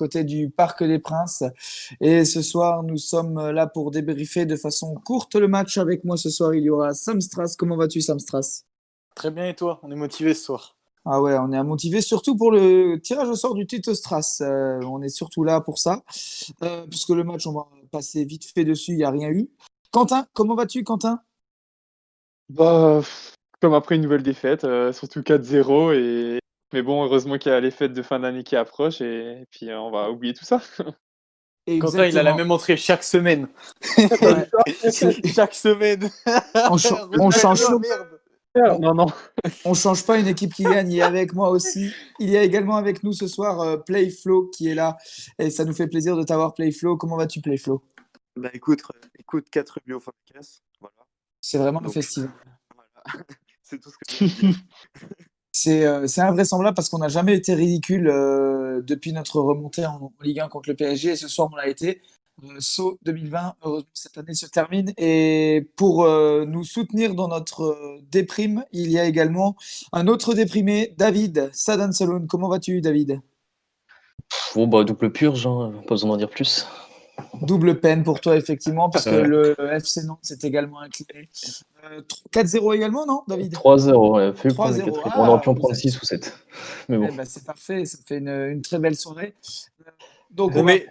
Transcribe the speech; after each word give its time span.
côté 0.00 0.24
du 0.24 0.48
Parc 0.48 0.82
des 0.82 0.98
Princes. 0.98 1.44
Et 2.00 2.24
ce 2.24 2.40
soir, 2.40 2.82
nous 2.82 2.96
sommes 2.96 3.50
là 3.50 3.66
pour 3.66 3.90
débriefer 3.90 4.46
de 4.46 4.56
façon 4.56 4.94
courte 4.94 5.34
le 5.34 5.46
match. 5.46 5.76
Avec 5.76 6.04
moi 6.04 6.16
ce 6.16 6.30
soir, 6.30 6.54
il 6.54 6.64
y 6.64 6.70
aura 6.70 6.94
Sam 6.94 7.20
Strass. 7.20 7.54
Comment 7.54 7.76
vas-tu, 7.76 8.00
Sam 8.00 8.18
Strass? 8.18 8.64
Très 9.14 9.30
bien, 9.30 9.46
et 9.46 9.54
toi? 9.54 9.78
On 9.82 9.90
est 9.92 9.96
motivé 9.96 10.32
ce 10.32 10.42
soir. 10.44 10.76
Ah 11.04 11.20
ouais, 11.20 11.36
on 11.38 11.52
est 11.52 11.62
motivé 11.62 12.00
surtout 12.00 12.34
pour 12.36 12.50
le 12.50 12.96
tirage 12.96 13.28
au 13.28 13.34
sort 13.34 13.54
du 13.54 13.66
Tito 13.66 13.94
Strass. 13.94 14.40
Euh, 14.40 14.80
on 14.82 15.02
est 15.02 15.10
surtout 15.10 15.44
là 15.44 15.60
pour 15.60 15.78
ça. 15.78 16.02
Euh, 16.62 16.86
puisque 16.88 17.10
le 17.10 17.24
match, 17.24 17.46
on 17.46 17.52
va 17.52 17.68
passer 17.92 18.24
vite 18.24 18.44
fait 18.44 18.64
dessus, 18.64 18.92
il 18.92 18.96
n'y 18.96 19.04
a 19.04 19.10
rien 19.10 19.28
eu. 19.28 19.50
Quentin, 19.92 20.26
comment 20.32 20.54
vas-tu, 20.54 20.82
Quentin? 20.82 21.20
Bah, 22.48 23.02
comme 23.60 23.74
après 23.74 23.96
une 23.96 24.02
nouvelle 24.02 24.22
défaite, 24.22 24.64
euh, 24.64 24.92
surtout 24.92 25.20
4-0. 25.20 25.92
Et... 25.92 26.39
Mais 26.72 26.82
bon, 26.82 27.04
heureusement 27.04 27.38
qu'il 27.38 27.50
y 27.50 27.54
a 27.54 27.60
les 27.60 27.70
fêtes 27.70 27.92
de 27.92 28.02
fin 28.02 28.20
d'année 28.20 28.44
qui 28.44 28.56
approchent 28.56 29.00
et, 29.00 29.46
puis 29.50 29.70
euh, 29.70 29.80
on 29.80 29.90
va 29.90 30.10
oublier 30.10 30.34
tout 30.34 30.44
ça. 30.44 30.60
Quentin, 31.80 32.06
il 32.06 32.18
a 32.18 32.22
la 32.22 32.34
même 32.34 32.50
entrée 32.50 32.76
chaque 32.76 33.04
semaine. 33.04 33.48
chaque 35.34 35.54
semaine. 35.54 36.10
On, 36.54 36.76
on 37.18 37.30
change. 37.30 37.62
Non, 38.54 38.94
non. 38.94 39.06
On 39.64 39.74
change 39.74 40.04
pas 40.04 40.18
une 40.18 40.26
équipe 40.26 40.52
qui 40.52 40.64
gagne. 40.64 40.90
Il 40.90 40.96
y 40.96 41.02
a 41.02 41.06
avec 41.06 41.32
moi 41.34 41.50
aussi. 41.50 41.92
Il 42.18 42.30
y 42.30 42.36
a 42.36 42.42
également 42.42 42.76
avec 42.76 43.04
nous 43.04 43.12
ce 43.12 43.28
soir 43.28 43.60
euh, 43.60 43.76
Playflow 43.76 44.48
qui 44.48 44.68
est 44.68 44.74
là. 44.74 44.96
Et 45.38 45.50
ça 45.50 45.64
nous 45.64 45.74
fait 45.74 45.86
plaisir 45.86 46.16
de 46.16 46.22
t'avoir, 46.24 46.54
Playflow. 46.54 46.96
Comment 46.96 47.16
vas-tu, 47.16 47.40
Playflow? 47.40 47.84
Bah 48.36 48.50
écoute, 48.52 48.82
écoute 49.18 49.48
4 49.50 49.80
buts 49.84 49.94
au 49.94 50.00
casse. 50.32 50.62
Voilà. 50.80 50.96
C'est 51.40 51.58
vraiment 51.58 51.82
un 51.84 51.88
festival. 51.88 52.30
Voilà. 52.74 53.24
C'est 53.62 53.78
tout 53.78 53.90
ce 53.90 53.98
que 53.98 54.26
je. 54.26 55.16
C'est 55.62 56.20
invraisemblable 56.22 56.74
parce 56.74 56.88
qu'on 56.88 56.98
n'a 56.98 57.08
jamais 57.08 57.34
été 57.34 57.54
ridicule 57.54 58.08
euh, 58.08 58.80
depuis 58.82 59.12
notre 59.12 59.40
remontée 59.40 59.84
en, 59.84 60.10
Ligue 60.22 60.40
1 60.40 60.48
contre 60.48 60.70
le 60.70 60.74
PSG 60.74 61.10
et 61.10 61.16
ce 61.16 61.28
soir 61.28 61.50
on 61.52 61.56
l'a 61.56 61.68
été. 61.68 62.00
Euh, 62.44 62.56
Saut 62.60 62.98
2020, 63.02 63.56
heureusement 63.62 63.88
cette 63.92 64.16
année 64.16 64.32
se 64.32 64.46
termine. 64.46 64.94
Et 64.96 65.68
pour 65.76 66.04
euh, 66.04 66.46
nous 66.46 66.64
soutenir 66.64 67.14
dans 67.14 67.28
notre 67.28 67.64
euh, 67.64 67.98
déprime, 68.10 68.64
il 68.72 68.90
y 68.90 68.98
a 68.98 69.04
également 69.04 69.54
un 69.92 70.06
autre 70.06 70.32
déprimé, 70.32 70.94
David 70.96 71.50
Sadan 71.52 71.92
Saloon. 71.92 72.26
Comment 72.26 72.48
vas-tu, 72.48 72.80
David? 72.80 73.20
Bon, 74.54 74.66
bah, 74.66 74.84
double 74.84 75.12
purge, 75.12 75.46
hein, 75.46 75.72
pas 75.86 75.94
besoin 75.94 76.12
d'en 76.12 76.16
dire 76.16 76.30
plus. 76.30 76.66
Double 77.42 77.80
peine 77.80 78.02
pour 78.02 78.20
toi, 78.20 78.34
effectivement, 78.36 78.88
parce 78.88 79.04
que 79.04 79.10
le 79.10 79.54
FC 79.74 80.04
Nantes 80.04 80.20
s'est 80.22 80.38
également 80.42 80.80
incliné. 80.80 81.28
4-0 82.32 82.74
également, 82.74 83.06
non, 83.06 83.22
David? 83.28 83.52
3-0, 83.52 84.16
ouais. 84.16 84.32
Fait 84.34 84.48
3 84.48 84.70
on 85.16 85.28
aurait 85.28 85.40
pu 85.40 85.48
en 85.48 85.54
prendre 85.54 85.74
6 85.74 86.00
ou 86.00 86.04
7. 86.04 86.36
Mais 86.88 86.98
bon. 86.98 87.08
Eh 87.10 87.16
ben, 87.16 87.24
c'est 87.24 87.44
parfait, 87.44 87.84
ça 87.84 87.98
fait 88.06 88.18
une, 88.18 88.28
une, 88.28 88.62
très 88.62 88.78
belle 88.78 88.96
soirée. 88.96 89.34
Donc, 90.30 90.52
on 90.56 90.62
mais... 90.62 90.86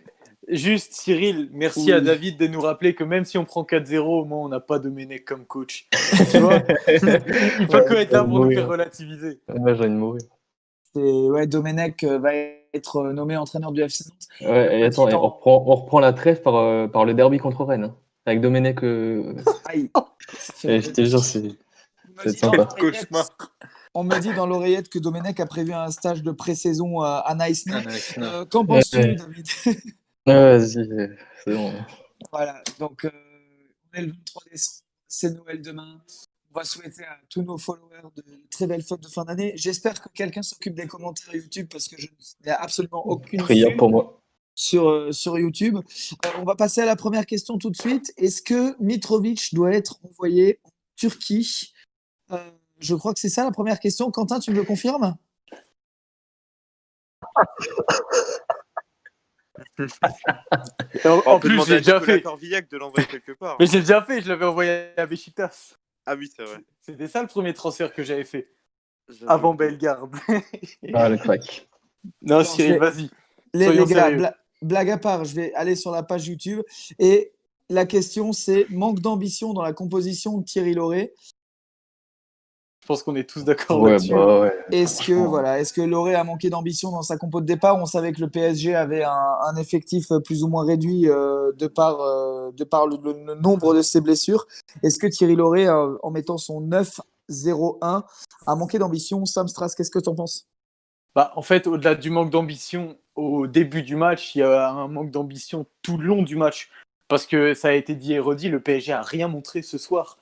Juste, 0.50 0.94
Cyril, 0.94 1.50
merci 1.54 1.92
à 1.92 2.02
David 2.02 2.38
de 2.38 2.48
nous 2.48 2.62
rappeler 2.62 2.96
que 2.96 3.04
même 3.04 3.24
si 3.24 3.38
on 3.38 3.46
prend 3.46 3.62
4-0, 3.62 4.00
au 4.00 4.26
moins 4.26 4.40
on 4.40 4.50
n'a 4.50 4.60
pas 4.60 4.80
Domenech 4.80 5.24
comme 5.24 5.46
coach. 5.46 5.88
tu 6.32 6.40
vois 6.40 6.64
Il 6.88 7.68
peut 7.68 7.84
que 7.84 7.94
être 7.94 8.12
là 8.12 8.24
pour 8.24 8.46
nous 8.46 8.52
faire 8.52 8.68
relativiser. 8.68 9.40
Ouais, 9.48 9.76
j'ai 9.76 9.86
une 9.86 9.98
mauvaise. 9.98 10.28
Ouais, 10.96 11.46
Domenech 11.46 12.04
euh, 12.04 12.18
va 12.18 12.34
être 12.74 12.98
euh, 12.98 13.14
nommé 13.14 13.38
entraîneur 13.38 13.72
du 13.72 13.82
FC 13.82 14.06
Nantes. 14.10 14.52
Ouais, 14.52 14.80
et 14.80 14.84
attends, 14.86 15.08
on, 15.08 15.20
reprend, 15.20 15.64
on, 15.68 15.76
reprend, 15.76 16.00
la 16.00 16.14
trêve 16.14 16.42
par, 16.42 16.56
euh, 16.56 16.88
par 16.88 17.06
le 17.06 17.14
derby 17.14 17.38
contre 17.38 17.64
Rennes. 17.64 17.84
Hein, 17.84 17.96
avec 18.30 18.42
Domenech. 18.42 18.84
Euh... 18.84 19.36
Aïe. 19.66 19.90
je 20.64 20.90
te 20.90 21.04
jure, 21.04 21.24
c'est 21.24 22.38
sympa. 22.38 22.68
On 23.94 24.04
me 24.04 24.20
dit 24.20 24.34
dans 24.34 24.46
l'oreillette 24.46 24.90
que 24.90 25.00
Domenech 25.00 25.40
a 25.40 25.46
prévu 25.46 25.74
un 25.74 25.90
stage 25.90 26.22
de 26.22 26.32
pré-saison 26.32 27.02
à 27.02 27.36
Nice. 27.36 27.66
Qu'en 28.50 28.66
penses-tu, 28.66 29.16
David? 29.16 29.48
Vas-y, 30.26 31.18
c'est 31.44 31.54
bon. 31.54 31.74
Voilà, 32.32 32.62
donc 32.78 33.06
euh, 33.06 33.10
on 33.92 33.98
est 33.98 34.02
le 34.02 34.12
23 34.12 34.44
décembre, 34.52 34.84
c'est 35.08 35.36
Noël 35.36 35.62
demain. 35.62 36.02
On 36.52 36.60
va 36.60 36.66
souhaiter 36.66 37.04
à 37.04 37.18
tous 37.30 37.42
nos 37.42 37.58
followers 37.58 38.10
de 38.16 38.24
très 38.52 38.68
belles 38.68 38.84
fêtes 38.84 39.00
de 39.00 39.08
fin 39.08 39.24
d'année. 39.24 39.54
J'espère 39.56 40.02
que 40.02 40.10
quelqu'un 40.10 40.42
s'occupe 40.42 40.76
des 40.76 40.86
commentaires 40.86 41.34
YouTube 41.34 41.68
parce 41.72 41.88
que 41.88 42.00
je 42.00 42.08
n'ai 42.46 42.52
absolument 42.52 43.08
aucune 43.08 43.42
prière 43.42 43.76
pour 43.78 43.90
moi 43.90 44.19
sur, 44.60 44.90
euh, 44.90 45.12
sur 45.14 45.40
YouTube. 45.40 45.78
Euh, 45.78 46.30
on 46.38 46.44
va 46.44 46.56
passer 46.56 46.82
à 46.82 46.86
la 46.86 46.98
première 46.98 47.26
question 47.26 47.58
tout 47.58 47.70
de 47.70 47.78
suite. 47.78 48.14
Est-ce 48.18 48.42
que 48.42 48.76
Mitrovic 48.84 49.54
doit 49.54 49.72
être 49.72 50.00
envoyé 50.04 50.60
en 50.66 50.70
Turquie? 50.98 51.74
Je 52.80 52.96
crois 52.96 53.14
que 53.14 53.22
c'est 53.22 53.30
ça 53.30 53.46
la 53.46 53.52
première 53.52 53.80
question. 53.80 54.12
Quentin, 54.12 54.40
tu 54.40 54.52
me 54.52 54.58
le 54.58 54.64
confirmes? 54.64 55.16
En, 61.26 61.40
plus, 61.40 61.66
j'ai 61.66 61.78
déjà 61.78 62.02
fait. 62.02 62.20
de 62.20 62.78
l'envoyer 62.78 63.08
quelque 63.08 63.32
part. 63.32 63.56
Mais 63.60 63.66
j'ai 63.66 63.80
déjà 63.80 64.02
fait, 64.02 64.22
je 64.22 64.28
l'avais 64.28 64.46
envoyé 64.46 64.90
à 64.98 65.06
Besiktas. 65.06 65.76
Ah 66.06 66.16
oui, 66.16 66.30
c'est 66.36 66.44
vrai. 66.44 66.58
C'était 66.82 67.08
ça 67.08 67.22
le 67.22 67.28
premier 67.28 67.54
transfert 67.54 67.94
que 67.94 68.04
j'avais 68.04 68.26
fait. 68.26 68.52
Avant 69.28 69.54
Bellegarde. 69.54 70.16
ah, 70.94 71.10
le 71.10 71.18
crack. 71.18 71.70
Non, 72.22 72.44
Cyril, 72.44 72.78
vas-y. 72.78 73.10
Les, 73.54 73.72
les 73.74 73.86
gars, 73.86 74.36
blague 74.62 74.90
à 74.90 74.98
part, 74.98 75.26
je 75.26 75.36
vais 75.36 75.54
aller 75.54 75.76
sur 75.76 75.92
la 75.92 76.04
page 76.04 76.28
YouTube. 76.28 76.62
Et 77.00 77.32
la 77.70 77.86
question, 77.86 78.34
c'est 78.34 78.68
manque 78.70 79.00
d'ambition 79.00 79.54
dans 79.54 79.62
la 79.62 79.74
composition 79.74 80.38
de 80.38 80.44
Thierry 80.44 80.74
Lauré. 80.74 81.14
Je 82.82 82.88
pense 82.88 83.04
qu'on 83.04 83.16
est 83.16 83.30
tous 83.30 83.44
d'accord 83.44 83.82
ouais, 83.82 83.92
là-dessus. 83.92 84.14
Bah 84.14 84.42
ouais, 84.42 84.54
est-ce 84.72 85.06
que 85.06 85.14
voilà, 85.14 85.60
est-ce 85.60 85.74
que 85.74 85.82
Loré 85.82 86.16
a 86.16 86.24
manqué 86.24 86.50
d'ambition 86.50 86.90
dans 86.90 87.04
sa 87.04 87.18
compo 87.18 87.40
de 87.40 87.46
départ? 87.46 87.78
On 87.78 87.86
savait 87.86 88.12
que 88.14 88.20
le 88.20 88.30
PSG 88.30 88.74
avait 88.74 89.04
un, 89.04 89.36
un 89.46 89.56
effectif 89.58 90.08
plus 90.26 90.44
ou 90.44 90.48
moins 90.48 90.66
réduit 90.66 91.08
euh, 91.08 91.52
de 91.56 91.68
par 91.68 92.02
euh, 92.02 92.52
de 92.52 92.64
par 92.64 92.88
le, 92.88 92.98
le, 93.04 93.36
nombre 93.36 93.76
de 93.76 93.84
ses 93.84 94.02
blessures. 94.02 94.48
Est-ce 94.82 94.98
que 94.98 95.06
Thierry 95.06 95.38
euh, 95.38 95.98
en 96.02 96.10
mettant 96.10 96.40
son 96.40 96.68
9-0-1, 96.68 98.04
a 98.48 98.56
manqué 98.56 98.80
d'ambition? 98.80 99.24
Sam 99.26 99.48
Strass, 99.48 99.76
qu'est-ce 99.76 99.92
que 99.92 100.00
tu 100.00 100.10
en 100.10 100.16
penses? 100.16 100.48
Bah, 101.14 101.32
en 101.36 101.44
fait, 101.44 101.68
au-delà 101.68 101.94
du 101.94 102.10
manque 102.10 102.32
d'ambition 102.32 102.98
au 103.20 103.48
début 103.48 103.84
du 103.84 103.96
match, 103.96 104.36
il 104.36 104.40
y 104.40 104.44
a 104.44 104.70
un 104.70 104.88
manque 104.88 105.12
d'ambition 105.12 105.66
tout 105.82 105.98
le 105.98 106.08
long 106.08 106.24
du 106.24 106.36
match. 106.36 106.70
Parce 107.08 107.26
que 107.26 107.54
ça 107.54 107.70
a 107.70 107.74
été 107.74 107.96
dit 107.96 108.14
et 108.14 108.20
redit, 108.20 108.50
le 108.50 108.60
PSG 108.60 108.94
a 108.94 109.02
rien 109.02 109.28
montré 109.28 109.62
ce 109.62 109.78
soir. 109.78 110.18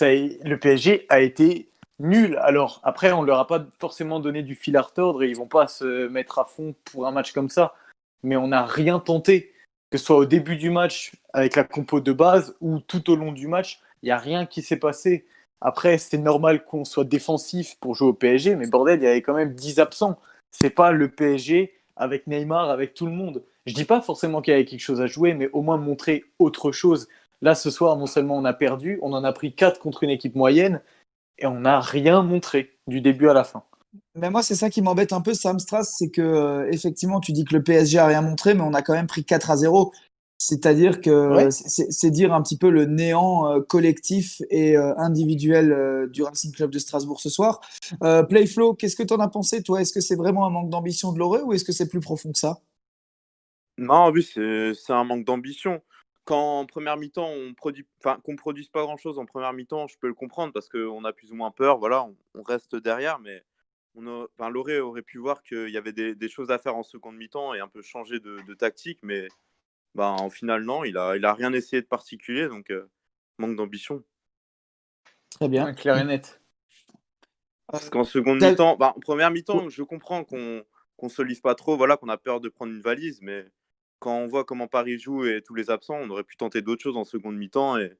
Le 0.00 0.54
PSG 0.54 1.06
a 1.08 1.20
été 1.20 1.68
nul. 1.98 2.36
Alors 2.38 2.80
après, 2.84 3.12
on 3.12 3.22
leur 3.22 3.38
a 3.38 3.46
pas 3.46 3.64
forcément 3.78 4.20
donné 4.20 4.42
du 4.42 4.54
fil 4.54 4.76
à 4.76 4.82
retordre 4.82 5.22
et 5.22 5.28
ils 5.28 5.36
vont 5.36 5.46
pas 5.46 5.68
se 5.68 6.08
mettre 6.08 6.38
à 6.38 6.44
fond 6.44 6.74
pour 6.84 7.06
un 7.06 7.10
match 7.10 7.32
comme 7.32 7.50
ça. 7.50 7.74
Mais 8.22 8.36
on 8.36 8.48
n'a 8.48 8.64
rien 8.64 9.00
tenté, 9.00 9.52
que 9.90 9.98
ce 9.98 10.04
soit 10.04 10.16
au 10.16 10.24
début 10.24 10.56
du 10.56 10.70
match 10.70 11.12
avec 11.32 11.56
la 11.56 11.64
compo 11.64 12.00
de 12.00 12.12
base 12.12 12.54
ou 12.60 12.78
tout 12.78 13.10
au 13.10 13.16
long 13.16 13.32
du 13.32 13.48
match, 13.48 13.80
il 14.02 14.06
n'y 14.06 14.12
a 14.12 14.18
rien 14.18 14.46
qui 14.46 14.62
s'est 14.62 14.78
passé. 14.78 15.26
Après, 15.60 15.98
c'est 15.98 16.18
normal 16.18 16.64
qu'on 16.64 16.84
soit 16.84 17.04
défensif 17.04 17.76
pour 17.80 17.94
jouer 17.94 18.08
au 18.08 18.14
PSG, 18.14 18.54
mais 18.54 18.68
bordel, 18.68 19.00
il 19.00 19.04
y 19.04 19.08
avait 19.08 19.22
quand 19.22 19.34
même 19.34 19.54
10 19.54 19.80
absents. 19.80 20.20
C'est 20.50 20.70
pas 20.70 20.92
le 20.92 21.08
PSG 21.08 21.72
avec 22.02 22.26
Neymar, 22.26 22.70
avec 22.70 22.94
tout 22.94 23.06
le 23.06 23.12
monde. 23.12 23.42
Je 23.66 23.74
dis 23.74 23.84
pas 23.84 24.00
forcément 24.00 24.42
qu'il 24.42 24.52
y 24.52 24.54
avait 24.54 24.64
quelque 24.64 24.80
chose 24.80 25.00
à 25.00 25.06
jouer, 25.06 25.34
mais 25.34 25.48
au 25.52 25.62
moins 25.62 25.76
montrer 25.76 26.24
autre 26.38 26.72
chose. 26.72 27.08
Là, 27.40 27.54
ce 27.54 27.70
soir, 27.70 27.96
non 27.96 28.06
seulement 28.06 28.36
on 28.36 28.44
a 28.44 28.52
perdu, 28.52 28.98
on 29.02 29.12
en 29.12 29.24
a 29.24 29.32
pris 29.32 29.54
4 29.54 29.80
contre 29.80 30.02
une 30.02 30.10
équipe 30.10 30.34
moyenne, 30.34 30.80
et 31.38 31.46
on 31.46 31.60
n'a 31.60 31.80
rien 31.80 32.22
montré 32.22 32.70
du 32.86 33.00
début 33.00 33.28
à 33.28 33.32
la 33.32 33.44
fin. 33.44 33.64
Mais 34.14 34.30
moi, 34.30 34.42
c'est 34.42 34.54
ça 34.54 34.70
qui 34.70 34.82
m'embête 34.82 35.12
un 35.12 35.20
peu, 35.20 35.34
Sam 35.34 35.58
Strass, 35.58 35.94
c'est 35.98 36.10
que 36.10 36.22
euh, 36.22 36.70
effectivement, 36.70 37.20
tu 37.20 37.32
dis 37.32 37.44
que 37.44 37.54
le 37.54 37.62
PSG 37.62 37.98
a 37.98 38.06
rien 38.06 38.22
montré, 38.22 38.54
mais 38.54 38.62
on 38.62 38.74
a 38.74 38.82
quand 38.82 38.94
même 38.94 39.06
pris 39.06 39.24
4 39.24 39.50
à 39.50 39.56
0. 39.56 39.92
C'est-à-dire 40.44 41.00
que 41.00 41.36
ouais. 41.36 41.50
c'est 41.52 42.10
dire 42.10 42.34
un 42.34 42.42
petit 42.42 42.58
peu 42.58 42.68
le 42.68 42.84
néant 42.84 43.46
euh, 43.46 43.60
collectif 43.60 44.42
et 44.50 44.76
euh, 44.76 44.92
individuel 44.96 45.70
euh, 45.70 46.08
du 46.08 46.24
Racing 46.24 46.52
Club 46.52 46.72
de 46.72 46.80
Strasbourg 46.80 47.20
ce 47.20 47.30
soir. 47.30 47.60
Euh, 48.02 48.24
Playflow, 48.24 48.74
qu'est-ce 48.74 48.96
que 48.96 49.04
tu 49.04 49.14
en 49.14 49.20
as 49.20 49.28
pensé, 49.28 49.62
toi? 49.62 49.80
Est-ce 49.80 49.92
que 49.92 50.00
c'est 50.00 50.16
vraiment 50.16 50.44
un 50.44 50.50
manque 50.50 50.68
d'ambition 50.68 51.12
de 51.12 51.20
Loré 51.20 51.42
ou 51.42 51.52
est-ce 51.52 51.64
que 51.64 51.70
c'est 51.70 51.88
plus 51.88 52.00
profond 52.00 52.32
que 52.32 52.40
ça? 52.40 52.58
Non, 53.78 54.10
oui, 54.10 54.24
c'est 54.24 54.92
un 54.92 55.04
manque 55.04 55.24
d'ambition 55.24 55.80
quand 56.24 56.60
en 56.60 56.66
première 56.66 56.96
mi-temps 56.96 57.28
on 57.28 57.54
produit, 57.54 57.86
enfin 58.00 58.18
qu'on 58.24 58.34
produise 58.34 58.68
pas 58.68 58.82
grand-chose 58.82 59.20
en 59.20 59.26
première 59.26 59.52
mi-temps, 59.52 59.86
je 59.88 59.96
peux 59.98 60.06
le 60.08 60.14
comprendre 60.14 60.52
parce 60.52 60.68
qu'on 60.68 61.04
a 61.04 61.12
plus 61.12 61.32
ou 61.32 61.34
moins 61.36 61.50
peur, 61.52 61.78
voilà, 61.78 62.04
on, 62.04 62.16
on 62.34 62.42
reste 62.42 62.76
derrière, 62.76 63.18
mais 63.18 63.42
on 63.96 64.06
a, 64.06 64.26
enfin, 64.38 64.48
Loré 64.48 64.78
aurait 64.80 65.02
pu 65.02 65.18
voir 65.18 65.42
qu'il 65.42 65.68
y 65.70 65.76
avait 65.76 65.92
des, 65.92 66.14
des, 66.14 66.28
choses 66.28 66.50
à 66.50 66.58
faire 66.58 66.76
en 66.76 66.84
seconde 66.84 67.16
mi-temps 67.16 67.54
et 67.54 67.60
un 67.60 67.66
peu 67.66 67.82
changer 67.82 68.20
de, 68.20 68.38
de 68.46 68.54
tactique, 68.54 69.00
mais 69.02 69.28
bah, 69.94 70.14
en 70.18 70.30
final 70.30 70.64
non, 70.64 70.84
il 70.84 70.96
a, 70.96 71.16
il 71.16 71.24
a 71.24 71.34
rien 71.34 71.52
essayé 71.52 71.82
de 71.82 71.86
particulier, 71.86 72.48
donc 72.48 72.70
euh, 72.70 72.90
manque 73.38 73.56
d'ambition. 73.56 74.02
Très 75.30 75.48
bien, 75.48 75.72
clair 75.72 75.98
et 75.98 76.04
net. 76.04 76.40
Parce 77.68 77.88
qu'en 77.88 78.04
seconde 78.04 78.42
mi-temps, 78.42 78.76
bah, 78.76 78.92
en 78.96 79.00
première 79.00 79.30
mi-temps, 79.30 79.68
je 79.68 79.82
comprends 79.82 80.24
qu'on 80.24 80.62
qu'on 80.96 81.08
se 81.08 81.22
livre 81.22 81.42
pas 81.42 81.56
trop, 81.56 81.76
voilà, 81.76 81.96
qu'on 81.96 82.08
a 82.08 82.16
peur 82.16 82.40
de 82.40 82.48
prendre 82.48 82.72
une 82.72 82.80
valise, 82.80 83.20
mais 83.22 83.44
quand 83.98 84.16
on 84.18 84.28
voit 84.28 84.44
comment 84.44 84.68
Paris 84.68 84.98
joue 84.98 85.24
et 85.24 85.42
tous 85.42 85.54
les 85.54 85.68
absents, 85.68 85.96
on 85.96 86.10
aurait 86.10 86.22
pu 86.22 86.36
tenter 86.36 86.62
d'autres 86.62 86.82
choses 86.82 86.96
en 86.96 87.04
seconde 87.04 87.36
mi-temps 87.36 87.76
et 87.78 87.96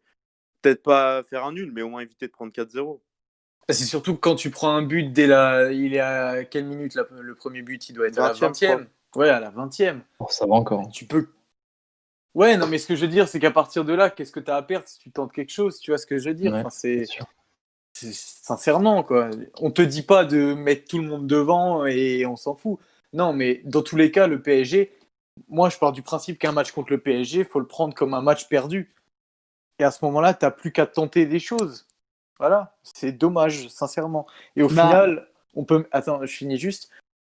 peut-être 0.60 0.82
pas 0.82 1.24
faire 1.24 1.44
un 1.44 1.52
nul, 1.52 1.72
mais 1.72 1.82
au 1.82 1.88
moins 1.88 2.02
éviter 2.02 2.26
de 2.26 2.32
prendre 2.32 2.52
4-0. 2.52 3.00
Bah, 3.66 3.74
c'est 3.74 3.84
surtout 3.84 4.16
quand 4.16 4.34
tu 4.34 4.50
prends 4.50 4.74
un 4.74 4.82
but 4.82 5.12
dès 5.12 5.26
la. 5.26 5.72
Il 5.72 5.94
est 5.94 6.00
à 6.00 6.44
quelle 6.44 6.64
minute 6.64 6.96
le 7.10 7.34
premier 7.34 7.62
but 7.62 7.88
Il 7.88 7.94
doit 7.94 8.08
être 8.08 8.18
à 8.18 8.28
la 8.28 8.34
20e. 8.34 8.86
Ouais, 9.14 9.28
à 9.28 9.40
la 9.40 9.50
20e. 9.50 10.00
ça 10.28 10.46
va 10.46 10.54
encore. 10.54 10.88
Tu 10.90 11.06
peux. 11.06 11.28
Ouais, 12.34 12.56
non, 12.56 12.67
mais 12.67 12.79
ce 12.79 12.87
que 12.87 12.96
je 12.96 13.02
veux 13.02 13.08
dire, 13.08 13.29
c'est 13.29 13.38
qu'à 13.38 13.50
partir 13.50 13.84
de 13.84 13.93
là, 13.93 14.08
qu'est-ce 14.08 14.32
que 14.32 14.40
tu 14.40 14.50
as 14.50 14.56
à 14.56 14.62
perdre 14.62 14.88
si 14.88 14.99
tu 14.99 15.11
tentes 15.11 15.32
quelque 15.32 15.52
chose 15.52 15.79
Tu 15.81 15.90
vois 15.90 15.99
ce 15.99 16.06
que 16.06 16.19
je 16.19 16.31
veux 16.31 16.34
dire? 16.34 16.55
Enfin, 16.55 16.70
c'est... 16.70 17.05
Sincèrement, 17.94 19.02
quoi. 19.02 19.29
On 19.61 19.70
te 19.70 19.82
dit 19.82 20.02
pas 20.02 20.25
de 20.25 20.55
mettre 20.55 20.88
tout 20.88 20.99
le 20.99 21.06
monde 21.06 21.26
devant 21.26 21.84
et 21.84 22.25
on 22.25 22.37
s'en 22.37 22.55
fout. 22.55 22.79
Non, 23.12 23.34
mais 23.34 23.61
dans 23.64 23.82
tous 23.82 23.96
les 23.96 24.11
cas, 24.11 24.26
le 24.26 24.40
PSG, 24.40 24.96
moi, 25.49 25.69
je 25.69 25.79
pars 25.79 25.93
du 25.93 26.02
principe 26.02 26.38
qu'un 26.38 26.52
match 26.52 26.73
contre 26.73 26.90
le 26.90 26.99
PSG, 26.99 27.40
il 27.40 27.44
faut 27.44 27.61
le 27.61 27.67
prendre 27.67 27.94
comme 27.94 28.14
un 28.14 28.23
match 28.23 28.49
perdu. 28.49 28.94
Et 29.79 29.84
à 29.84 29.90
ce 29.90 30.05
moment-là, 30.06 30.32
tu 30.32 30.44
n'as 30.44 30.50
plus 30.50 30.73
qu'à 30.73 30.87
tenter 30.87 31.26
des 31.26 31.38
choses. 31.38 31.87
Voilà, 32.38 32.76
c'est 32.82 33.12
dommage, 33.12 33.69
sincèrement. 33.69 34.26
Et 34.56 34.62
au 34.62 34.69
bah. 34.69 34.87
final, 34.87 35.29
on 35.55 35.64
peut. 35.64 35.87
Attends, 35.93 36.25
je 36.25 36.34
finis 36.34 36.58
juste. 36.58 36.90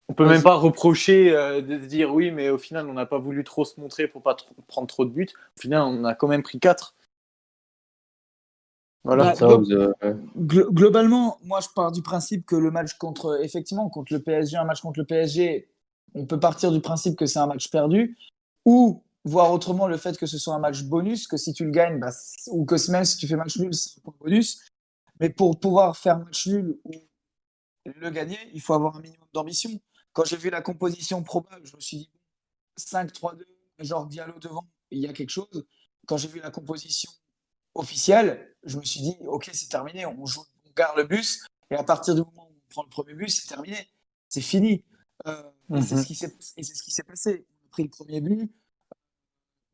On 0.10 0.14
peut 0.14 0.28
même 0.28 0.44
pas 0.44 0.56
reprocher 0.56 1.34
euh, 1.34 1.62
de 1.62 1.78
dire 1.78 2.14
oui, 2.14 2.32
mais 2.32 2.50
au 2.50 2.58
final, 2.58 2.90
on 2.90 2.94
n'a 2.94 3.06
pas 3.06 3.18
voulu 3.18 3.44
trop 3.44 3.64
se 3.64 3.80
montrer 3.80 4.08
pour 4.08 4.22
pas 4.22 4.36
prendre 4.68 4.88
trop 4.88 5.06
de 5.06 5.12
buts. 5.12 5.30
Au 5.58 5.62
final, 5.62 5.84
on 5.84 6.04
a 6.04 6.16
quand 6.16 6.28
même 6.28 6.44
pris 6.44 6.60
4. 6.60 6.96
Voilà. 9.04 9.34
Bah, 9.40 10.14
globalement, 10.36 11.38
moi, 11.44 11.60
je 11.62 11.70
pars 11.74 11.92
du 11.92 12.02
principe 12.02 12.46
que 12.46 12.56
le 12.56 12.72
match 12.72 12.94
contre, 12.98 13.40
effectivement, 13.42 13.90
contre 13.90 14.14
le 14.14 14.20
PSG, 14.20 14.58
un 14.58 14.66
match 14.66 14.82
contre 14.82 15.00
le 15.00 15.06
PSG, 15.06 15.70
on 16.14 16.26
peut 16.26 16.40
partir 16.40 16.72
du 16.72 16.82
principe 16.82 17.16
que 17.16 17.26
c'est 17.26 17.40
un 17.40 17.48
match 17.48 17.70
perdu, 17.72 18.18
ou 18.66 19.02
voir 19.24 19.52
autrement 19.52 19.88
le 19.88 19.98
fait 19.98 20.18
que 20.18 20.26
ce 20.26 20.38
soit 20.38 20.54
un 20.54 20.60
match 20.60 20.84
bonus, 20.84 21.28
que 21.28 21.38
si 21.38 21.54
tu 21.54 21.66
le 21.66 21.72
gagnes, 21.72 22.00
bah, 22.00 22.12
ou 22.48 22.66
que 22.66 22.92
même 22.92 23.06
si 23.06 23.18
tu 23.18 23.28
fais 23.28 23.36
match 23.36 23.58
nul, 23.58 23.74
c'est 23.74 24.00
un 24.00 24.02
point 24.04 24.14
bonus. 24.20 24.62
Mais 25.20 25.30
pour 25.30 25.60
pouvoir 25.60 25.98
faire 25.98 26.20
match 26.20 26.48
nul 26.48 26.78
ou 26.84 26.92
le 27.86 28.10
gagner, 28.10 28.38
il 28.54 28.62
faut 28.62 28.74
avoir 28.74 28.98
un 28.98 29.02
minimum 29.02 29.28
d'ambition. 29.34 29.72
Quand 30.14 30.26
j'ai 30.26 30.38
vu 30.38 30.50
la 30.50 30.62
composition 30.62 31.24
probable, 31.24 31.66
je 31.66 31.76
me 31.76 31.82
suis 31.82 31.98
dit 31.98 32.12
5-3-2, 32.78 33.44
genre 33.80 34.06
Diallo 34.08 34.40
devant, 34.40 34.70
il 34.90 35.00
y 35.00 35.08
a 35.08 35.14
quelque 35.14 35.30
chose. 35.30 35.66
Quand 36.06 36.18
j'ai 36.18 36.28
vu 36.28 36.40
la 36.40 36.52
composition 36.52 37.12
officielle, 37.76 38.56
je 38.64 38.78
me 38.78 38.84
suis 38.84 39.02
dit 39.02 39.16
ok, 39.26 39.50
c'est 39.54 39.70
terminé, 39.70 40.06
on 40.06 40.26
joue, 40.26 40.44
on 40.66 40.72
garde 40.76 40.98
le 40.98 41.06
bus, 41.06 41.46
et 41.70 41.76
à 41.76 41.84
partir 41.84 42.16
du 42.16 42.22
moment 42.22 42.50
où 42.50 42.56
on 42.56 42.70
prend 42.70 42.84
le 42.84 42.90
premier 42.90 43.14
bus, 43.14 43.40
c'est 43.42 43.48
terminé, 43.48 43.90
c'est 44.28 44.42
fini. 44.42 44.84
Euh, 45.28 45.44
et 45.76 45.82
c'est 45.82 45.96
mhm. 45.96 46.02
ce 46.02 46.84
qui 46.84 46.92
s'est 46.92 47.04
passé. 47.04 47.46
On 47.62 47.68
a 47.68 47.70
pris 47.70 47.84
le 47.84 47.90
premier 47.90 48.22
but, 48.22 48.52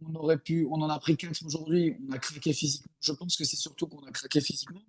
on 0.06 0.16
aurait 0.16 0.38
pu, 0.38 0.68
on 0.70 0.82
en 0.82 0.90
a 0.90 1.00
pris 1.00 1.18
quatre 1.18 1.44
aujourd'hui, 1.46 1.98
on 2.08 2.12
a 2.12 2.20
craqué 2.20 2.54
physiquement. 2.54 2.92
Je 3.00 3.14
pense 3.14 3.36
que 3.36 3.44
c'est 3.44 3.56
surtout 3.56 3.88
qu'on 3.88 4.06
a 4.06 4.12
craqué 4.12 4.42
physiquement. 4.42 4.84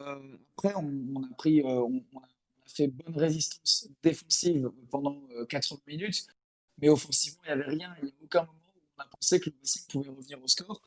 Euh, 0.00 0.36
après, 0.56 0.74
on, 0.74 1.22
a 1.22 1.34
pris, 1.36 1.60
euh, 1.60 1.82
on, 1.82 2.18
a 2.18 2.26
fait 2.74 2.88
bonne 2.88 3.16
résistance 3.16 3.88
défensive 4.02 4.70
pendant 4.90 5.20
80 5.48 5.76
euh, 5.76 5.90
minutes, 5.90 6.26
mais 6.78 6.88
offensivement, 6.88 7.40
il 7.44 7.48
n'y 7.48 7.52
avait 7.52 7.70
rien. 7.70 7.94
Il 7.98 8.06
n'y 8.06 8.10
a 8.10 8.14
aucun 8.22 8.40
moment 8.40 8.58
où 8.74 8.80
on 8.96 9.02
a 9.02 9.06
pensé 9.06 9.40
que 9.40 9.50
le 9.50 9.56
Racing 9.60 9.82
pouvait 9.88 10.10
revenir 10.10 10.42
au 10.42 10.48
score. 10.48 10.82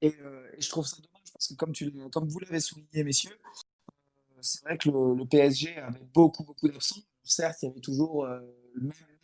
Et, 0.00 0.14
je 0.58 0.68
trouve 0.68 0.86
ça 0.86 0.96
dommage 0.96 1.32
parce 1.32 1.48
que, 1.48 1.54
comme, 1.54 1.72
tu, 1.72 1.90
comme 2.10 2.28
vous 2.28 2.38
l'avez 2.40 2.60
souligné, 2.60 3.02
messieurs, 3.02 3.36
c'est 4.40 4.62
vrai 4.62 4.78
que 4.78 4.88
le, 4.88 5.24
PSG 5.24 5.76
avait 5.76 6.04
beaucoup, 6.14 6.44
beaucoup 6.44 6.68
d'absents. 6.68 7.02
Certes, 7.24 7.58
il 7.62 7.66
y 7.66 7.68
avait 7.68 7.80
toujours, 7.80 8.28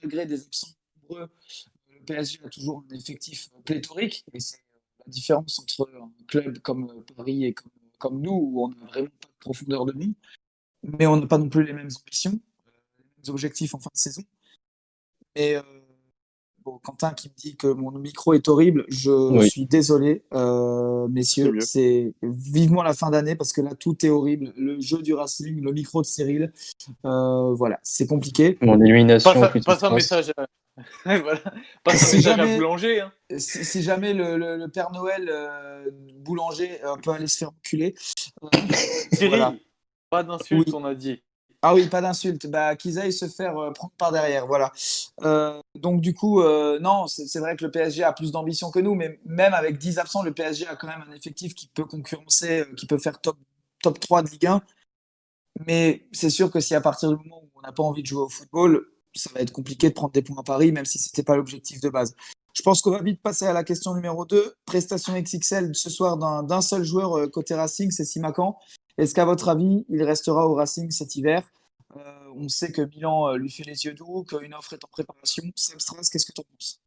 malgré 0.03 0.27
des 0.27 0.45
absents 0.45 0.69
nombreux, 1.03 1.31
le 1.89 2.05
PSG 2.05 2.41
a 2.45 2.49
toujours 2.49 2.85
un 2.91 2.95
effectif 2.95 3.51
pléthorique. 3.65 4.25
Et 4.33 4.41
c'est 4.41 4.59
la 5.07 5.13
différence 5.13 5.59
entre 5.61 5.89
un 5.95 6.13
club 6.27 6.59
comme 6.59 7.05
Paris 7.15 7.45
et 7.45 7.55
comme 7.55 7.71
comme 8.05 8.21
nous, 8.21 8.33
où 8.33 8.65
on 8.65 8.69
n'a 8.69 8.85
vraiment 8.85 9.09
pas 9.09 9.29
de 9.29 9.39
profondeur 9.41 9.87
de 9.87 9.93
vie, 9.93 10.15
mais 10.99 11.07
on 11.07 11.17
n'a 11.17 11.27
pas 11.27 11.39
non 11.39 11.49
plus 11.49 11.65
les 11.65 11.73
mêmes 11.73 11.91
ambitions, 12.01 12.33
euh, 12.33 12.71
les 12.99 13.05
mêmes 13.05 13.35
objectifs 13.35 13.75
en 13.75 13.79
fin 13.79 13.91
de 13.93 13.99
saison. 13.99 14.23
Et 15.37 15.57
euh, 15.57 15.63
bon, 16.65 16.79
Quentin 16.83 17.13
qui 17.13 17.29
me 17.29 17.35
dit 17.35 17.57
que 17.57 17.67
mon 17.67 17.91
micro 17.93 18.35
est 18.35 18.49
horrible, 18.49 18.85
je 18.89 19.49
suis 19.49 19.67
désolé, 19.67 20.25
euh, 20.33 21.09
messieurs. 21.09 21.53
C'est 21.61 22.15
vivement 22.23 22.83
la 22.83 22.95
fin 22.95 23.11
d'année 23.11 23.35
parce 23.35 23.53
que 23.53 23.61
là 23.61 23.75
tout 23.75 24.05
est 24.07 24.11
horrible. 24.11 24.53
Le 24.57 24.81
jeu 24.81 25.03
du 25.03 25.15
Racing, 25.15 25.61
le 25.61 25.73
micro 25.73 26.03
de 26.03 26.07
Cyril, 26.07 26.53
voilà, 27.03 27.81
c'est 27.83 28.07
compliqué. 28.07 28.59
Mon 28.61 28.81
illumination. 28.81 29.33
Passe, 29.65 29.83
un 29.83 29.95
message. 29.95 30.33
voilà. 31.05 31.41
Pas 31.85 31.97
si 31.97 32.21
jamais, 32.21 32.57
boulanger. 32.57 33.01
Hein. 33.01 33.13
Si, 33.39 33.83
jamais 33.83 34.13
le, 34.13 34.67
Père 34.67 34.91
Noël 34.93 35.29
euh, 35.31 35.91
boulanger 36.17 36.83
euh, 36.85 36.97
peut 36.97 37.11
aller 37.11 37.27
se 37.27 37.39
faire 37.39 37.51
enculer. 37.51 37.95
Euh, 38.43 39.51
pas 40.11 40.23
d'insulte, 40.23 40.73
on 40.75 40.85
a 40.85 40.95
dit. 40.95 41.23
Ah 41.63 41.75
oui, 41.75 41.87
pas 41.89 42.01
d'insulte. 42.01 42.47
Bah, 42.47 42.77
qu'ils 42.77 42.99
aillent 42.99 43.13
se 43.13 43.27
faire 43.27 43.55
prendre 43.75 43.93
par 43.97 44.13
derrière. 44.13 44.47
Voilà. 44.47 44.73
donc, 45.75 46.01
du 46.01 46.15
coup, 46.15 46.43
non, 46.43 47.07
c'est 47.07 47.39
vrai 47.39 47.57
que 47.57 47.65
le 47.65 47.71
PSG 47.71 48.03
a 48.03 48.13
plus 48.13 48.33
d'ambition 48.33 48.71
que 48.71 48.81
nous, 48.81 48.95
mais 48.95 49.19
même 49.25 49.55
avec 49.55 49.79
10 49.79 49.99
absents, 49.99 50.23
le 50.23 50.33
PSG 50.33 50.67
a 50.67 50.77
quand 50.77 50.89
même 50.89 51.05
un 51.09 51.13
effectif 51.15 51.55
qui 51.55 51.69
peut 51.69 51.87
concurrencer, 51.87 52.65
qui 52.77 52.87
peut 52.87 52.99
faire 52.99 53.21
top, 53.21 53.39
top 53.83 53.99
3 53.99 54.23
de 54.23 54.31
Ligue 54.31 54.47
1. 54.47 54.63
Mais 55.67 56.07
c'est 56.13 56.31
sûr 56.31 56.51
que 56.51 56.61
si 56.61 56.75
à 56.75 56.81
partir 56.81 57.11
du 57.11 57.17
moment 57.17 57.43
où 57.43 57.51
on 57.55 57.61
n'a 57.63 57.73
pas 57.73 57.83
envie 57.83 58.03
de 58.03 58.07
jouer 58.07 58.23
au 58.23 58.29
football, 58.29 58.87
ça 59.15 59.31
va 59.35 59.41
être 59.41 59.53
compliqué 59.53 59.89
de 59.89 59.95
prendre 59.95 60.13
des 60.13 60.23
points 60.23 60.39
à 60.39 60.43
Paris, 60.43 60.73
même 60.73 60.85
si 60.85 60.99
ce 60.99 61.09
n'était 61.09 61.23
pas 61.23 61.37
l'objectif 61.37 61.81
de 61.81 61.89
base. 61.89 62.15
Je 62.55 62.63
pense 62.63 62.83
qu'on 62.83 62.91
va 62.91 63.03
vite 63.03 63.21
passer 63.21 63.47
à 63.47 63.53
la 63.53 63.65
question 63.65 63.95
numéro 63.95 64.25
2. 64.25 64.55
Prestation 64.65 65.21
XXL 65.21 65.75
ce 65.75 65.91
soir 65.91 66.17
d'un 66.17 66.61
seul 66.61 66.85
joueur 66.85 67.19
euh, 67.19 67.29
côté 67.29 67.55
Racing, 67.55 67.91
c'est 67.91 68.05
Simacan. 68.05 68.59
Est-ce 68.99 69.15
qu'à 69.15 69.25
votre 69.25 69.49
avis, 69.49 69.85
il 69.89 70.03
restera 70.03 70.47
au 70.49 70.55
Racing 70.55 70.91
cet 70.91 71.17
hiver? 71.17 71.43
Euh, 71.97 72.01
On 72.37 72.49
sait 72.49 72.73
que 72.73 72.83
Milan 72.83 73.29
euh, 73.29 73.37
lui 73.37 73.51
fait 73.51 73.65
les 73.65 73.85
yeux 73.85 73.95
doux, 73.95 74.25
qu'une 74.25 74.55
offre 74.55 74.73
est 74.73 74.85
en 74.85 74.89
préparation. 74.89 75.45
Sam 75.57 75.79
qu'est-ce 75.79 76.27
que 76.27 76.33
tu 76.33 76.41
en 76.41 76.45
penses? 76.45 76.81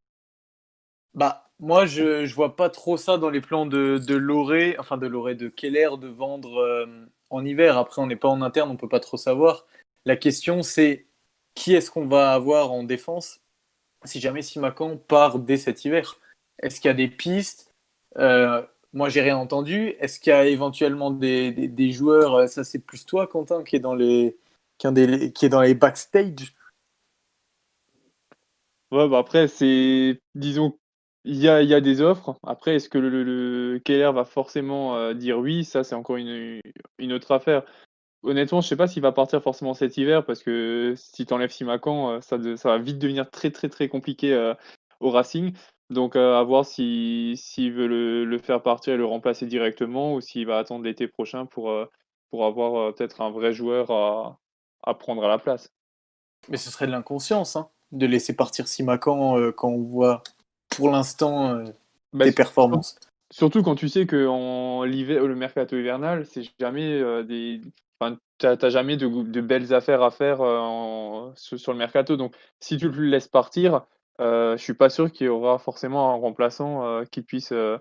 Bah, 1.13 1.49
moi, 1.59 1.85
je 1.85 2.21
ne 2.21 2.33
vois 2.33 2.55
pas 2.55 2.69
trop 2.69 2.97
ça 2.97 3.17
dans 3.17 3.29
les 3.29 3.41
plans 3.41 3.65
de, 3.65 3.97
de 3.97 4.15
Loré, 4.15 4.75
enfin 4.79 4.97
de 4.97 5.07
Loré, 5.07 5.35
de 5.35 5.47
Keller, 5.49 5.89
de 5.99 6.07
vendre 6.07 6.87
en 7.29 7.45
hiver. 7.45 7.77
Après, 7.77 8.01
on 8.01 8.07
n'est 8.07 8.15
pas 8.15 8.27
en 8.27 8.41
interne, 8.41 8.69
on 8.69 8.73
ne 8.73 8.77
peut 8.77 8.89
pas 8.89 8.99
trop 8.99 9.17
savoir. 9.17 9.65
La 10.05 10.15
question, 10.15 10.61
c'est 10.61 11.07
qui 11.55 11.73
est-ce 11.73 11.89
qu'on 11.89 12.07
va 12.07 12.33
avoir 12.33 12.71
en 12.71 12.83
défense 12.83 13.41
si 14.05 14.19
jamais 14.19 14.41
Simacan 14.41 14.97
part 14.97 15.39
dès 15.39 15.57
cet 15.57 15.85
hiver? 15.85 16.17
Est-ce 16.59 16.79
qu'il 16.79 16.87
y 16.87 16.91
a 16.91 16.95
des 16.95 17.07
pistes? 17.07 17.73
Euh, 18.17 18.63
Moi, 18.97 19.09
j'ai 19.09 19.21
rien 19.21 19.37
entendu. 19.37 19.89
Est-ce 19.99 20.19
qu'il 20.19 20.31
y 20.31 20.33
a 20.33 20.47
éventuellement 20.47 21.11
des, 21.11 21.91
joueurs 21.91 22.33
euh, 22.33 22.47
Ça, 22.47 22.63
c'est 22.63 22.79
plus 22.79 23.05
toi, 23.05 23.27
Quentin, 23.27 23.63
qui 23.63 23.75
est 23.75 23.79
dans 23.79 23.93
les, 23.93 24.35
qui, 24.79 24.87
est 24.87 25.49
dans 25.49 25.61
les 25.61 25.75
backstage? 25.75 26.55
Ouais, 28.91 29.07
bah 29.07 29.19
après, 29.19 29.47
c'est. 29.47 30.19
Disons, 30.33 30.79
il 31.25 31.35
y 31.35 31.47
a, 31.47 31.61
y 31.61 31.75
a, 31.75 31.79
des 31.79 32.01
offres. 32.01 32.39
Après, 32.41 32.77
est-ce 32.77 32.89
que 32.89 32.97
le, 32.97 33.79
Keller 33.85 34.11
va 34.15 34.25
forcément 34.25 34.95
euh, 34.95 35.13
dire 35.13 35.37
oui? 35.37 35.63
Ça, 35.63 35.83
c'est 35.83 35.93
encore 35.93 36.17
une, 36.17 36.59
une, 36.97 37.13
autre 37.13 37.31
affaire. 37.31 37.61
Honnêtement, 38.23 38.61
je 38.61 38.67
sais 38.67 38.75
pas 38.75 38.87
s'il 38.87 39.03
va 39.03 39.11
partir 39.11 39.43
forcément 39.43 39.75
cet 39.75 39.97
hiver 39.97 40.25
parce 40.25 40.41
que 40.41 40.95
si 40.97 41.27
tu 41.27 41.33
enlèves 41.35 41.51
Simacan, 41.51 42.13
euh, 42.13 42.21
ça, 42.21 42.39
ça, 42.57 42.69
va 42.69 42.79
vite 42.79 42.97
devenir 42.97 43.29
très 43.29 43.51
très 43.51 43.69
très 43.69 43.89
compliqué 43.89 44.53
au 45.01 45.11
Racing. 45.11 45.53
Donc 45.89 46.15
euh, 46.15 46.37
à 46.37 46.43
voir 46.43 46.65
s'il 46.65 47.37
veut 47.73 47.87
le, 47.87 48.37
faire 48.39 48.61
partir 48.61 48.93
et 48.93 48.97
le 48.97 49.05
remplacer 49.05 49.45
directement 49.45 50.13
ou 50.13 50.21
s'il 50.21 50.45
va 50.45 50.57
attendre 50.57 50.83
l'été 50.83 51.07
prochain 51.07 51.45
pour, 51.45 51.73
pour 52.29 52.45
avoir 52.45 52.93
peut-être 52.93 53.21
un 53.21 53.31
vrai 53.31 53.53
joueur 53.53 53.91
à, 53.91 54.93
prendre 54.95 55.23
à 55.23 55.27
la 55.27 55.37
place. 55.37 55.73
Mais 56.49 56.57
ce 56.57 56.69
serait 56.69 56.87
de 56.87 56.91
l'inconscience 56.91 57.55
hein, 57.55 57.69
de 57.91 58.05
laisser 58.05 58.35
partir 58.35 58.67
Simacan 58.67 59.51
quand 59.53 59.69
on 59.69 59.81
voit 59.81 60.23
pour 60.69 60.89
l'instant 60.89 61.63
bah, 62.13 62.25
des 62.25 62.33
performances. 62.33 62.99
Surtout 63.31 63.63
quand 63.63 63.75
tu 63.75 63.89
sais 63.89 64.05
que 64.05 64.27
en 64.27 64.83
le 64.83 65.35
mercato 65.35 65.75
hivernal, 65.77 66.25
c'est 66.25 66.43
jamais 66.59 67.23
des, 67.23 67.61
Enfin, 67.99 68.17
tu 68.37 68.45
n'as 68.45 68.69
jamais 68.69 68.97
de, 68.97 69.07
de, 69.07 69.41
belles 69.41 69.73
affaires 69.73 70.03
à 70.03 70.11
faire 70.11 70.41
euh, 70.41 71.31
sur, 71.35 71.71
le 71.71 71.77
mercato. 71.77 72.15
Donc, 72.15 72.35
si 72.59 72.77
tu 72.77 72.89
le 72.89 73.05
laisses 73.05 73.27
partir, 73.27 73.85
euh, 74.19 74.57
je 74.57 74.63
suis 74.63 74.73
pas 74.73 74.89
sûr 74.89 75.11
qu'il 75.11 75.27
y 75.27 75.29
aura 75.29 75.59
forcément 75.59 76.13
un 76.13 76.15
remplaçant 76.15 76.85
euh, 76.85 77.05
qui 77.05 77.21
puisse. 77.21 77.51
Euh, 77.51 77.77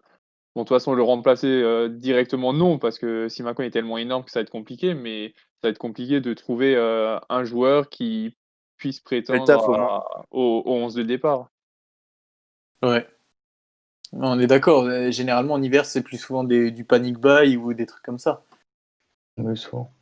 bon, 0.55 0.63
de 0.63 0.69
toute 0.69 0.77
façon, 0.77 0.95
le 0.95 1.03
remplacer 1.03 1.89
directement, 1.91 2.53
non, 2.53 2.79
parce 2.79 2.99
que 2.99 3.29
Simaco 3.29 3.63
est 3.63 3.71
tellement 3.71 3.99
énorme 3.99 4.25
que 4.25 4.31
ça 4.31 4.41
va 4.41 4.43
être 4.43 4.51
compliqué, 4.51 4.95
mais 4.95 5.35
ça 5.61 5.69
va 5.69 5.71
être 5.71 5.79
compliqué 5.79 6.21
de 6.21 6.35
trouver 6.35 6.77
un 6.77 7.45
joueur 7.45 7.89
qui 7.89 8.37
puisse 8.77 9.01
prétendre 9.01 10.27
au, 10.31 10.63
11 10.67 10.95
de 10.95 11.03
départ. 11.03 11.51
Ouais. 12.83 13.07
On 14.13 14.39
est 14.39 14.47
d'accord. 14.47 14.89
Généralement, 15.11 15.55
en 15.55 15.63
hiver, 15.63 15.85
c'est 15.85 16.03
plus 16.03 16.19
souvent 16.19 16.45
du 16.45 16.85
panic 16.85 17.19
buy 17.19 17.57
ou 17.57 17.75
des 17.75 17.87
trucs 17.87 18.05
comme 18.05 18.19
ça. 18.19 18.43
Oui, 19.39 19.57
souvent. 19.57 19.93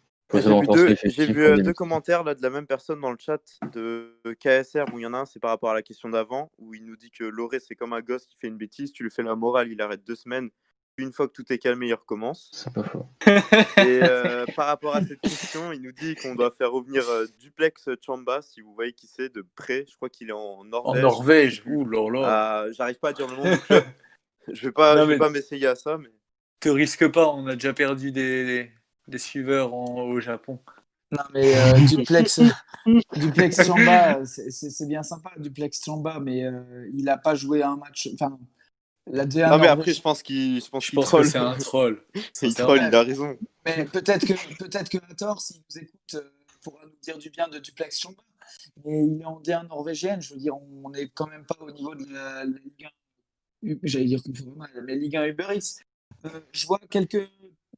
J'ai 1.04 1.26
vu, 1.26 1.62
deux, 1.62 1.72
commentaires 1.72 2.24
là, 2.24 2.34
de 2.34 2.42
la 2.42 2.50
même 2.50 2.66
personne 2.66 3.00
dans 3.00 3.10
le 3.10 3.18
chat 3.18 3.40
de 3.72 4.18
KSR 4.40 4.84
où 4.92 4.98
il 4.98 5.02
y 5.02 5.06
en 5.06 5.14
a 5.14 5.18
un, 5.18 5.26
c'est 5.26 5.40
par 5.40 5.50
rapport 5.50 5.70
à 5.70 5.74
la 5.74 5.82
question 5.82 6.08
d'avant, 6.08 6.50
où 6.58 6.74
il 6.74 6.84
nous 6.84 6.96
dit 6.96 7.10
que 7.10 7.24
Loré, 7.24 7.60
c'est 7.60 7.74
comme 7.74 7.92
un 7.92 8.00
gosse 8.00 8.26
qui 8.26 8.36
fait 8.36 8.48
une 8.48 8.56
bêtise, 8.56 8.92
tu 8.92 9.02
lui 9.02 9.10
fais 9.10 9.22
la 9.22 9.34
morale, 9.36 9.70
il 9.70 9.80
arrête 9.80 10.04
deux 10.04 10.14
semaines, 10.16 10.50
une 10.96 11.12
fois 11.12 11.26
que 11.26 11.32
tout 11.32 11.52
est 11.52 11.58
calmé, 11.58 11.88
il 11.88 11.94
recommence. 11.94 12.50
C'est 12.52 12.72
pas 12.72 12.84
faux. 12.84 13.06
Et 13.26 14.00
euh, 14.02 14.46
par 14.54 14.66
rapport 14.66 14.94
à 14.94 15.04
cette 15.04 15.20
question, 15.20 15.72
il 15.72 15.82
nous 15.82 15.92
dit 15.92 16.14
qu'on 16.14 16.34
doit 16.36 16.52
faire 16.52 16.70
revenir 16.70 17.08
euh, 17.08 17.26
Duplex 17.40 17.88
Chamba, 18.00 18.42
si 18.42 18.60
vous 18.60 18.72
voyez 18.74 18.92
qui 18.92 19.08
c'est, 19.08 19.34
de 19.34 19.44
près. 19.56 19.86
Je 19.90 19.96
crois 19.96 20.08
qu'il 20.08 20.28
est 20.28 20.32
en 20.32 20.38
En 20.60 20.64
Norvège. 20.64 21.02
Norvège, 21.02 21.62
ouh 21.66 21.84
là 21.84 22.10
là. 22.10 22.20
Ah, 22.24 22.66
J'arrive 22.72 22.98
pas 23.00 23.08
à 23.08 23.12
dire 23.12 23.26
le 23.26 23.36
nom. 23.36 23.58
Je 24.52 24.66
vais 24.66 24.72
pas, 24.72 24.94
Non, 24.94 25.02
je 25.02 25.06
vais 25.06 25.14
mais- 25.14 25.18
pas 25.18 25.30
m'essayer 25.30 25.66
à 25.66 25.74
ça, 25.74 25.96
mais 25.98 26.10
Te 26.60 26.68
risque 26.68 27.10
pas, 27.10 27.28
on 27.30 27.46
a 27.46 27.54
déjà 27.54 27.72
perdu 27.72 28.12
des, 28.12 28.70
des 29.08 29.18
suiveurs 29.18 29.74
en- 29.74 30.02
au 30.02 30.20
Japon. 30.20 30.58
Non, 31.12 31.22
mais 31.32 31.56
euh, 31.56 31.72
Duplex, 31.88 32.40
Duplex 33.16 33.64
Chamba, 33.66 34.24
c'est- 34.24 34.50
c'est 34.50 34.70
c'est 34.70 34.86
bien 34.86 35.02
sympa, 35.02 35.32
Duplex 35.38 35.84
Chamba, 35.84 36.18
mais 36.20 36.44
euh, 36.44 36.90
il 36.94 37.08
a 37.08 37.16
pas 37.18 37.34
joué 37.34 37.62
un 37.62 37.76
match. 37.76 38.08
Enfin, 38.14 38.38
la 39.06 39.26
D1 39.26 39.50
non 39.50 39.58
mais 39.58 39.68
après 39.68 39.92
je 39.92 40.00
pense 40.00 40.22
qu'il, 40.22 40.62
je 40.62 40.68
pense 40.70 40.84
Je 40.84 40.90
qu'il 40.90 40.96
pense 40.96 41.04
que 41.06 41.10
troll. 41.10 41.26
c'est 41.26 41.38
un 41.38 41.56
troll. 41.58 42.02
il 42.14 42.22
sincèrement. 42.32 42.74
troll, 42.76 42.88
il 42.88 42.94
a 42.94 43.02
raison. 43.02 43.38
Mais 43.66 43.84
peut-être 43.84 44.26
que 44.26 44.56
peut-être 44.58 44.88
que 44.88 44.98
Hathor, 45.10 45.40
s'il 45.42 45.60
nous 45.70 45.78
écoute, 45.82 46.14
euh, 46.14 46.30
pourra 46.62 46.80
nous 46.86 46.96
dire 47.02 47.18
du 47.18 47.28
bien 47.30 47.46
de 47.48 47.58
Duplex 47.58 48.00
Chamba. 48.00 48.22
Mais 48.84 49.04
il 49.06 49.20
est 49.20 49.24
en 49.26 49.40
D1 49.40 49.68
norvégienne, 49.68 50.20
je 50.22 50.32
veux 50.34 50.40
dire, 50.40 50.54
on 50.56 50.88
n'est 50.90 51.08
quand 51.08 51.26
même 51.26 51.44
pas 51.44 51.56
au 51.60 51.70
niveau 51.70 51.94
de 51.94 52.06
la, 52.12 52.44
la 52.44 52.58
Ligue 52.58 52.84
1. 52.84 52.88
U- 53.68 53.78
J'allais 53.82 54.04
dire 54.06 54.22
qu'on 54.22 54.32
fait 54.34 54.44
mal, 54.56 54.70
mais 54.86 54.96
Ligue 54.96 55.16
1 55.16 55.26
Uber 55.26 55.46
Eats. 55.54 55.80
Euh, 56.24 56.40
je 56.52 56.66
vois 56.66 56.80
quelques 56.90 57.28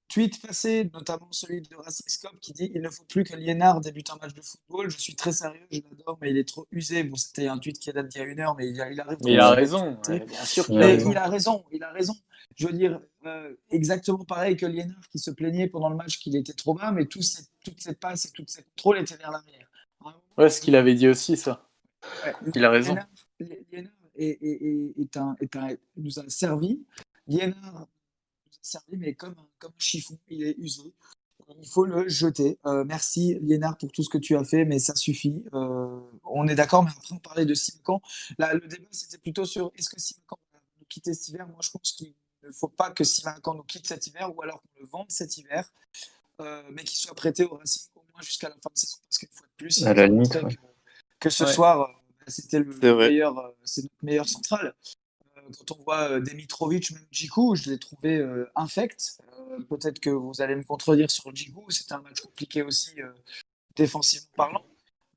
tweets 0.09 0.41
passer, 0.41 0.91
notamment 0.93 1.29
celui 1.33 1.63
de 1.63 1.75
Racing 1.77 2.07
Scope 2.09 2.39
qui 2.41 2.53
dit 2.53 2.71
Il 2.75 2.81
ne 2.83 2.91
faut 2.91 3.05
plus 3.05 3.25
que 3.25 3.35
Liénard 3.35 3.81
débute 3.81 4.11
un 4.11 4.17
match 4.17 4.35
de 4.35 4.43
football. 4.43 4.91
Je 4.91 4.99
suis 4.99 5.15
très 5.17 5.33
sérieux, 5.33 5.61
je 5.71 5.81
l'adore, 5.91 6.19
mais 6.21 6.31
il 6.31 6.39
est 6.39 6.49
trop 6.49 6.67
usé. 6.73 7.03
Bon, 7.05 7.17
c'était 7.17 7.49
un 7.49 7.59
tweet 7.59 7.79
qui 7.79 7.93
date 7.93 8.09
d'il 8.09 8.19
y 8.21 8.25
a 8.25 8.27
une 8.27 8.41
heure, 8.41 8.55
mais 8.57 8.69
il, 8.69 8.75
il 8.75 9.01
arrive. 9.01 9.19
Mais 9.25 9.33
il 9.33 9.41
a 9.41 9.51
raison, 9.51 9.99
ouais, 10.09 10.21
bien 10.21 10.45
sûr 10.45 10.65
a 10.71 10.75
Mais 10.75 10.87
raison. 10.87 11.11
il 11.11 11.17
a 11.17 11.29
raison, 11.29 11.65
il 11.73 11.83
a 11.83 11.91
raison. 11.93 12.15
Je 12.55 12.67
veux 12.69 12.73
dire, 12.73 13.01
euh, 13.27 13.55
exactement 13.71 14.25
pareil 14.25 14.57
que 14.57 14.65
Liénard 14.67 15.09
qui 15.11 15.19
se 15.19 15.31
plaignait 15.31 15.67
pendant 15.69 15.91
le 15.91 15.97
match 15.97 16.19
qu'il 16.19 16.37
était 16.37 16.53
trop 16.55 16.75
bas, 16.75 16.93
mais 16.93 17.07
toutes 17.07 17.23
ces 17.25 17.95
passes 17.95 18.25
et 18.27 18.31
tous 18.31 18.45
ces 18.47 18.63
contrôles 18.63 18.99
étaient 18.99 19.17
vers 19.17 19.31
l'arrière. 19.33 19.69
Ouais, 20.39 20.49
ce 20.51 20.61
qu'il 20.61 20.77
avait 20.77 20.95
dit 20.95 21.09
aussi, 21.09 21.37
ça. 21.37 21.69
ouais, 22.25 22.33
Il 22.55 22.65
a 22.65 22.71
raison. 22.71 22.93
Liénard, 22.95 23.09
Li- 23.41 23.67
Liénard 23.73 23.93
est, 24.17 24.39
est- 24.43 24.93
est- 25.01 25.17
un, 25.17 25.37
est 25.41 25.57
un- 25.57 25.75
nous 25.97 26.19
a 26.19 26.29
servi. 26.29 26.83
Liénard 27.27 27.77
a 27.77 27.89
servi, 28.63 28.97
mais 28.97 29.15
comme 29.15 29.35
un, 29.39 29.47
comme 29.59 29.73
un 29.73 29.79
chiffon, 29.79 30.19
il 30.29 30.43
est 30.45 30.57
usé. 30.59 30.93
Il 31.61 31.69
faut 31.69 31.85
le 31.85 32.09
jeter. 32.09 32.59
Euh, 32.67 32.83
merci 32.85 33.39
Liénard 33.41 33.77
pour 33.79 33.93
tout 33.93 34.03
ce 34.03 34.09
que 34.11 34.19
tu 34.19 34.37
as 34.37 34.43
fait, 34.43 34.65
mais 34.65 34.79
ça 34.81 34.97
suffit. 34.97 35.45
Euh, 35.55 36.01
on 36.25 36.49
est 36.49 36.57
d'accord, 36.57 36.83
mais 36.83 36.91
après 36.91 37.15
on 37.15 37.19
parlait 37.21 37.47
de 37.47 37.55
Simacan. 37.55 38.01
Là, 38.39 38.53
le 38.55 38.67
débat 38.67 38.89
c'était 38.91 39.19
plutôt 39.19 39.45
sur 39.45 39.71
est-ce 39.77 39.89
que 39.89 40.01
Simacan 40.01 40.39
va 40.53 40.59
nous 40.81 40.87
quitter 40.89 41.15
cet 41.15 41.29
hiver? 41.29 41.47
Moi, 41.47 41.59
je 41.63 41.71
pense 41.71 41.93
qu'il 41.93 42.13
ne 42.43 42.51
faut 42.51 42.67
pas 42.69 42.91
que 42.91 43.05
Simacan 43.05 43.55
nous 43.55 43.63
quitte 43.63 43.87
cet 43.87 44.07
hiver, 44.09 44.35
ou 44.37 44.43
alors 44.43 44.61
qu'on 44.61 44.81
le 44.81 44.87
vende 44.89 45.07
cet 45.11 45.39
hiver, 45.39 45.71
euh, 46.41 46.63
mais 46.73 46.83
qu'il 46.83 46.99
soit 46.99 47.15
prêté 47.15 47.45
au 47.45 47.57
Racing 47.57 47.91
au 47.95 48.03
moins 48.13 48.23
jusqu'à 48.23 48.49
la 48.49 48.57
fin 48.57 48.71
de 48.75 48.79
saison, 48.79 48.99
parce 49.05 49.19
qu'une 49.19 49.29
fois 49.31 49.47
de 49.47 49.53
plus, 49.57 49.79
il 49.79 49.87
À 49.87 49.95
la 49.95 50.07
limite, 50.09 50.35
ouais. 50.35 50.43
que, 50.55 50.61
que 51.21 51.31
ce 51.31 51.45
Ouais. 51.45 51.53
soir, 51.53 51.81
euh, 51.83 51.93
bah, 52.19 52.25
c'était 52.27 52.59
le 52.59 52.75
meilleur, 52.97 53.39
euh, 53.39 53.51
c'est 53.63 53.83
notre 53.83 53.95
meilleur 54.03 54.29
central. 54.29 54.75
Euh, 55.49 55.53
quand 55.59 55.77
on 55.79 55.83
voit 55.85 56.11
euh, 56.11 56.21
Demitrovic, 56.21 56.91
même 56.93 57.07
Djikou, 57.11 57.55
je 57.57 57.71
l'ai 57.71 57.79
trouvé 57.79 58.17
euh, 58.19 58.51
infect. 58.57 59.19
Euh, 59.51 59.59
Peut-être 59.69 60.01
que 60.01 60.11
vous 60.11 60.41
allez 60.41 60.55
me 60.57 60.63
contredire 60.65 61.11
sur 61.11 61.35
Djikou, 61.35 61.65
c'était 61.71 61.95
un 61.95 62.01
match 62.03 62.21
compliqué 62.21 62.63
aussi, 62.63 63.01
euh, 63.01 63.11
défensivement 63.77 64.29
parlant. 64.37 64.65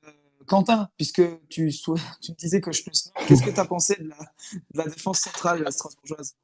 Euh, 0.07 0.11
Quentin, 0.47 0.89
puisque 0.97 1.21
tu, 1.49 1.71
sou- 1.71 1.95
tu 2.21 2.31
me 2.31 2.37
disais 2.37 2.61
que 2.61 2.71
je 2.71 2.83
te 2.83 2.89
qu'est-ce 3.27 3.43
que 3.43 3.49
tu 3.51 3.59
as 3.59 3.65
pensé 3.65 3.95
de 4.01 4.07
la, 4.09 4.17
de 4.53 4.77
la 4.77 4.85
défense 4.85 5.19
centrale 5.19 5.59
de 5.59 5.63
la 5.63 5.71
Strasbourgeoise? 5.71 6.35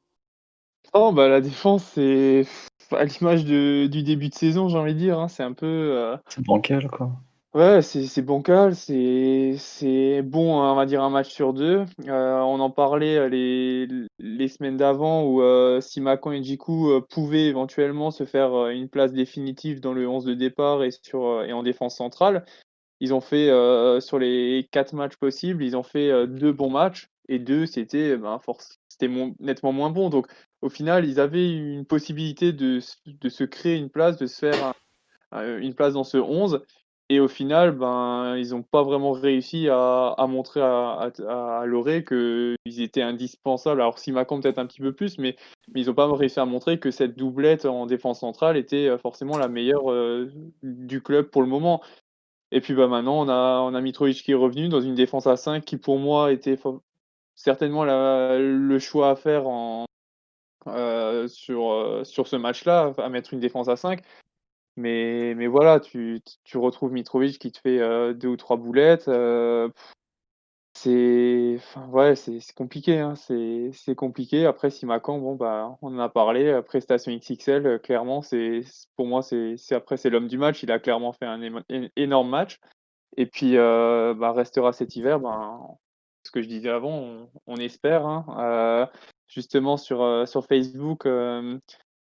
Oh, 0.92 1.12
bah, 1.12 1.28
la 1.28 1.40
défense, 1.40 1.84
c'est 1.94 2.46
à 2.92 3.04
l'image 3.04 3.44
de- 3.44 3.88
du 3.90 4.02
début 4.02 4.28
de 4.28 4.34
saison, 4.34 4.68
j'ai 4.68 4.78
envie 4.78 4.94
de 4.94 4.98
dire. 5.00 5.18
hein, 5.18 5.28
C'est 5.28 5.42
un 5.42 5.52
peu. 5.52 5.66
euh, 5.66 6.16
C'est 6.28 6.44
bancal, 6.44 6.88
quoi. 6.88 7.12
Ouais, 7.56 7.80
c'est 7.80 8.04
c'est 8.06 8.20
bancal, 8.20 8.74
c'est 8.76 10.20
bon, 10.22 10.60
on 10.60 10.74
va 10.74 10.84
dire 10.84 11.02
un 11.02 11.08
match 11.08 11.30
sur 11.32 11.54
deux. 11.54 11.86
Euh, 12.06 12.40
on 12.40 12.60
en 12.60 12.68
parlait 12.70 13.16
euh, 13.16 13.28
les, 13.30 13.88
les 14.18 14.48
semaines 14.48 14.76
d'avant 14.76 15.24
où 15.24 15.40
euh, 15.40 15.80
Simakan 15.80 16.32
et 16.32 16.44
Djikou 16.44 16.90
euh, 16.90 17.00
pouvaient 17.00 17.46
éventuellement 17.46 18.10
se 18.10 18.26
faire 18.26 18.68
une 18.68 18.90
place 18.90 19.14
définitive 19.14 19.80
dans 19.80 19.94
le 19.94 20.06
11 20.06 20.26
de 20.26 20.34
départ 20.34 20.84
et, 20.84 20.90
sur, 20.90 21.44
et 21.44 21.54
en 21.54 21.62
défense 21.62 21.96
centrale. 21.96 22.44
Ils 23.00 23.14
ont 23.14 23.22
fait, 23.22 23.46
sur 24.02 24.18
les 24.18 24.68
quatre 24.70 24.94
matchs 24.94 25.16
possibles, 25.16 25.64
ils 25.64 25.76
ont 25.78 25.82
fait 25.82 26.26
deux 26.26 26.52
bons 26.52 26.70
matchs 26.70 27.08
et 27.30 27.38
deux, 27.38 27.64
c'était 27.64 28.18
ben, 28.18 28.38
nettement 29.40 29.72
moins 29.72 29.90
bon. 29.90 30.10
Donc 30.10 30.26
au 30.60 30.68
final, 30.68 31.06
ils 31.06 31.20
avaient 31.20 31.50
une 31.50 31.86
possibilité 31.86 32.52
de, 32.52 32.80
de 33.06 33.28
se 33.30 33.44
créer 33.44 33.76
une 33.76 33.90
place, 33.90 34.18
de 34.18 34.26
se 34.26 34.38
faire 34.38 34.62
un- 34.64 34.74
un- 35.32 35.58
une 35.58 35.74
place 35.74 35.94
dans 35.94 36.04
ce 36.04 36.18
11. 36.18 36.62
Et 37.08 37.20
au 37.20 37.28
final, 37.28 37.70
ben, 37.70 38.36
ils 38.36 38.50
n'ont 38.50 38.64
pas 38.64 38.82
vraiment 38.82 39.12
réussi 39.12 39.68
à, 39.70 40.16
montrer 40.28 40.60
à, 40.60 41.12
à, 41.28 41.60
à 41.60 41.66
Loré 41.66 42.04
qu'ils 42.04 42.80
étaient 42.80 43.02
indispensables. 43.02 43.80
Alors, 43.80 44.00
Simacan 44.00 44.40
peut-être 44.40 44.58
un 44.58 44.66
petit 44.66 44.80
peu 44.80 44.92
plus, 44.92 45.18
mais, 45.18 45.36
ils 45.76 45.86
n'ont 45.86 45.94
pas 45.94 46.12
réussi 46.12 46.40
à 46.40 46.46
montrer 46.46 46.80
que 46.80 46.90
cette 46.90 47.16
doublette 47.16 47.64
en 47.64 47.86
défense 47.86 48.20
centrale 48.20 48.56
était 48.56 48.88
euh, 48.88 48.98
forcément 48.98 49.38
la 49.38 49.46
meilleure 49.46 49.92
euh, 49.92 50.32
du 50.62 51.00
club 51.00 51.26
pour 51.26 51.42
le 51.42 51.48
moment. 51.48 51.80
Et 52.50 52.60
puis 52.60 52.74
bah, 52.74 52.88
maintenant, 52.88 53.20
on 53.24 53.28
a, 53.28 53.60
on 53.60 53.80
Mitrovic 53.80 54.22
qui 54.24 54.32
est 54.32 54.34
revenu 54.34 54.68
dans 54.68 54.80
une 54.80 54.94
défense 54.96 55.28
à 55.28 55.36
5 55.36 55.64
qui, 55.64 55.76
pour 55.76 55.98
moi, 55.98 56.32
était 56.32 56.58
certainement 57.36 57.84
le 57.84 58.78
choix 58.80 59.10
à 59.10 59.16
faire 59.16 59.44
euh, 60.66 61.28
sur, 61.28 62.00
sur 62.04 62.26
ce 62.26 62.36
match-là, 62.36 62.94
à 62.98 63.08
mettre 63.08 63.32
une 63.32 63.40
défense 63.40 63.68
à 63.68 63.76
5. 63.76 64.02
Mais, 64.76 65.34
mais 65.36 65.46
voilà, 65.46 65.80
tu, 65.80 66.20
tu 66.44 66.58
retrouves 66.58 66.92
Mitrovic 66.92 67.38
qui 67.38 67.50
te 67.50 67.58
fait 67.58 67.80
euh, 67.80 68.12
deux 68.12 68.28
ou 68.28 68.36
trois 68.36 68.56
boulettes. 68.58 69.08
euh, 69.08 69.70
c'est 70.74 71.54
enfin, 71.56 71.88
ouais, 71.88 72.14
compliqué. 72.54 72.98
hein, 73.00 73.14
c'est 73.16 73.94
compliqué. 73.96 74.44
Après, 74.44 74.70
Simacan, 74.70 75.18
bon, 75.18 75.34
bah, 75.34 75.78
on 75.80 75.94
en 75.96 75.98
a 75.98 76.10
parlé. 76.10 76.44
euh, 76.44 76.60
Prestation 76.62 77.10
XXL, 77.12 77.80
clairement, 77.82 78.20
pour 78.96 79.06
moi, 79.06 79.22
c'est 79.22 79.56
après, 79.72 79.96
c'est 79.96 80.10
l'homme 80.10 80.28
du 80.28 80.36
match. 80.36 80.62
Il 80.62 80.70
a 80.70 80.78
clairement 80.78 81.12
fait 81.14 81.24
un 81.24 81.40
énorme 81.96 82.28
match. 82.28 82.60
Et 83.16 83.24
puis, 83.26 83.56
bah, 83.56 84.32
restera 84.32 84.72
cet 84.74 84.96
hiver. 84.96 85.18
Ben, 85.20 85.60
ce 86.24 86.30
que 86.30 86.42
je 86.42 86.48
disais 86.48 86.68
avant, 86.68 86.92
on, 86.98 87.30
on 87.46 87.56
espère. 87.56 88.04
hein. 88.04 88.90
Justement, 89.28 89.78
sur, 89.78 90.28
sur 90.28 90.44
Facebook, 90.44 91.06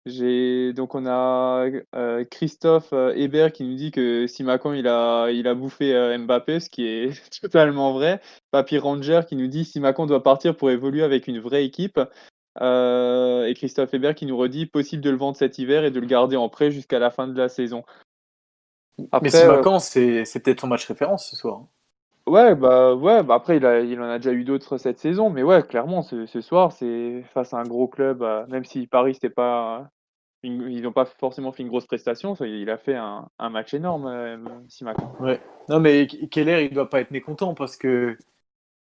j'ai 0.07 0.75
donc 0.75 0.95
on 0.95 1.07
a 1.07 1.67
euh, 1.95 2.25
Christophe 2.25 2.93
euh, 2.93 3.15
Hébert 3.15 3.53
qui 3.53 3.65
nous 3.65 3.75
dit 3.75 3.91
que 3.91 4.27
Simacan 4.27 4.75
il 4.75 4.87
a 4.87 5.31
il 5.31 5.49
a 5.49 5.55
bouffé 5.55 5.95
euh, 5.95 6.19
Mbappé, 6.19 6.61
ce 6.61 6.69
qui 6.69 6.87
est 6.87 7.11
totalement 7.41 7.93
vrai. 7.95 8.21
Papy 8.51 8.79
Ranger 8.79 9.23
qui 9.27 9.35
nous 9.37 9.47
dit 9.47 9.65
Simacan 9.65 10.05
doit 10.05 10.23
partir 10.23 10.57
pour 10.57 10.71
évoluer 10.71 11.03
avec 11.03 11.27
une 11.27 11.41
vraie 11.41 11.65
équipe. 11.65 11.99
Euh, 12.61 13.47
et 13.47 13.55
Christophe 13.55 13.95
Hébert 13.95 14.15
qui 14.15 14.27
nous 14.27 14.37
redit 14.37 14.67
possible 14.67 15.03
de 15.03 15.11
le 15.11 15.17
vendre 15.17 15.37
cet 15.37 15.59
hiver 15.59 15.85
et 15.85 15.91
de 15.91 15.99
le 15.99 16.07
garder 16.07 16.37
en 16.37 16.49
prêt 16.49 16.71
jusqu'à 16.71 16.99
la 16.99 17.11
fin 17.11 17.27
de 17.27 17.37
la 17.37 17.49
saison. 17.49 17.83
Mais 18.99 19.09
Après, 19.11 19.47
Macan, 19.49 19.79
c'est 19.79 20.25
c'est 20.25 20.41
peut-être 20.41 20.61
son 20.61 20.69
match 20.69 20.87
référence 20.87 21.29
ce 21.31 21.35
soir. 21.35 21.65
Ouais, 22.35 22.55
bah 22.57 22.95
ouais, 22.95 23.23
bah 23.23 23.35
après 23.35 23.59
il, 23.59 23.67
a, 23.67 23.81
il 23.81 24.01
en 24.01 24.09
a 24.11 24.19
déjà 24.19 24.33
eu 24.33 24.45
d'autres 24.45 24.77
cette 24.79 24.99
saison, 24.99 25.31
mais 25.31 25.43
ouais, 25.45 25.63
clairement 25.63 26.03
ce, 26.03 26.27
ce 26.27 26.41
soir 26.41 26.73
c'est 26.73 27.23
face 27.33 27.55
à 27.55 27.59
un 27.59 27.63
gros 27.65 27.87
club, 27.87 28.23
euh, 28.23 28.45
même 28.49 28.65
si 28.65 28.87
Paris 28.89 29.15
c'était 29.15 29.31
pas, 29.31 29.89
une- 30.43 30.71
ils 30.71 30.83
n'ont 30.83 30.93
pas 30.93 31.07
forcément 31.07 31.53
fait 31.53 31.63
une 31.65 31.69
grosse 31.69 31.87
prestation, 31.87 32.35
ça, 32.37 32.47
il 32.47 32.71
a 32.71 32.79
fait 32.79 32.97
un, 32.97 33.29
un 33.39 33.51
match 33.51 33.75
énorme, 33.75 34.07
euh, 34.07 34.39
Simakan. 34.69 35.13
Non, 35.69 35.81
mais 35.81 36.05
K- 36.07 36.29
Keller, 36.29 36.65
il 36.65 36.75
doit 36.75 36.91
pas 36.91 37.01
être 37.01 37.11
mécontent 37.13 37.55
parce 37.55 37.77
que 37.77 38.17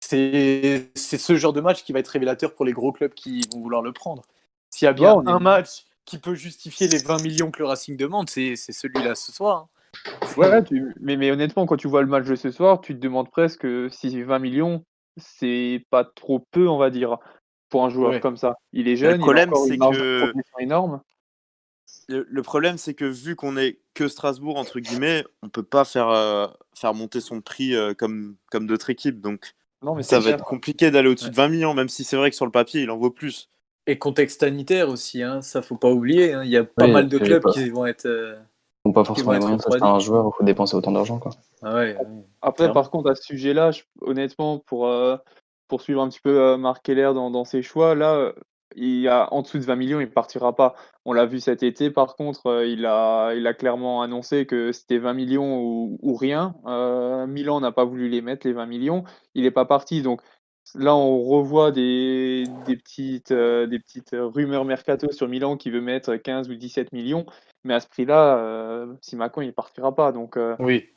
c'est 0.01 0.91
c'est 0.95 1.19
ce 1.19 1.37
genre 1.37 1.53
de 1.55 1.61
match 1.63 1.85
qui 1.85 1.93
va 1.93 2.01
être 2.01 2.09
révélateur 2.09 2.55
pour 2.55 2.65
les 2.67 2.73
gros 2.73 2.93
clubs 2.93 3.15
qui 3.15 3.43
vont 3.53 3.61
vouloir 3.61 3.83
le 3.83 3.93
prendre. 3.93 4.23
S'il 4.71 4.87
y 4.87 4.89
a 4.89 4.95
bien 4.95 5.15
Ouais, 5.15 5.23
on 5.25 5.27
est- 5.29 5.33
un 5.33 5.41
match 5.41 5.85
qui 6.07 6.19
peut 6.19 6.35
justifier 6.35 6.89
les 6.89 6.99
20 6.99 7.19
millions 7.19 7.51
que 7.51 7.61
le 7.61 7.67
Racing 7.69 7.97
demande, 7.97 8.31
c'est 8.31 8.57
c'est 8.57 8.73
celui-là 8.73 9.15
ce 9.15 9.33
soir. 9.33 9.59
hein. 9.59 9.69
Ouais, 10.37 10.63
tu- 10.65 10.95
mais, 11.01 11.17
mais 11.17 11.31
honnêtement, 11.31 11.67
quand 11.67 11.77
tu 11.77 11.89
vois 11.89 12.03
le 12.03 12.09
match 12.09 12.27
de 12.27 12.37
ce 12.37 12.51
soir, 12.51 12.81
tu 12.81 12.95
te 12.95 13.01
demandes 13.01 13.31
presque 13.31 13.67
si 13.91 14.23
20 14.23 14.39
millions, 14.39 14.85
c'est 15.17 15.85
pas 15.91 16.05
trop 16.05 16.45
peu, 16.51 16.69
on 16.69 16.79
va 16.79 16.91
dire, 16.91 17.19
pour 17.69 17.85
un 17.85 17.91
joueur 17.91 18.13
Ouais. 18.13 18.21
comme 18.21 18.37
ça. 18.37 18.57
Il 18.73 18.89
est 18.89 18.97
jeune, 18.97 19.19
problème, 19.19 19.49
il 19.51 19.53
a 19.53 19.57
encore 19.57 19.67
c'est 19.67 19.75
une 19.75 19.81
marge 19.81 19.99
que- 19.99 20.33
de 20.33 20.43
énorme. 20.61 21.01
Le, 22.09 22.27
le 22.29 22.43
problème, 22.43 22.79
c'est 22.79 22.95
que 22.95 23.05
vu 23.05 23.37
qu'on 23.37 23.57
est 23.57 23.79
que 23.95 24.09
Strasbourg, 24.09 24.57
entre 24.57 24.81
guillemets, 24.81 25.25
on 25.43 25.49
peut 25.51 25.63
pas 25.63 25.85
faire, 25.85 26.09
euh, 26.09 26.47
faire 26.75 26.95
monter 26.95 27.21
son 27.21 27.41
prix 27.43 27.75
euh, 27.75 27.93
comme, 27.93 28.37
comme 28.51 28.67
d'autres 28.67 28.89
équipes. 28.91 29.21
Donc, 29.21 29.53
Non, 29.83 29.95
mais 29.95 30.03
ça 30.03 30.19
va 30.19 30.27
cher. 30.27 30.35
être 30.35 30.45
compliqué 30.45 30.91
d'aller 30.91 31.09
au-dessus 31.11 31.27
Ouais. 31.27 31.31
de 31.31 31.37
20 31.37 31.49
millions, 31.49 31.75
même 31.75 31.89
si 31.91 32.05
c'est 32.05 32.17
vrai 32.17 32.31
que 32.31 32.37
sur 32.37 32.47
le 32.47 32.53
papier, 32.53 32.83
il 32.83 32.91
en 32.91 32.97
vaut 32.97 33.11
plus. 33.11 33.51
Et 33.87 33.99
contexte 33.99 34.41
sanitaire 34.41 34.89
aussi, 34.89 35.23
hein, 35.23 35.43
ça 35.43 35.61
faut 35.61 35.77
pas 35.77 35.91
oublier. 35.91 36.33
hein. 36.33 36.45
Il 36.45 36.51
y 36.51 36.57
a 36.57 36.65
pas 36.65 36.87
Oui, 36.87 36.93
mal 36.93 37.09
de 37.09 37.19
clubs 37.19 37.43
pas- 37.43 37.51
qui 37.53 37.69
vont 37.69 37.85
être. 37.85 38.07
euh, 38.07 38.37
n'ont 38.85 38.93
pas 38.93 39.05
forcément 39.05 39.33
les 39.33 39.39
moyens 39.39 39.59
de 39.59 39.71
s'acheter 39.71 39.87
un 39.87 39.99
joueur 39.99 40.27
où 40.27 40.31
il 40.31 40.39
faut 40.39 40.45
dépenser 40.45 40.77
autant 40.77 40.93
d'argent, 40.93 41.19
quoi. 41.19 41.33
Ah 41.63 41.75
ouais, 41.75 41.97
ouais. 41.97 42.07
Après, 42.41 42.65
Clairement. 42.65 42.75
par 42.75 42.91
contre, 42.91 43.11
à 43.11 43.15
ce 43.15 43.23
sujet-là, 43.23 43.71
je- 43.71 43.83
honnêtement, 44.01 44.59
pour 44.59 44.87
euh, 44.87 45.17
poursuivre 45.69 46.03
un 46.03 46.09
petit 46.09 46.21
peu 46.21 46.41
euh, 46.41 46.57
Marc 46.57 46.83
Keller 46.85 47.13
dans, 47.15 47.31
dans 47.31 47.45
ses 47.45 47.63
choix, 47.63 47.95
là, 47.95 48.15
euh, 48.15 48.33
il 48.75 49.07
a 49.09 49.33
en 49.33 49.43
dessous 49.43 49.59
de 49.59 49.65
20 49.65 49.77
millions, 49.77 50.01
il 50.01 50.11
partira 50.11 50.57
pas. 50.57 50.75
On 51.05 51.13
l'a 51.13 51.27
vu 51.27 51.41
cet 51.41 51.63
été, 51.63 51.91
par 51.91 52.17
contre, 52.17 52.47
euh, 52.47 52.67
il 52.67 52.87
a, 52.87 53.35
il 53.35 53.47
a 53.47 53.55
clairement 53.55 54.03
annoncé 54.03 54.47
que 54.47 54.73
c'était 54.73 54.99
20 54.99 55.13
millions 55.15 55.61
ou, 55.61 56.15
rien. 56.17 56.55
Euh, 56.67 57.27
Milan 57.27 57.61
n'a 57.61 57.71
pas 57.73 57.85
voulu 57.85 58.09
les 58.09 58.23
mettre, 58.23 58.47
les 58.47 58.53
20 58.53 58.67
millions. 58.67 59.05
Il 59.35 59.43
n'est 59.43 59.51
pas 59.51 59.65
parti. 59.67 60.03
Donc 60.03 60.23
là, 60.75 60.95
on 60.95 61.23
revoit 61.23 61.71
des, 61.71 62.45
des 62.67 62.77
petites, 62.77 63.33
euh, 63.33 63.67
des 63.67 63.79
petites 63.79 64.11
rumeurs 64.13 64.65
mercato 64.65 65.11
sur 65.13 65.29
Milan 65.29 65.57
qui 65.57 65.71
veut 65.71 65.81
mettre 65.81 66.17
15 66.17 66.49
ou 66.49 66.55
17 66.55 66.93
millions. 66.93 67.27
Mais 67.65 67.75
à 67.75 67.81
ce 67.81 67.87
prix-là, 67.87 68.87
si 69.01 69.15
Macron, 69.15 69.43
il 69.43 69.53
partira 69.53 69.95
pas. 69.95 70.11
Donc, 70.11 70.37
oui. 70.59 70.89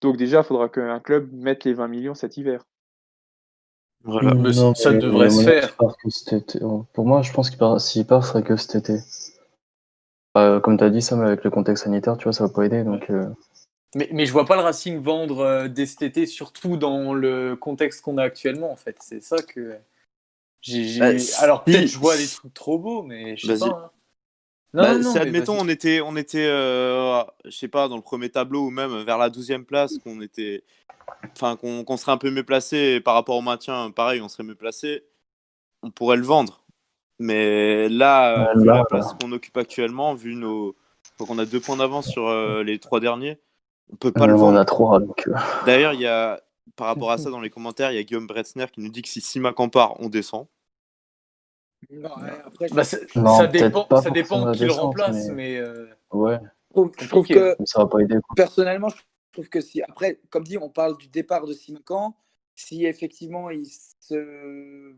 donc 0.00 0.16
déjà, 0.16 0.38
il 0.38 0.44
faudra 0.44 0.68
qu'un 0.68 0.98
club 0.98 1.30
mette 1.32 1.64
les 1.64 1.72
20 1.72 1.86
millions 1.86 2.14
cet 2.14 2.36
hiver. 2.36 2.64
Voilà, 4.02 4.32
ça 4.74 4.92
devrait 4.92 5.30
se 5.30 5.44
faire. 5.44 5.76
Pour 6.92 7.06
moi, 7.06 7.22
je 7.22 7.32
pense 7.32 7.50
qu'il 7.50 7.80
s'il 7.80 8.06
part, 8.06 8.24
ce 8.24 8.30
serait 8.30 8.42
que 8.42 8.56
cet 8.56 8.76
été. 8.76 8.98
comme 10.34 10.78
tu 10.78 10.84
as 10.84 10.90
dit, 10.90 11.02
Sam, 11.02 11.20
avec 11.20 11.44
le 11.44 11.50
contexte 11.50 11.84
sanitaire, 11.84 12.16
tu 12.16 12.24
vois, 12.24 12.32
ça 12.32 12.44
va 12.46 12.52
pas 12.52 12.64
aider. 12.64 12.82
Donc, 12.82 13.10
euh. 13.10 13.26
Mais, 13.94 14.08
mais 14.12 14.26
je 14.26 14.32
vois 14.32 14.44
pas 14.44 14.56
le 14.56 14.62
Racing 14.62 15.00
vendre 15.00 15.40
euh, 15.40 15.68
dès 15.68 15.86
cet 15.86 16.02
été, 16.02 16.26
surtout 16.26 16.76
dans 16.76 17.12
le 17.12 17.56
contexte 17.56 18.02
qu'on 18.02 18.18
a 18.18 18.22
actuellement, 18.22 18.70
en 18.70 18.76
fait. 18.76 18.96
C'est 19.00 19.22
ça 19.22 19.36
que. 19.42 19.76
j'ai 20.60 20.98
bah, 20.98 21.10
Alors, 21.38 21.64
peut-être 21.64 21.86
je 21.88 21.98
vois 21.98 22.16
des 22.16 22.28
trucs 22.28 22.54
trop 22.54 22.78
beaux, 22.78 23.02
mais 23.02 23.36
je 23.36 23.52
sais 23.54 23.58
pas. 23.58 23.66
Hein. 23.66 23.90
Non, 24.72 24.82
bah, 24.82 25.20
admettons, 25.20 25.56
on 25.58 25.68
était, 25.68 26.00
on 26.00 26.16
était 26.16 26.46
euh, 26.46 27.24
je 27.44 27.50
sais 27.50 27.66
pas, 27.66 27.88
dans 27.88 27.96
le 27.96 28.02
premier 28.02 28.30
tableau 28.30 28.66
ou 28.66 28.70
même 28.70 29.02
vers 29.02 29.18
la 29.18 29.28
12e 29.28 29.64
place, 29.64 29.98
qu'on 29.98 30.20
était, 30.20 30.62
enfin, 31.32 31.56
qu'on 31.56 31.96
serait 31.96 32.12
un 32.12 32.18
peu 32.18 32.30
mieux 32.30 32.44
placé 32.44 33.00
par 33.00 33.14
rapport 33.14 33.36
au 33.36 33.42
maintien, 33.42 33.90
pareil, 33.90 34.20
on 34.20 34.28
serait 34.28 34.44
mieux 34.44 34.54
placé, 34.54 35.04
on 35.82 35.90
pourrait 35.90 36.16
le 36.16 36.22
vendre. 36.22 36.62
Mais 37.18 37.88
là, 37.88 38.54
vu 38.54 38.64
la 38.64 38.84
place 38.84 39.12
qu'on 39.20 39.32
occupe 39.32 39.56
actuellement, 39.56 40.14
vu 40.14 40.36
nos. 40.36 40.76
qu'on 41.18 41.38
a 41.38 41.44
deux 41.44 41.60
points 41.60 41.76
d'avance 41.76 42.08
sur 42.08 42.28
euh, 42.28 42.62
les 42.62 42.78
trois 42.78 43.00
derniers, 43.00 43.40
on 43.92 43.96
peut 43.96 44.12
pas 44.12 44.26
le 44.26 44.34
vendre. 44.34 44.58
On 44.58 44.60
a 44.60 44.64
trois. 44.64 45.00
Euh. 45.00 45.34
D'ailleurs, 45.66 45.94
il 45.94 46.00
y 46.00 46.06
a, 46.06 46.40
par 46.76 46.86
rapport 46.88 47.10
à 47.10 47.18
ça, 47.18 47.30
dans 47.30 47.40
les 47.40 47.50
commentaires, 47.50 47.92
il 47.92 47.96
y 47.96 47.98
a 47.98 48.02
Guillaume 48.02 48.26
Bretzner 48.26 48.66
qui 48.72 48.80
nous 48.80 48.90
dit 48.90 49.02
que 49.02 49.08
si 49.08 49.20
Simac 49.20 49.58
en 49.58 49.68
part, 49.68 50.00
on 50.00 50.08
descend. 50.08 50.46
Bah, 51.90 52.84
ça 52.84 53.46
dépend, 53.46 53.86
ça 54.02 54.10
dépend 54.10 54.52
qui 54.52 54.64
le 54.64 54.72
remplace, 54.72 55.28
mais. 55.30 55.56
Euh, 55.56 55.86
ouais. 56.12 56.38
Je 56.74 57.08
trouve, 57.08 57.26
que. 57.26 57.56
Ça 57.64 57.80
va 57.80 57.86
pas 57.86 58.00
aider. 58.00 58.16
Personnellement, 58.36 58.90
je 58.90 58.96
je 59.30 59.34
trouve 59.34 59.48
que 59.48 59.60
si, 59.60 59.80
après, 59.82 60.20
comme 60.30 60.42
dit, 60.42 60.58
on 60.58 60.68
parle 60.68 60.98
du 60.98 61.06
départ 61.06 61.46
de 61.46 61.52
Simacan. 61.52 62.16
Si 62.56 62.84
effectivement 62.84 63.48
il, 63.48 63.64
se, 64.00 64.94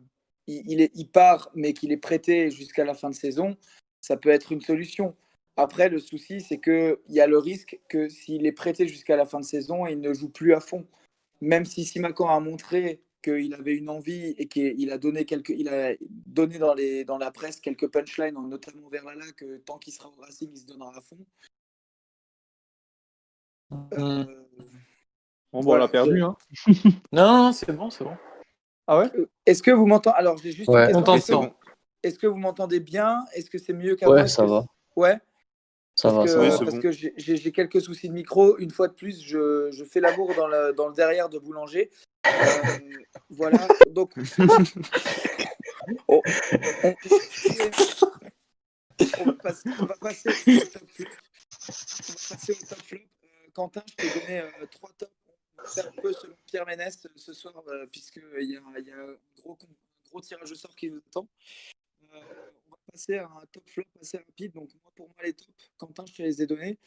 il, 0.47 0.81
est, 0.81 0.91
il 0.95 1.07
part, 1.07 1.51
mais 1.55 1.75
qu'il 1.75 1.93
est 1.93 1.99
prêté 1.99 2.51
jusqu'à 2.51 2.85
la 2.85 2.95
fin 2.95 3.11
de 3.11 3.15
saison, 3.15 3.57
ça 4.01 4.17
peut 4.17 4.31
être 4.31 4.53
une 4.53 4.63
solution. 4.63 5.15
Après, 5.57 5.89
le 5.89 6.01
souci, 6.01 6.41
c'est 6.41 6.61
qu'il 6.61 6.97
y 7.09 7.21
a 7.21 7.27
le 7.27 7.39
risque 7.39 7.79
que 7.89 8.09
s'il 8.09 8.47
est 8.47 8.53
prêté 8.53 8.89
jusqu'à 8.89 9.17
la 9.17 9.27
fin 9.27 9.41
de 9.41 9.45
saison, 9.45 9.87
il 9.87 10.01
ne 10.01 10.15
joue 10.15 10.31
plus 10.31 10.55
à 10.55 10.61
fond. 10.61 10.87
Même 11.41 11.67
si 11.67 11.85
Simacan 11.85 12.29
a 12.29 12.41
montré 12.41 13.03
qu'il 13.23 13.55
avait 13.55 13.77
une 13.77 13.89
envie 13.89 14.35
et 14.39 14.49
qu'il 14.49 14.91
a 14.91 14.99
donné 14.99 15.25
quelques, 15.25 15.51
il 15.51 15.69
a 15.69 15.95
donné 16.27 16.59
dans, 16.59 16.75
les, 16.75 17.05
dans 17.05 17.19
la 17.19 17.31
presse 17.31 17.61
quelques 17.61 17.89
punchlines, 17.89 18.35
notamment 18.49 18.89
vers 18.89 19.05
là 19.05 19.15
que 19.37 19.59
tant 19.59 19.79
qu'il 19.79 19.93
sera 19.93 20.09
au 20.09 20.21
Racing, 20.21 20.51
il 20.53 20.59
se 20.59 20.67
donnera 20.67 20.97
à 20.97 21.01
fond. 21.01 21.19
Euh, 23.95 24.25
bon, 25.53 25.61
bon, 25.61 25.73
on 25.73 25.77
l'a 25.77 25.89
perdu. 25.89 26.23
Hein. 26.23 26.37
non, 27.13 27.53
c'est 27.53 27.73
bon, 27.73 27.91
c'est 27.91 28.05
bon. 28.05 28.17
Ah 28.87 28.99
ouais? 28.99 29.11
Euh, 29.17 29.31
Est-ce 29.47 29.63
que 29.63 29.71
vous 29.71 29.87
m'entendez 29.87 30.17
Alors, 30.19 30.39
j'ai 30.39 30.53
juste 30.53 30.69
ouais, 30.69 30.93
une 30.93 31.05
question. 31.05 31.55
Est-ce 32.03 32.19
que 32.19 32.27
vous 32.27 32.39
m'entendez 32.39 32.81
bien? 32.81 33.25
Est-ce 33.35 33.49
que 33.49 33.59
c'est 33.59 33.73
mieux 33.73 33.95
qu'avant? 33.95 34.15
Ouais, 34.15 34.29
ça 34.29 34.45
va. 34.45 34.67
Ouais? 34.97 35.19
Ça 35.95 36.11
parce 36.11 36.33
va, 36.33 36.35
que, 36.45 36.51
ça 36.51 36.59
va. 36.59 36.71
parce 36.71 36.79
que 36.79 36.91
j'ai 36.91 37.53
quelques 37.53 37.81
soucis 37.81 38.09
de 38.09 38.15
micro. 38.15 38.59
Une 38.59 38.71
fois 38.71 38.89
de 38.89 38.95
plus, 38.95 39.23
je, 39.23 39.71
je 39.73 39.85
fais 39.85 40.01
l'amour 40.01 40.35
dans 40.35 40.49
le, 40.49 40.73
dans 40.73 40.89
le 40.89 40.95
derrière 40.95 41.29
de 41.29 41.39
boulanger. 41.39 41.91
Euh, 42.27 42.31
voilà. 43.31 43.69
Donc, 43.91 44.13
on, 46.09 46.23
va 49.25 49.33
passer, 49.35 49.71
on 49.81 49.85
va 49.85 49.97
passer 49.97 50.31
au 50.31 50.65
top 50.65 50.89
flop. 50.89 51.09
On 51.09 51.73
va 51.73 51.75
passer 52.29 52.53
au 52.53 52.67
top 52.67 52.83
flop. 52.83 52.99
Quentin, 53.53 53.83
je 53.87 53.95
peux 53.97 54.21
donner 54.21 54.41
euh, 54.41 54.67
trois 54.71 54.91
tops. 54.97 55.13
On 55.59 55.63
va 55.63 55.69
faire 55.69 55.89
un 55.89 56.01
peu 56.01 56.13
selon 56.13 56.37
Pierre 56.47 56.67
Ménès 56.67 57.05
euh, 57.05 57.09
ce 57.17 57.33
soir, 57.33 57.63
euh, 57.69 57.87
puisqu'il 57.87 58.51
y 58.51 58.57
a, 58.57 58.81
y 58.81 58.91
a 58.91 58.97
un, 58.97 59.17
gros, 59.37 59.59
gros, 60.11 60.21
tirage 60.21 60.51
au 60.51 60.55
sort 60.55 60.75
qui 60.75 60.91
nous 60.91 60.99
attend. 60.99 61.29
Passer 62.93 63.17
à 63.17 63.25
un 63.25 63.47
top 63.51 63.69
flop 63.69 63.85
assez 64.01 64.19
rapide. 64.19 64.53
Donc, 64.53 64.69
moi, 64.83 64.93
pour 64.95 65.09
moi, 65.09 65.17
les 65.25 65.33
tops, 65.33 65.71
Quentin, 65.79 66.05
je 66.07 66.15
te 66.15 66.23
les 66.23 66.43
ai 66.43 66.47
donnés. 66.47 66.79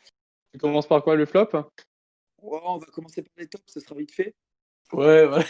Tu 0.54 0.60
commences 0.60 0.88
par 0.88 1.04
quoi, 1.04 1.16
le 1.16 1.26
flop? 1.26 1.50
On 2.42 2.78
va 2.78 2.86
commencer 2.88 3.24
par 3.24 3.34
les 3.38 3.48
tops, 3.48 3.64
ce 3.68 3.80
sera 3.80 3.96
vite 3.96 4.12
fait. 4.12 4.36
Ouais, 4.94 5.26
ouais. 5.26 5.46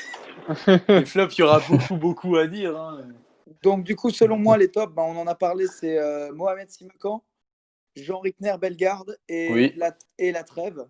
les 0.88 1.06
flops, 1.06 1.38
il 1.38 1.42
y 1.42 1.44
aura 1.44 1.60
beaucoup, 1.60 1.98
beaucoup 1.98 2.38
à 2.38 2.48
dire. 2.48 2.78
Hein. 2.78 3.10
Donc, 3.62 3.84
du 3.84 3.96
coup, 3.96 4.10
selon 4.10 4.38
moi, 4.38 4.58
les 4.58 4.72
tops, 4.72 4.94
bah, 4.94 5.04
on 5.04 5.18
en 5.18 5.28
a 5.28 5.36
parlé, 5.36 5.68
c'est 5.68 6.00
Mohamed 6.32 6.70
Simakan, 6.70 7.22
Jean 7.96 8.20
Rickner 8.20 8.56
Bellegarde 8.60 9.18
et, 9.28 9.74
la, 9.76 9.96
et 10.18 10.32
la 10.32 10.44
Trêve. 10.44 10.88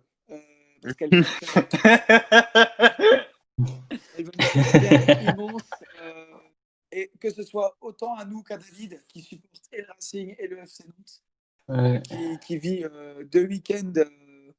parce 0.82 0.94
qu'elle 0.94 1.10
immense. 4.18 5.70
Euh, 6.96 7.00
et 7.00 7.10
que 7.20 7.30
ce 7.30 7.42
soit 7.42 7.76
autant 7.80 8.14
à 8.14 8.24
nous 8.24 8.42
qu'à 8.42 8.56
David, 8.56 9.02
qui 9.08 9.22
supporte 9.22 9.62
et 9.72 9.82
le 9.82 9.88
Racing 9.88 10.34
et 10.38 10.48
le 10.48 10.58
FC 10.58 10.84
Nantes, 10.86 12.02
qui, 12.02 12.38
qui, 12.46 12.58
vit 12.58 12.84
euh, 12.84 13.24
deux 13.24 13.46
week-ends, 13.46 13.92
euh, 13.96 14.52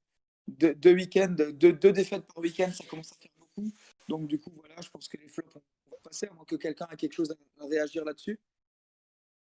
deux, 0.48 0.76
deux, 0.76 0.94
week 0.94 1.18
deux, 1.30 1.74
deux, 1.74 1.92
défaites 1.92 2.26
par 2.26 2.38
week-end, 2.38 2.70
ça 2.72 2.84
commence 2.86 3.12
à 3.12 3.16
faire 3.16 3.32
beaucoup. 3.38 3.72
Donc, 4.08 4.28
du 4.28 4.40
coup, 4.40 4.52
voilà, 4.56 4.76
je 4.82 4.90
pense 4.90 5.08
que 5.08 5.18
les 5.18 5.28
flops 5.28 5.54
vont 5.54 5.98
passer, 6.04 6.28
à 6.28 6.34
moins 6.34 6.46
que 6.46 6.56
quelqu'un 6.56 6.88
ait 6.92 6.96
quelque 6.96 7.14
chose 7.14 7.32
à, 7.32 7.64
à 7.64 7.68
réagir 7.68 8.06
là-dessus. 8.06 8.40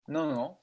Non, 0.08 0.26
non. 0.26 0.58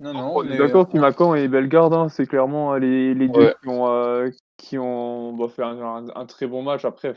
Non, 0.00 0.14
non. 0.14 0.36
On 0.36 0.50
est 0.50 0.58
d'accord, 0.58 0.88
Timacan 0.88 1.34
et 1.36 1.46
Bellegarde, 1.46 1.94
hein, 1.94 2.08
c'est 2.08 2.26
clairement 2.26 2.74
les, 2.74 3.14
les 3.14 3.28
deux 3.28 3.54
qui 3.62 3.68
ont, 3.68 3.88
euh, 3.88 4.30
qui 4.56 4.78
ont 4.78 5.32
bah, 5.34 5.48
fait 5.48 5.62
un, 5.62 6.08
un, 6.08 6.26
très 6.26 6.48
bon 6.48 6.62
match. 6.62 6.84
Après, 6.84 7.14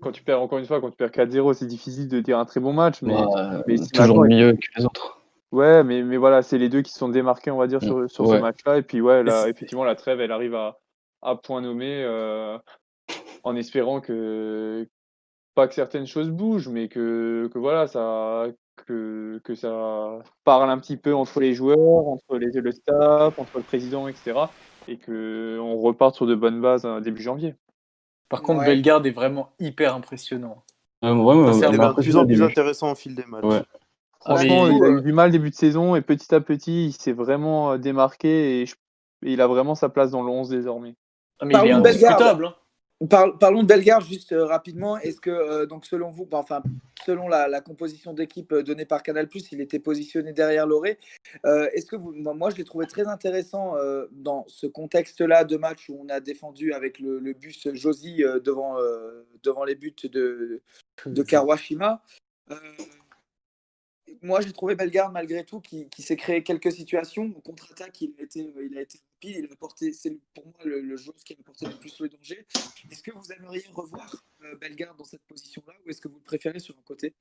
quand 0.00 0.12
tu 0.12 0.22
perds, 0.22 0.42
encore 0.42 0.58
une 0.58 0.66
fois, 0.66 0.80
quand 0.80 0.90
tu 0.90 0.96
perds 0.96 1.10
4-0, 1.10 1.54
c'est 1.54 1.66
difficile 1.66 2.08
de 2.08 2.20
dire 2.20 2.38
un 2.38 2.44
très 2.44 2.60
bon 2.60 2.72
match. 2.72 3.02
Mais, 3.02 3.14
ouais, 3.14 3.62
mais 3.66 3.76
toujours 3.92 4.24
mieux 4.24 4.52
que 4.52 4.78
les 4.78 4.84
autres. 4.84 5.20
Ouais, 5.52 5.82
mais, 5.82 6.02
mais 6.02 6.16
voilà, 6.16 6.42
c'est 6.42 6.58
les 6.58 6.68
deux 6.68 6.82
qui 6.82 6.92
se 6.92 6.98
sont 6.98 7.08
démarqués, 7.08 7.50
on 7.50 7.56
va 7.56 7.66
dire, 7.66 7.82
sur, 7.82 8.08
sur 8.08 8.26
ce 8.26 8.36
match-là. 8.36 8.78
Et 8.78 8.82
puis, 8.82 9.00
ouais, 9.00 9.22
là, 9.22 9.48
effectivement, 9.48 9.84
la 9.84 9.96
trêve, 9.96 10.20
elle 10.20 10.32
arrive 10.32 10.54
à, 10.54 10.78
à 11.22 11.34
point 11.34 11.60
nommé 11.60 12.02
euh, 12.04 12.56
en 13.42 13.56
espérant 13.56 14.00
que, 14.00 14.86
pas 15.54 15.66
que 15.66 15.74
certaines 15.74 16.06
choses 16.06 16.30
bougent, 16.30 16.68
mais 16.68 16.88
que, 16.88 17.50
que 17.52 17.58
voilà, 17.58 17.88
ça, 17.88 18.46
que, 18.86 19.40
que 19.42 19.54
ça 19.54 20.20
parle 20.44 20.70
un 20.70 20.78
petit 20.78 20.96
peu 20.96 21.14
entre 21.14 21.40
les 21.40 21.54
joueurs, 21.54 22.06
entre 22.06 22.36
les, 22.38 22.52
le 22.52 22.72
staff, 22.72 23.38
entre 23.38 23.58
le 23.58 23.64
président, 23.64 24.06
etc. 24.06 24.38
Et 24.86 24.98
qu'on 24.98 25.76
reparte 25.76 26.14
sur 26.14 26.26
de 26.26 26.34
bonnes 26.34 26.60
bases 26.60 26.84
hein, 26.84 27.00
début 27.00 27.22
janvier. 27.22 27.56
Par 28.30 28.42
contre, 28.42 28.64
Bellegarde 28.64 29.06
est 29.06 29.10
vraiment 29.10 29.50
hyper 29.58 29.94
impressionnant. 29.94 30.62
Euh, 31.04 31.14
ouais, 31.14 31.52
c'est 31.52 31.68
de 31.70 32.00
plus 32.00 32.16
en 32.16 32.24
plus 32.24 32.42
intéressant 32.42 32.92
au 32.92 32.94
fil 32.94 33.14
des 33.14 33.24
matchs. 33.26 33.62
Franchement, 34.20 34.68
il 34.68 34.82
a 34.82 34.88
eu 34.88 35.02
du 35.02 35.12
mal 35.12 35.30
début 35.30 35.50
de 35.50 35.54
saison 35.54 35.96
et 35.96 36.00
petit 36.00 36.34
à 36.34 36.40
petit, 36.40 36.86
il 36.86 36.92
s'est 36.92 37.12
vraiment 37.12 37.72
euh, 37.72 37.78
démarqué 37.78 38.62
et, 38.62 38.64
il 39.22 39.40
a 39.40 39.46
vraiment 39.46 39.74
sa 39.74 39.88
place 39.88 40.10
dans 40.10 40.22
le 40.22 40.30
11 40.30 40.48
désormais. 40.48 40.94
Ah, 41.40 41.44
mais 41.44 41.54
il 41.62 41.68
est 41.68 41.72
indiscutable. 41.72 42.46
Hein 42.46 42.54
parlons 43.08 43.62
de 43.62 43.68
Bellegarde 43.68 44.04
juste 44.04 44.32
euh, 44.32 44.44
rapidement. 44.44 44.98
Est-ce 44.98 45.20
que, 45.20 45.30
euh, 45.30 45.66
donc 45.66 45.86
selon 45.86 46.10
vous, 46.10 46.28
enfin, 46.32 46.62
selon 47.06 47.28
la, 47.28 47.60
composition 47.60 48.12
d'équipe 48.12 48.52
euh, 48.52 48.62
donnée 48.62 48.84
par 48.84 49.02
Canal, 49.02 49.28
il 49.52 49.60
était 49.60 49.78
positionné 49.78 50.32
derrière 50.32 50.66
Loré. 50.66 50.98
Est-ce 51.44 51.86
que 51.86 51.96
vous, 51.96 52.12
moi, 52.12 52.50
je 52.50 52.56
l'ai 52.56 52.64
trouvé 52.64 52.86
très 52.86 53.06
intéressant 53.06 53.74
dans 54.12 54.44
ce 54.48 54.66
contexte-là 54.66 55.44
de 55.44 55.56
match 55.56 55.88
où 55.88 55.98
on 56.02 56.08
a 56.08 56.20
défendu 56.20 56.72
avec 56.72 56.98
le, 56.98 57.32
bus 57.32 57.68
Josie 57.72 58.22
devant, 58.44 58.76
devant 59.42 59.64
les 59.64 59.74
buts 59.74 59.94
de, 60.04 60.60
de 61.06 61.22
Kawashima 61.22 62.02
moi, 64.22 64.40
j'ai 64.40 64.52
trouvé 64.52 64.74
Bellegarde, 64.74 65.12
malgré 65.12 65.44
tout, 65.44 65.60
qui, 65.60 65.88
s'est 65.98 66.16
créé 66.16 66.42
quelques 66.42 66.72
situations. 66.72 67.30
Au 67.36 67.40
contre-attaque, 67.40 68.00
il, 68.00 68.14
a 68.18 68.22
été, 68.22 68.40
euh, 68.40 68.68
il 68.70 68.76
a 68.78 68.82
été 68.82 68.98
rapide. 68.98 69.44
Il 69.44 69.52
a 69.52 69.56
porté, 69.56 69.92
c'est 69.92 70.16
pour 70.34 70.46
moi 70.46 70.54
le, 70.64 70.80
le 70.80 70.96
joueur 70.96 71.16
qui 71.24 71.32
a 71.32 71.36
apporté 71.40 71.66
le 71.66 71.72
plus 71.72 71.98
le 72.00 72.08
danger. 72.08 72.46
Est-ce 72.90 73.02
que 73.02 73.12
vous 73.12 73.32
aimeriez 73.32 73.64
revoir 73.74 74.14
euh, 74.42 74.56
Bellegarde 74.60 74.96
dans 74.98 75.04
cette 75.04 75.22
position-là 75.28 75.74
ou 75.84 75.90
est-ce 75.90 76.00
que 76.00 76.08
vous 76.08 76.16
le 76.16 76.24
préférez 76.24 76.58
sur 76.58 76.74
un 76.74 76.82
côté? 76.84 77.14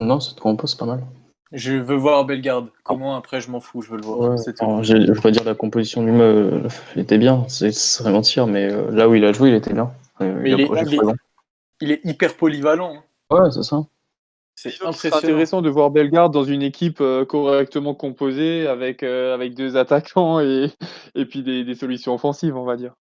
Non, 0.00 0.20
cette 0.20 0.40
compo, 0.40 0.66
c'est 0.66 0.78
pas 0.78 0.86
mal. 0.86 1.04
Je 1.52 1.72
veux 1.72 1.96
voir 1.96 2.24
Bellegarde. 2.24 2.70
Comment 2.84 3.16
après, 3.16 3.40
je 3.40 3.50
m'en 3.50 3.60
fous, 3.60 3.82
je 3.82 3.90
veux 3.90 3.96
le 3.96 4.04
voir. 4.04 4.36
je 4.36 4.94
ne 4.94 5.12
veux 5.12 5.20
pas 5.20 5.32
dire 5.32 5.44
la 5.44 5.54
composition 5.54 6.04
lui 6.04 6.12
même 6.12 6.68
était 6.94 7.18
bien, 7.18 7.44
c'est 7.48 7.72
serait 7.72 8.12
mentir, 8.12 8.46
mais 8.46 8.70
euh, 8.70 8.90
là 8.92 9.08
où 9.08 9.14
il 9.16 9.24
a 9.24 9.32
joué, 9.32 9.50
il 9.50 9.54
était 9.56 9.72
bien. 9.72 9.92
il, 10.20 10.60
est, 10.60 10.68
il, 11.80 11.90
est, 11.90 12.00
hyper 12.04 12.36
polyvalent. 12.36 12.94
Hein. 12.94 13.36
Ouais, 13.36 13.50
c'est 13.50 13.64
ça. 13.64 13.84
C'est 14.92 15.14
intéressant 15.14 15.62
de 15.62 15.70
voir 15.70 15.90
Bellegarde 15.90 16.32
dans 16.34 16.44
une 16.44 16.62
équipe 16.62 17.00
euh, 17.00 17.24
correctement 17.24 17.94
composée 17.94 18.66
avec, 18.66 19.02
euh, 19.02 19.32
avec 19.32 19.54
deux 19.54 19.76
attaquants 19.76 20.40
et, 20.40 20.70
et 21.14 21.24
puis 21.24 21.42
des, 21.42 21.64
des, 21.64 21.74
solutions 21.74 22.14
offensives, 22.14 22.56
on 22.56 22.64
va 22.64 22.76
dire. 22.76 22.94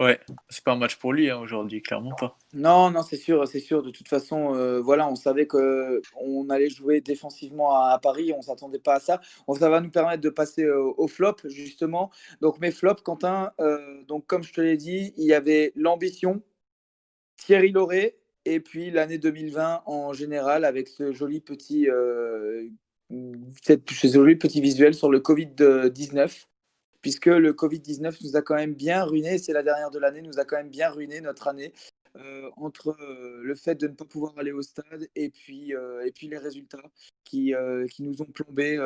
Ouais, 0.00 0.18
c'est 0.48 0.64
pas 0.64 0.72
un 0.72 0.76
match 0.76 0.96
pour 0.96 1.12
lui 1.12 1.30
hein, 1.30 1.38
aujourd'hui, 1.38 1.82
clairement 1.82 2.14
pas. 2.18 2.36
Non, 2.54 2.90
non, 2.90 3.02
c'est 3.02 3.18
sûr, 3.18 3.46
c'est 3.46 3.60
sûr. 3.60 3.82
De 3.82 3.90
toute 3.90 4.08
façon, 4.08 4.54
euh, 4.54 4.80
voilà, 4.80 5.06
on 5.08 5.14
savait 5.14 5.46
que 5.46 6.00
on 6.16 6.48
allait 6.48 6.70
jouer 6.70 7.02
défensivement 7.02 7.76
à, 7.76 7.98
Paris, 7.98 8.32
on 8.36 8.40
s'attendait 8.40 8.80
pas 8.80 8.94
à 8.94 9.00
ça. 9.00 9.20
Ça 9.58 9.68
va 9.68 9.80
nous 9.80 9.90
permettre 9.90 10.22
de 10.22 10.30
passer 10.30 10.66
au 10.66 11.06
flop 11.08 11.36
justement. 11.44 12.10
Donc 12.40 12.58
mes 12.58 12.72
flops, 12.72 13.02
Quentin. 13.02 13.52
donc 14.08 14.26
comme 14.26 14.42
je 14.42 14.52
te 14.52 14.60
l'ai 14.60 14.78
dit, 14.78 15.12
il 15.18 15.26
y 15.26 15.34
avait 15.34 15.72
l'ambition, 15.76 16.42
Thierry 17.36 17.70
Lauré 17.70 18.21
et 18.44 18.60
puis 18.60 18.90
l'année 18.90 19.18
2020 19.18 19.82
en 19.86 20.12
général 20.12 20.64
avec 20.64 20.88
ce 20.88 21.12
joli 21.12 21.40
petit, 21.40 21.88
euh, 21.88 22.68
ce 23.10 24.08
joli 24.08 24.36
petit 24.36 24.60
visuel 24.60 24.94
sur 24.94 25.10
le 25.10 25.20
Covid-19, 25.20 26.46
puisque 27.00 27.26
le 27.26 27.52
Covid-19 27.52 28.16
nous 28.24 28.36
a 28.36 28.42
quand 28.42 28.54
même 28.54 28.74
bien 28.74 29.04
ruiné, 29.04 29.38
c'est 29.38 29.52
la 29.52 29.62
dernière 29.62 29.90
de 29.90 29.98
l'année, 29.98 30.22
nous 30.22 30.38
a 30.38 30.44
quand 30.44 30.56
même 30.56 30.70
bien 30.70 30.90
ruiné 30.90 31.20
notre 31.20 31.48
année. 31.48 31.72
Euh, 32.16 32.50
entre 32.58 32.94
euh, 33.00 33.40
le 33.42 33.54
fait 33.54 33.74
de 33.74 33.88
ne 33.88 33.94
pas 33.94 34.04
pouvoir 34.04 34.38
aller 34.38 34.52
au 34.52 34.60
stade 34.60 35.08
et 35.16 35.30
puis, 35.30 35.74
euh, 35.74 36.04
et 36.04 36.12
puis 36.12 36.28
les 36.28 36.36
résultats 36.36 36.82
qui, 37.24 37.54
qui 37.90 38.02
nous 38.02 38.20
ont 38.20 38.26
plombé, 38.26 38.78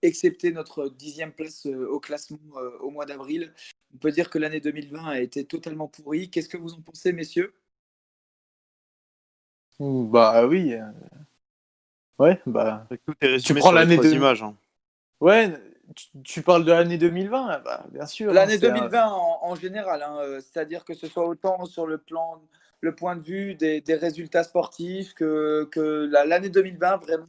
excepté 0.00 0.50
notre 0.52 0.88
dixième 0.88 1.32
place 1.32 1.66
au 1.66 2.00
classement 2.00 2.38
au 2.80 2.90
mois 2.90 3.04
d'avril. 3.04 3.52
On 3.94 3.98
peut 3.98 4.10
dire 4.10 4.30
que 4.30 4.38
l'année 4.38 4.60
2020 4.60 5.06
a 5.06 5.20
été 5.20 5.44
totalement 5.44 5.88
pourrie. 5.88 6.30
Qu'est-ce 6.30 6.48
que 6.48 6.56
vous 6.56 6.72
en 6.72 6.80
pensez, 6.80 7.12
messieurs? 7.12 7.52
Bah 9.78 10.46
oui. 10.46 10.74
Euh. 10.74 10.82
Ouais, 12.18 12.40
bah. 12.46 12.86
tu 13.44 13.54
prends 13.54 13.72
l'année 13.72 13.96
de 13.96 14.08
images. 14.08 14.42
Hein. 14.42 14.54
Ouais, 15.20 15.52
tu, 16.24 16.42
parles 16.42 16.64
de 16.64 16.72
l'année 16.72 16.98
2020, 16.98 17.60
bah, 17.64 17.84
bien 17.90 18.06
sûr. 18.06 18.30
Hein, 18.30 18.34
l'année 18.34 18.58
2020 18.58 19.06
en, 19.42 19.54
général, 19.54 20.02
hein, 20.02 20.16
euh, 20.20 20.40
c'est-à-dire 20.40 20.84
que 20.84 20.94
ce 20.94 21.06
soit 21.06 21.26
autant 21.26 21.64
sur 21.66 21.86
le 21.86 21.98
plan, 21.98 22.40
le 22.80 22.94
point 22.94 23.16
de 23.16 23.22
vue 23.22 23.54
des, 23.54 23.82
résultats 23.88 24.44
sportifs 24.44 25.14
que, 25.14 25.68
que 25.70 26.08
l'année 26.10 26.50
2020 26.50 26.96
vraiment. 26.98 27.26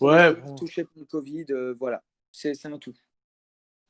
Ouais, 0.00 0.34
touché 0.58 0.82
par 0.82 0.94
le 0.96 1.04
Covid, 1.04 1.46
euh, 1.50 1.74
voilà, 1.78 2.02
c'est 2.32 2.66
un 2.66 2.78
tout. 2.78 2.94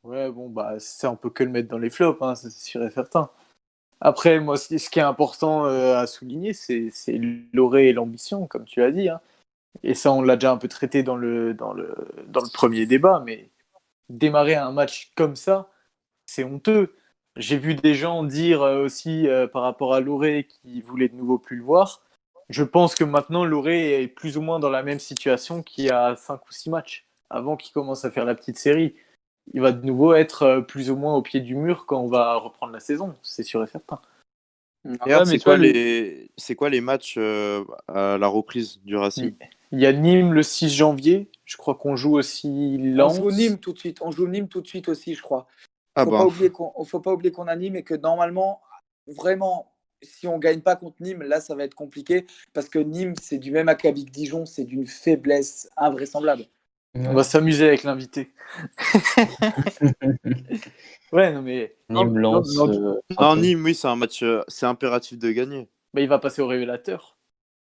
Ouais, 0.03 0.31
bon 0.31 0.51
bah 0.51 0.79
ça 0.79 1.11
on 1.11 1.17
peut 1.17 1.31
que 1.31 1.43
le 1.43 1.51
mettre 1.51 1.69
dans 1.69 1.79
les 1.79 1.91
flops, 1.91 2.23
c'est 2.35 2.53
sûr 2.53 2.85
et 2.85 2.91
certain. 2.91 3.31
Après, 4.01 4.41
moi, 4.41 4.57
ce 4.57 4.91
qui 4.91 4.99
est 4.99 5.03
important 5.03 5.67
euh, 5.67 5.97
à 5.97 6.07
souligner, 6.07 6.53
c'est 6.53 6.91
l'orée 7.53 7.89
et 7.89 7.93
l'ambition, 7.93 8.47
comme 8.47 8.65
tu 8.65 8.83
as 8.83 8.91
dit. 8.91 9.09
Hein. 9.09 9.21
Et 9.83 9.95
ça, 9.95 10.13
on 10.13 10.23
l'a 10.23 10.37
déjà 10.37 10.53
un 10.53 10.59
peu 10.59 10.69
traité 10.69 11.03
dans 11.03 11.17
le, 11.17 11.55
dans, 11.55 11.73
le, 11.73 11.95
dans 12.29 12.41
le 12.41 12.53
premier 12.53 12.87
débat, 12.87 13.23
mais 13.25 13.49
démarrer 14.11 14.55
un 14.55 14.73
match 14.73 15.13
comme 15.17 15.37
ça, 15.37 15.71
c'est 16.27 16.45
honteux. 16.45 16.95
J'ai 17.37 17.59
vu 17.59 17.75
des 17.75 17.95
gens 17.95 18.23
dire 18.23 18.63
euh, 18.63 18.85
aussi 18.85 19.29
euh, 19.29 19.47
par 19.47 19.63
rapport 19.63 19.95
à 19.95 20.01
Loré 20.01 20.47
qui 20.49 20.81
voulaient 20.83 21.09
de 21.09 21.17
nouveau 21.17 21.39
plus 21.39 21.57
le 21.57 21.65
voir. 21.65 22.03
Je 22.49 22.65
pense 22.65 22.95
que 22.95 23.05
maintenant, 23.05 23.45
Loré 23.45 24.03
est 24.03 24.09
plus 24.09 24.37
ou 24.37 24.43
moins 24.43 24.61
dans 24.61 24.71
la 24.71 24.83
même 24.83 25.01
situation 25.01 25.63
qu'il 25.63 25.85
y 25.87 25.91
a 25.91 26.17
5 26.17 26.41
ou 26.49 26.53
6 26.53 26.71
matchs, 26.71 27.07
avant 27.31 27.57
qu'il 27.57 27.73
commence 27.73 28.05
à 28.05 28.11
faire 28.11 28.25
la 28.25 28.35
petite 28.35 28.59
série 28.59 28.95
il 29.53 29.61
va 29.61 29.73
de 29.73 29.85
nouveau 29.85 30.15
être 30.15 30.43
euh, 30.43 30.61
plus 30.61 30.91
ou 30.91 30.97
moins 30.97 31.15
au 31.15 31.23
pied 31.23 31.41
du 31.41 31.55
mur 31.55 31.87
quand 31.87 32.01
on 32.01 32.09
va 32.09 32.35
reprendre 32.37 32.73
la 32.73 32.81
saison, 32.81 33.15
c'est 33.23 33.43
sûr 33.43 33.63
et 33.63 33.67
certain. 33.67 34.01
c'est 35.25 35.39
quoi, 35.39 35.57
les... 35.57 36.31
quoi 36.57 36.71
les 36.71 36.81
matchs 36.81 37.17
euh, 37.19 37.65
à 37.89 38.19
la 38.19 38.27
reprise 38.27 38.81
du 38.85 38.97
Racing? 38.97 39.35
Il 39.73 39.81
y 39.81 39.87
a 39.87 39.93
Nîmes 39.93 40.33
le 40.33 40.43
6 40.43 40.69
janvier, 40.69 41.29
je 41.45 41.57
crois 41.57 41.75
qu'on 41.75 41.97
joue 41.97 42.17
aussi 42.17 42.79
Lens. 42.79 43.19
On 43.19 43.31
joue 43.31 43.37
Nîmes 43.37 43.59
tout 43.59 43.73
de 43.73 43.79
suite, 43.79 43.99
on 44.01 44.11
joue 44.11 44.29
Nîmes 44.29 44.49
tout 44.49 44.61
de 44.61 44.69
suite 44.69 44.89
aussi, 44.89 45.15
je 45.15 45.23
crois. 45.23 45.47
Il 45.97 46.03
ne 46.03 46.05
faut, 46.85 47.01
pas 47.01 47.13
oublier 47.13 47.33
qu'on 47.33 47.47
a 47.47 47.57
Nîmes 47.57 47.77
et 47.77 47.83
que 47.83 47.95
normalement, 47.95 48.61
vraiment, 49.07 49.73
si 50.03 50.29
on 50.29 50.37
ne 50.37 50.41
gagne 50.41 50.61
pas 50.61 50.77
contre 50.77 50.97
Nîmes, 51.01 51.23
là, 51.23 51.41
ça 51.41 51.55
va 51.55 51.65
être 51.65 51.75
compliqué 51.75 52.27
parce 52.53 52.69
que 52.69 52.79
Nîmes, 52.79 53.15
c'est 53.21 53.39
du 53.39 53.51
même 53.51 53.69
acabit 53.69 54.05
que 54.05 54.11
Dijon, 54.11 54.45
c'est 54.45 54.65
d'une 54.65 54.87
faiblesse 54.87 55.71
invraisemblable. 55.77 56.45
On 56.99 57.15
va 57.15 57.23
s'amuser 57.23 57.67
avec 57.67 57.83
l'invité. 57.83 58.33
ouais, 61.13 61.33
non 61.33 61.43
mais. 61.43 61.77
Nîmes 61.89 62.19
lance. 62.19 62.57
Euh, 62.59 63.01
non, 63.21 63.37
Nîmes, 63.37 63.65
oui, 63.65 63.75
c'est 63.75 63.89
un 63.89 63.97
match, 63.97 64.23
euh, 64.23 64.43
c'est 64.49 64.67
impératif 64.67 65.19
de 65.19 65.31
gagner. 65.31 65.69
Bah, 65.95 66.01
il 66.01 66.09
va 66.09 66.19
passer 66.19 66.43
au 66.43 66.47
révélateur. 66.47 67.17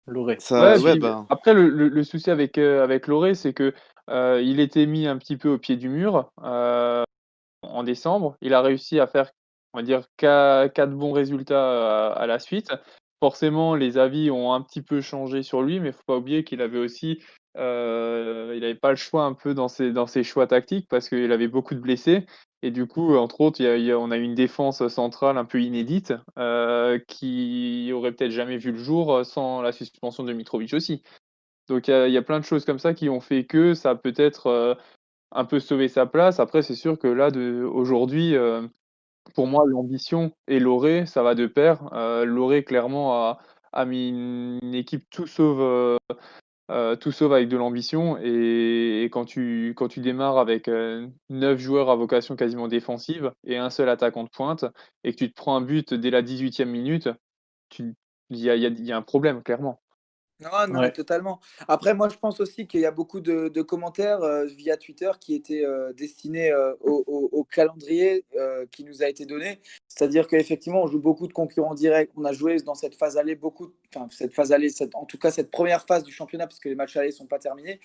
Loré. 0.06 0.36
Ça, 0.38 0.78
ouais, 0.78 0.98
bah... 0.98 1.26
Après, 1.28 1.52
le, 1.52 1.68
le, 1.68 2.04
souci 2.04 2.30
avec, 2.30 2.56
euh, 2.56 2.82
avec 2.82 3.08
Loré, 3.08 3.34
c'est 3.34 3.52
que 3.52 3.74
il 4.08 4.58
était 4.60 4.86
mis 4.86 5.06
un 5.06 5.18
petit 5.18 5.36
peu 5.36 5.50
au 5.50 5.58
pied 5.58 5.76
du 5.76 5.90
mur 5.90 6.30
en 6.40 7.82
décembre. 7.82 8.36
Il 8.40 8.54
a 8.54 8.62
réussi 8.62 9.00
à 9.00 9.06
faire, 9.06 9.32
on 9.74 9.78
va 9.78 9.82
dire, 9.82 10.04
quatre 10.16 10.92
bons 10.92 11.12
résultats 11.12 12.12
à, 12.12 12.26
la 12.26 12.38
suite. 12.38 12.72
Forcément, 13.20 13.74
les 13.74 13.98
avis 13.98 14.30
ont 14.30 14.54
un 14.54 14.62
petit 14.62 14.80
peu 14.80 15.02
changé 15.02 15.42
sur 15.42 15.60
lui, 15.60 15.80
mais 15.80 15.88
il 15.88 15.90
ne 15.90 15.96
faut 15.96 16.04
pas 16.06 16.16
oublier 16.16 16.44
qu'il 16.44 16.62
avait 16.62 16.78
aussi 16.78 17.20
euh, 17.56 18.52
il 18.54 18.60
n'avait 18.60 18.74
pas 18.74 18.90
le 18.90 18.96
choix 18.96 19.24
un 19.24 19.32
peu 19.32 19.54
dans 19.54 19.68
ses, 19.68 19.92
dans 19.92 20.06
ses 20.06 20.22
choix 20.22 20.46
tactiques 20.46 20.86
parce 20.88 21.08
qu'il 21.08 21.32
avait 21.32 21.48
beaucoup 21.48 21.74
de 21.74 21.80
blessés. 21.80 22.26
Et 22.62 22.70
du 22.70 22.86
coup, 22.86 23.16
entre 23.16 23.40
autres, 23.40 23.62
on 23.94 24.10
a 24.10 24.16
une 24.16 24.34
défense 24.34 24.86
centrale 24.88 25.38
un 25.38 25.44
peu 25.44 25.62
inédite 25.62 26.12
euh, 26.38 26.98
qui 27.06 27.90
aurait 27.94 28.12
peut-être 28.12 28.32
jamais 28.32 28.58
vu 28.58 28.72
le 28.72 28.78
jour 28.78 29.24
sans 29.24 29.62
la 29.62 29.72
suspension 29.72 30.24
de 30.24 30.32
Mitrovic 30.32 30.74
aussi. 30.74 31.02
Donc 31.68 31.88
il 31.88 32.10
y, 32.10 32.16
a 32.16 32.22
plein 32.22 32.40
de 32.40 32.44
choses 32.44 32.64
comme 32.64 32.78
ça 32.78 32.94
qui 32.94 33.08
ont 33.10 33.20
fait 33.20 33.44
que 33.44 33.74
ça 33.74 33.90
a 33.90 33.94
peut-être 33.94 34.46
euh, 34.46 34.74
un 35.32 35.44
peu 35.44 35.60
sauvé 35.60 35.88
sa 35.88 36.06
place. 36.06 36.40
Après, 36.40 36.62
c'est 36.62 36.74
sûr 36.74 36.98
que 36.98 37.08
là, 37.08 37.28
aujourd'hui, 37.68 38.34
pour 39.34 39.46
moi, 39.46 39.64
l'ambition 39.66 40.32
et 40.48 40.58
Loré, 40.58 41.06
ça 41.06 41.22
va 41.22 41.34
de 41.34 41.46
pair. 41.46 41.90
Loré, 42.24 42.64
clairement, 42.64 43.14
a, 43.14 43.38
a 43.72 43.84
mis 43.84 44.08
une, 44.08 44.74
équipe 44.74 45.04
tout 45.10 45.26
sauf 45.26 45.98
euh, 46.70 46.96
tout 46.96 47.12
sauf 47.12 47.32
avec 47.32 47.48
de 47.48 47.56
l'ambition. 47.56 48.18
Et, 48.22 49.08
quand, 49.12 49.24
tu, 49.24 49.74
quand 49.76 49.88
tu 49.88 50.00
démarres 50.00 50.38
avec 50.38 50.68
euh, 50.68 51.06
neuf 51.30 51.58
joueurs 51.58 51.90
à 51.90 51.96
vocation 51.96 52.36
quasiment 52.36 52.68
défensive 52.68 53.32
et 53.44 53.56
un 53.56 53.70
seul 53.70 53.88
attaquant 53.88 54.24
de 54.24 54.28
pointe, 54.28 54.64
et 55.04 55.12
que 55.12 55.18
tu 55.18 55.30
te 55.30 55.34
prends 55.34 55.56
un 55.56 55.60
but 55.62 55.94
dès 55.94 56.10
la 56.10 56.22
18e 56.22 56.66
minute, 56.66 57.08
il 57.78 57.94
y 58.30 58.92
a 58.92 58.96
un 58.96 59.02
problème, 59.02 59.42
clairement. 59.42 59.80
Non, 60.40 60.68
non, 60.68 60.88
totalement. 60.90 61.40
Après, 61.66 61.94
moi, 61.94 62.08
je 62.08 62.16
pense 62.16 62.38
aussi 62.38 62.68
qu'il 62.68 62.80
y 62.80 62.86
a 62.86 62.92
beaucoup 62.92 63.20
de, 63.20 63.62
commentaires 63.62 64.22
euh, 64.22 64.46
via 64.46 64.76
Twitter 64.76 65.10
qui 65.20 65.34
étaient 65.34 65.64
euh, 65.64 65.92
destinés 65.92 66.52
euh, 66.52 66.74
au, 66.80 67.44
calendrier 67.50 68.24
qui 68.70 68.84
nous 68.84 69.02
a 69.02 69.08
été 69.08 69.24
donné. 69.24 69.60
C'est-à-dire 69.88 70.28
qu'effectivement, 70.28 70.82
on 70.82 70.86
joue 70.86 71.00
beaucoup 71.00 71.26
de 71.26 71.32
concurrents 71.32 71.74
directs. 71.74 72.10
On 72.14 72.24
a 72.24 72.32
joué 72.32 72.58
dans 72.58 72.74
cette 72.74 72.94
phase 72.94 73.16
allée 73.16 73.34
beaucoup, 73.34 73.72
enfin, 73.94 74.06
cette 74.10 74.34
phase 74.34 74.52
allée, 74.52 74.68
en 74.94 75.06
tout 75.06 75.18
cas, 75.18 75.30
cette 75.30 75.50
première 75.50 75.86
phase 75.86 76.04
du 76.04 76.12
championnat, 76.12 76.46
puisque 76.46 76.66
les 76.66 76.74
matchs 76.74 76.96
allés 76.96 77.08
ne 77.08 77.12
sont 77.12 77.26
pas 77.26 77.38
terminés. 77.38 77.80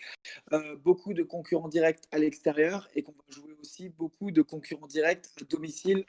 beaucoup 0.83 1.13
de 1.13 1.23
concurrents 1.23 1.69
directs 1.69 2.01
à 2.11 2.19
l'extérieur 2.19 2.89
et 2.93 3.03
qu'on 3.03 3.13
va 3.13 3.23
jouer 3.29 3.55
aussi 3.61 3.89
beaucoup 3.89 4.31
de 4.31 4.41
concurrents 4.41 4.87
directs 4.87 5.27
à 5.41 5.45
domicile 5.45 6.05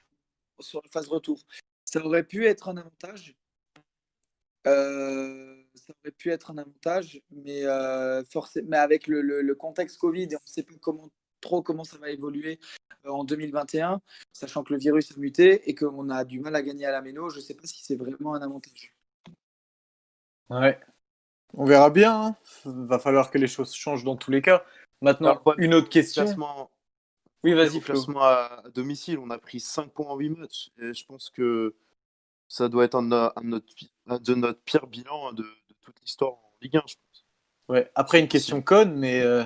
sur 0.58 0.80
la 0.82 0.90
phase 0.90 1.08
retour. 1.08 1.38
Ça 1.84 2.04
aurait 2.04 2.24
pu 2.24 2.46
être 2.46 2.68
un 2.68 2.76
avantage. 2.76 3.36
Euh, 4.66 5.63
ça 5.74 5.92
aurait 6.00 6.12
pu 6.12 6.30
être 6.30 6.50
un 6.50 6.58
avantage, 6.58 7.20
mais, 7.30 7.64
euh, 7.64 8.22
forcément, 8.24 8.68
mais 8.70 8.76
avec 8.76 9.06
le, 9.06 9.54
contexte 9.54 9.98
Covid, 9.98 10.28
on 10.32 10.34
ne 10.34 10.38
sait 10.46 10.62
pas 10.62 10.74
comment, 10.80 11.10
trop 11.40 11.62
comment 11.62 11.84
ça 11.84 11.98
va 11.98 12.10
évoluer 12.10 12.58
euh, 13.06 13.10
en 13.10 13.24
2021, 13.24 14.00
sachant 14.32 14.62
que 14.64 14.72
le 14.72 14.78
virus 14.78 15.12
a 15.12 15.20
muté 15.20 15.68
et 15.68 15.74
qu'on 15.74 16.10
a 16.10 16.24
du 16.24 16.40
mal 16.40 16.54
à 16.56 16.62
gagner 16.62 16.86
à 16.86 16.92
la 16.92 17.02
méno, 17.02 17.28
je 17.28 17.36
ne 17.36 17.42
sais 17.42 17.54
pas 17.54 17.66
si 17.66 17.82
c'est 17.82 17.96
vraiment 17.96 18.34
un 18.34 18.42
avantage. 18.42 18.94
Ouais, 20.50 20.78
on 21.54 21.64
verra 21.64 21.90
bien. 21.90 22.36
Il 22.64 22.70
hein. 22.70 22.84
Va 22.86 22.98
falloir 22.98 23.30
que 23.30 23.38
les 23.38 23.46
choses 23.46 23.74
changent 23.74 24.04
dans 24.04 24.16
tous 24.16 24.30
les 24.30 24.42
cas. 24.42 24.64
Maintenant, 25.00 25.40
une 25.58 25.74
autre 25.74 25.88
question. 25.88 26.24
Oui, 27.42 27.52
vas-y, 27.52 27.80
Classement 27.80 28.22
à 28.22 28.62
domicile, 28.74 29.18
on 29.18 29.28
a 29.28 29.36
pris 29.36 29.60
5 29.60 29.92
points 29.92 30.06
en 30.06 30.16
8 30.16 30.30
matchs. 30.30 30.70
Et 30.78 30.94
je 30.94 31.04
pense 31.04 31.28
que 31.28 31.74
ça 32.48 32.68
doit 32.68 32.84
être 32.84 32.94
un, 32.94 33.02
de 33.02 34.34
notre 34.34 34.60
pire 34.60 34.86
bilan 34.86 35.32
de, 35.32 35.44
toute 35.84 36.00
l'histoire 36.00 36.32
en 36.32 36.52
Ligue 36.60 36.76
1, 36.76 36.82
je 36.86 36.94
pense. 36.94 37.24
Ouais. 37.68 37.90
Après, 37.94 38.20
une 38.20 38.28
question 38.28 38.62
conne, 38.62 38.96
mais 38.96 39.20
euh, 39.20 39.44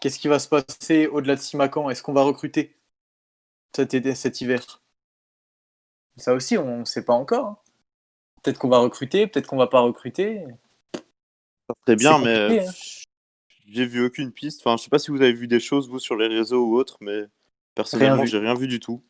qu'est-ce 0.00 0.18
qui 0.18 0.28
va 0.28 0.38
se 0.38 0.48
passer 0.48 1.06
au-delà 1.06 1.36
de 1.36 1.40
Simacan 1.40 1.90
Est-ce 1.90 2.02
qu'on 2.02 2.12
va 2.12 2.22
recruter 2.22 2.76
cet, 3.74 4.14
cet 4.14 4.40
hiver? 4.40 4.82
Ça 6.16 6.34
aussi, 6.34 6.58
on 6.58 6.80
ne 6.80 6.84
sait 6.84 7.04
pas 7.04 7.12
encore. 7.12 7.46
Hein. 7.46 7.58
Peut-être 8.42 8.58
qu'on 8.58 8.68
va 8.68 8.78
recruter, 8.78 9.26
peut-être 9.26 9.46
qu'on 9.46 9.56
va 9.56 9.66
pas 9.66 9.80
recruter. 9.80 10.44
Ça 10.94 11.74
serait 11.86 11.96
bien, 11.96 12.18
mais 12.18 12.66
hein. 12.66 12.72
j'ai 13.68 13.86
vu 13.86 14.04
aucune 14.04 14.32
piste. 14.32 14.60
Enfin, 14.64 14.76
je 14.76 14.84
sais 14.84 14.90
pas 14.90 14.98
si 14.98 15.10
vous 15.10 15.20
avez 15.20 15.32
vu 15.32 15.48
des 15.48 15.60
choses, 15.60 15.88
vous, 15.88 15.98
sur 15.98 16.16
les 16.16 16.26
réseaux 16.26 16.64
ou 16.64 16.76
autres, 16.76 16.96
mais 17.00 17.24
personnellement, 17.74 18.24
j'ai 18.24 18.38
rien 18.38 18.54
vu 18.54 18.68
du 18.68 18.80
tout. 18.80 19.02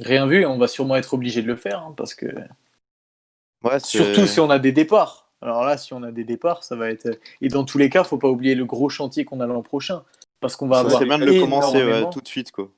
Rien 0.00 0.26
vu, 0.26 0.46
on 0.46 0.58
va 0.58 0.66
sûrement 0.66 0.96
être 0.96 1.12
obligé 1.14 1.42
de 1.42 1.46
le 1.46 1.56
faire, 1.56 1.80
hein, 1.80 1.94
parce 1.96 2.14
que 2.14 2.26
Surtout 3.84 4.26
si 4.26 4.40
on 4.40 4.50
a 4.50 4.58
des 4.58 4.72
départs. 4.72 5.28
Alors 5.42 5.64
là, 5.64 5.76
si 5.78 5.94
on 5.94 6.02
a 6.02 6.10
des 6.10 6.24
départs, 6.24 6.64
ça 6.64 6.76
va 6.76 6.90
être. 6.90 7.18
Et 7.40 7.48
dans 7.48 7.64
tous 7.64 7.78
les 7.78 7.88
cas, 7.88 8.04
faut 8.04 8.18
pas 8.18 8.28
oublier 8.28 8.54
le 8.54 8.64
gros 8.64 8.88
chantier 8.88 9.24
qu'on 9.24 9.40
a 9.40 9.46
l'an 9.46 9.62
prochain. 9.62 10.02
Parce 10.40 10.56
qu'on 10.56 10.68
va 10.68 10.76
Ça 10.76 10.80
avoir. 10.80 10.94
serait 10.94 11.06
bien 11.06 11.18
de 11.18 11.24
le 11.26 11.40
commencer 11.40 11.84
ouais, 11.84 12.08
tout 12.10 12.20
de 12.20 12.28
suite, 12.28 12.50
quoi. 12.52 12.68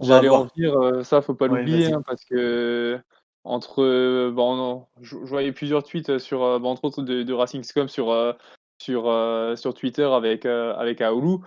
J'allais 0.00 0.26
avoir- 0.28 0.42
en 0.42 0.48
dire, 0.56 0.74
euh, 0.78 1.02
ça, 1.02 1.22
faut 1.22 1.34
pas 1.34 1.46
l'oublier, 1.46 1.92
hein, 1.92 2.02
parce 2.06 2.24
que 2.24 2.98
entre, 3.44 3.82
euh, 3.82 4.30
bon, 4.30 4.56
non, 4.56 4.86
je, 5.00 5.16
je 5.22 5.30
voyais 5.30 5.52
plusieurs 5.52 5.82
tweets 5.82 6.18
sur, 6.18 6.42
euh, 6.42 6.58
bon, 6.58 6.70
entre 6.70 6.84
autres 6.84 7.02
de, 7.02 7.22
de 7.22 7.88
sur, 7.88 8.10
euh, 8.10 8.32
sur, 8.78 9.08
euh, 9.08 9.56
sur 9.56 9.72
Twitter 9.72 10.04
avec, 10.04 10.44
euh, 10.44 10.74
avec 10.74 11.00
Aoulou. 11.00 11.42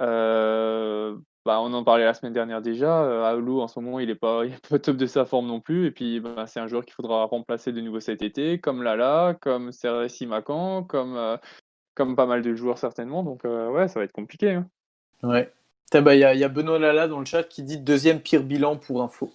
Euh, 0.00 1.16
bah, 1.44 1.60
on 1.60 1.72
en 1.72 1.84
parlait 1.84 2.04
la 2.04 2.14
semaine 2.14 2.32
dernière 2.32 2.62
déjà. 2.62 3.02
Euh, 3.04 3.24
Aoulou, 3.24 3.60
en 3.60 3.68
ce 3.68 3.78
moment, 3.80 3.98
il 4.00 4.10
est 4.10 4.14
pas, 4.14 4.44
il 4.46 4.52
est 4.54 4.68
pas 4.68 4.76
au 4.76 4.78
top 4.78 4.96
de 4.96 5.06
sa 5.06 5.24
forme 5.24 5.46
non 5.46 5.60
plus. 5.60 5.86
Et 5.86 5.90
puis, 5.90 6.20
bah, 6.20 6.46
c'est 6.46 6.60
un 6.60 6.66
joueur 6.66 6.84
qu'il 6.84 6.94
faudra 6.94 7.24
remplacer 7.24 7.72
de 7.72 7.80
nouveau 7.80 8.00
cet 8.00 8.22
été, 8.22 8.60
comme 8.60 8.82
Lala, 8.82 9.36
comme 9.40 9.72
Seresi 9.72 10.26
Macan, 10.26 10.82
comme, 10.84 11.16
euh, 11.16 11.36
comme 11.94 12.16
pas 12.16 12.26
mal 12.26 12.42
de 12.42 12.54
joueurs 12.54 12.78
certainement. 12.78 13.22
Donc, 13.22 13.44
euh, 13.44 13.70
ouais, 13.70 13.88
ça 13.88 13.98
va 14.00 14.04
être 14.04 14.12
compliqué. 14.12 14.52
hein. 14.52 14.68
Ouais. 15.22 15.52
Bah, 15.92 16.14
Il 16.14 16.20
y, 16.20 16.24
a- 16.24 16.32
il 16.34 16.40
y 16.40 16.44
a 16.44 16.48
Benoît 16.48 16.78
Lala 16.78 17.06
dans 17.08 17.18
le 17.18 17.26
chat 17.26 17.42
qui 17.44 17.62
dit 17.62 17.78
deuxième 17.78 18.20
pire 18.20 18.42
bilan 18.42 18.76
pour 18.76 19.02
info. 19.02 19.30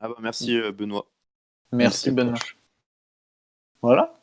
Ah 0.00 0.08
bah 0.08 0.14
merci 0.20 0.56
euh, 0.56 0.72
Benoît. 0.72 1.06
Merci, 1.72 2.10
Benoît. 2.12 2.38
Voilà. 3.82 4.14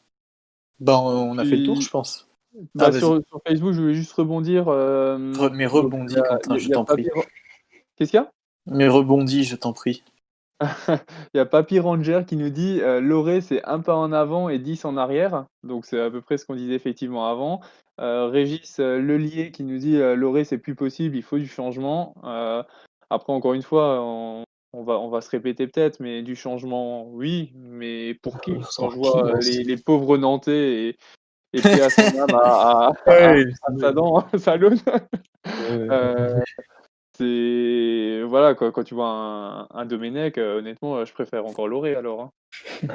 Ben, 0.80 0.94
on 0.94 1.38
a 1.38 1.44
fait 1.46 1.56
le 1.58 1.64
tour, 1.66 1.82
je 1.82 1.90
pense. 1.90 2.28
Bah, 2.76 2.86
Ah, 2.88 2.92
sur, 2.92 3.22
sur 3.28 3.42
Facebook, 3.48 3.74
je 3.74 3.82
voulais 3.82 3.94
juste 3.94 4.13
rebondir. 4.13 4.68
euh, 4.68 5.18
mais 5.54 5.66
rebondis, 5.66 6.16
Quentin, 6.16 6.58
je 6.58 6.70
t'en 6.70 6.86
prie. 6.86 7.08
Qu'est-ce 7.96 8.12
qu'il 8.12 8.20
y 8.20 8.24
a? 8.24 8.32
Mais 8.66 8.88
rebondis, 8.88 9.44
je 9.44 9.56
t'en 9.56 9.74
prie. 9.74 10.04
Il 11.34 11.38
y 11.38 11.39
a 11.39 11.46
Papy 11.46 11.80
Ranger 11.80 12.22
qui 12.26 12.38
nous 12.38 12.50
dit 12.50 12.80
euh, 12.82 13.02
Loré, 13.02 13.42
c'est 13.42 13.63
un 13.66 13.80
pas 13.80 13.96
en 13.96 14.12
avant 14.12 14.50
et 14.50 14.60
10 14.60 14.86
en 14.86 14.98
arrière. 14.98 15.46
Donc, 15.63 15.86
c'est 15.86 16.00
à 16.00 16.10
peu 16.10 16.22
près 16.22 16.38
ce 16.38 16.46
qu'on 16.46 16.56
disait 16.56 16.76
effectivement 16.76 17.28
avant. 17.30 17.62
Euh, 18.00 18.28
Régis 18.28 18.80
Lelier 18.80 19.52
qui 19.52 19.63
nous 19.63 19.78
dit 19.78 19.98
Loré, 19.98 20.44
c'est 20.46 20.58
plus 20.58 20.76
possible, 20.76 21.16
il 21.16 21.24
faut 21.24 21.38
du 21.38 21.48
changement. 21.48 22.16
Après, 23.10 23.34
encore 23.34 23.54
une 23.54 23.62
fois, 23.62 24.00
on, 24.02 24.44
on 24.74 24.84
va, 24.84 25.00
on 25.00 25.10
va 25.10 25.22
se 25.22 25.30
répéter 25.30 25.68
peut-être, 25.68 26.00
mais 26.00 26.24
du 26.24 26.36
changement, 26.36 27.08
oui. 27.10 27.52
Mais 27.56 28.13
pour 28.16 28.39
qui? 28.42 28.54
Quand 28.78 28.89
je 28.89 28.96
vois 28.98 29.34
les, 29.39 29.63
les 29.63 29.78
pauvres 29.78 30.18
Nantais 30.18 30.88
et, 30.88 30.98
et 31.54 31.62
puis 31.62 31.82
à 31.82 31.89
son 31.89 32.02
âme 32.20 32.30
à, 32.34 32.38
à, 32.38 32.94
à, 33.08 33.34
à 33.34 33.78
Sadan, 33.80 34.26
Salone. 34.38 34.78
Euh, 35.72 36.39
c'est 37.18 38.22
voilà 38.28 38.56
quoi, 38.56 38.72
quand 38.72 38.84
tu 38.84 38.96
vois 38.96 39.08
un, 39.10 39.68
un 39.72 39.86
Domenech, 39.86 40.38
euh, 40.38 40.60
honnêtement, 40.60 40.98
euh, 40.98 41.06
je 41.06 41.13
préfère 41.13 41.46
encore 41.46 41.68
Loré 41.68 41.96
alors. 41.96 42.22
hein. 42.22 42.32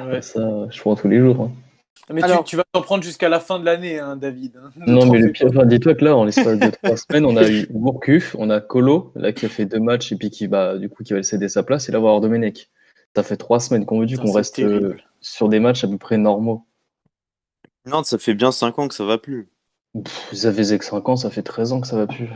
Ouais, 0.09 0.21
ça, 0.21 0.67
je 0.69 0.79
prends 0.81 0.95
tous 0.95 1.07
les 1.07 1.19
jours. 1.19 1.41
hein. 1.43 1.51
Mais 2.11 2.23
Alors- 2.23 2.43
tu, 2.43 2.51
tu 2.51 2.55
vas 2.57 2.63
t'en 2.71 2.81
prendre 2.81 3.03
jusqu'à 3.03 3.29
la 3.29 3.39
fin 3.39 3.59
de 3.59 3.65
l'année, 3.65 3.99
hein, 3.99 4.15
David. 4.15 4.59
Non, 4.87 5.05
mais 5.11 5.19
le 5.19 5.31
pire, 5.31 5.47
enfin, 5.49 5.65
dis-toi 5.65 5.93
que 5.95 6.03
là, 6.03 6.15
en 6.17 6.23
l'espace 6.25 6.57
de 6.59 6.69
trois 6.83 6.97
semaines, 6.97 7.25
on 7.25 7.37
a 7.37 7.47
eu 7.49 7.67
Gourcuff, 7.71 8.35
on 8.39 8.49
a 8.49 8.59
Colo, 8.61 9.11
là, 9.15 9.31
qui 9.31 9.45
a 9.45 9.49
fait 9.49 9.65
deux 9.65 9.79
matchs 9.79 10.11
et 10.11 10.15
puis 10.15 10.29
qui, 10.31 10.47
bah, 10.47 10.77
du 10.77 10.89
coup, 10.89 11.03
qui 11.03 11.13
va 11.13 11.21
céder 11.23 11.47
sa 11.49 11.61
place, 11.63 11.87
et 11.87 11.91
là, 11.91 11.99
on 11.99 12.03
va 12.03 12.09
avoir 12.09 12.21
Domenech. 12.21 12.69
Ça 13.15 13.23
fait 13.23 13.37
trois 13.37 13.59
semaines 13.59 13.85
qu'on 13.85 13.99
veut 13.99 14.17
qu'on 14.17 14.31
reste 14.31 14.59
euh, 14.59 14.95
sur 15.19 15.49
des 15.49 15.59
matchs 15.59 15.83
à 15.83 15.87
peu 15.87 15.97
près 15.97 16.17
normaux. 16.17 16.63
Nantes, 17.85 18.05
ça 18.05 18.17
fait 18.17 18.33
bien 18.33 18.51
5 18.51 18.77
ans 18.79 18.87
que 18.87 18.93
ça 18.93 19.05
va 19.05 19.17
plus. 19.17 19.47
Pff, 20.03 20.29
Vous 20.31 20.45
avez 20.45 20.63
5 20.63 21.07
ans, 21.09 21.15
ça 21.15 21.29
fait 21.29 21.43
13 21.43 21.73
ans 21.73 21.81
que 21.81 21.87
ça 21.87 21.95
va 21.95 22.07
plus. 22.07 22.27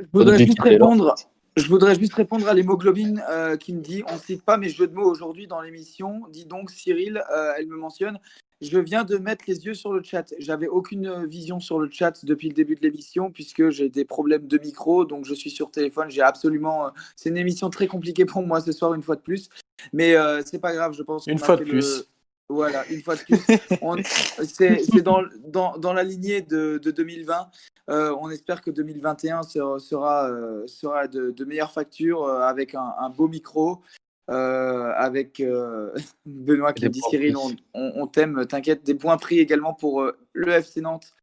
Je 0.00 0.06
voudrais 0.12 0.38
juste 0.46 0.60
répondre. 0.60 1.14
Je 1.56 1.68
voudrais 1.68 1.94
juste 1.98 2.12
répondre 2.12 2.46
à 2.48 2.52
l'hémoglobine 2.54 3.22
euh, 3.30 3.56
qui 3.56 3.72
me 3.72 3.80
dit 3.80 4.02
on 4.10 4.14
ne 4.14 4.18
cite 4.18 4.42
pas 4.42 4.58
mes 4.58 4.68
jeux 4.68 4.86
de 4.86 4.94
mots 4.94 5.08
aujourd'hui 5.10 5.46
dans 5.46 5.62
l'émission. 5.62 6.22
Dis 6.30 6.44
donc 6.44 6.70
Cyril, 6.70 7.22
euh, 7.34 7.52
elle 7.56 7.66
me 7.66 7.76
mentionne. 7.78 8.18
Je 8.60 8.78
viens 8.78 9.04
de 9.04 9.16
mettre 9.16 9.44
les 9.48 9.64
yeux 9.64 9.72
sur 9.72 9.92
le 9.92 10.02
chat. 10.02 10.34
J'avais 10.38 10.68
aucune 10.68 11.24
vision 11.26 11.58
sur 11.58 11.78
le 11.78 11.88
chat 11.90 12.24
depuis 12.26 12.48
le 12.48 12.54
début 12.54 12.74
de 12.74 12.80
l'émission 12.82 13.30
puisque 13.30 13.70
j'ai 13.70 13.88
des 13.88 14.04
problèmes 14.04 14.46
de 14.46 14.58
micro, 14.58 15.06
donc 15.06 15.24
je 15.24 15.32
suis 15.32 15.50
sur 15.50 15.70
téléphone. 15.70 16.10
J'ai 16.10 16.20
absolument. 16.22 16.86
euh, 16.86 16.90
C'est 17.16 17.30
une 17.30 17.36
émission 17.38 17.70
très 17.70 17.86
compliquée 17.86 18.26
pour 18.26 18.42
moi 18.42 18.60
ce 18.60 18.72
soir 18.72 18.92
une 18.92 19.02
fois 19.02 19.16
de 19.16 19.22
plus, 19.22 19.48
mais 19.94 20.14
euh, 20.14 20.42
c'est 20.44 20.58
pas 20.58 20.74
grave. 20.74 20.92
Je 20.92 21.02
pense. 21.02 21.26
Une 21.26 21.38
fois 21.38 21.56
de 21.56 21.64
plus. 21.64 22.00
le- 22.00 22.06
Voilà, 22.48 22.86
une 22.90 23.02
fois 23.02 23.16
de 23.16 23.20
plus. 23.22 23.38
C'est 24.44 25.02
dans, 25.02 25.22
dans, 25.48 25.76
dans 25.78 25.92
la 25.92 26.02
lignée 26.04 26.42
de, 26.42 26.78
de 26.78 26.90
2020. 26.90 27.50
Euh, 27.88 28.14
on 28.20 28.30
espère 28.30 28.62
que 28.62 28.70
2021 28.70 29.42
sera, 29.42 29.78
sera, 29.78 30.28
euh, 30.30 30.66
sera 30.66 31.06
de, 31.08 31.30
de 31.30 31.44
meilleures 31.44 31.72
factures 31.72 32.24
euh, 32.24 32.40
avec 32.40 32.74
un, 32.74 32.94
un 32.98 33.10
beau 33.10 33.28
micro. 33.28 33.82
euh, 34.30 34.92
avec 34.96 35.38
euh, 35.40 35.92
Benoît 36.26 36.72
qui 36.72 36.82
Des 36.82 36.88
dit 36.88 37.00
Cyril, 37.10 37.36
on, 37.36 37.50
on- 37.74 37.92
on 38.02 38.06
t'aime, 38.06 38.44
t'inquiète. 38.46 38.84
Des 38.84 38.94
points 38.94 39.16
pris 39.16 39.38
également 39.38 39.72
pour 39.74 40.10
le 40.32 40.48
FC 40.48 40.80
Nantes 40.80 41.14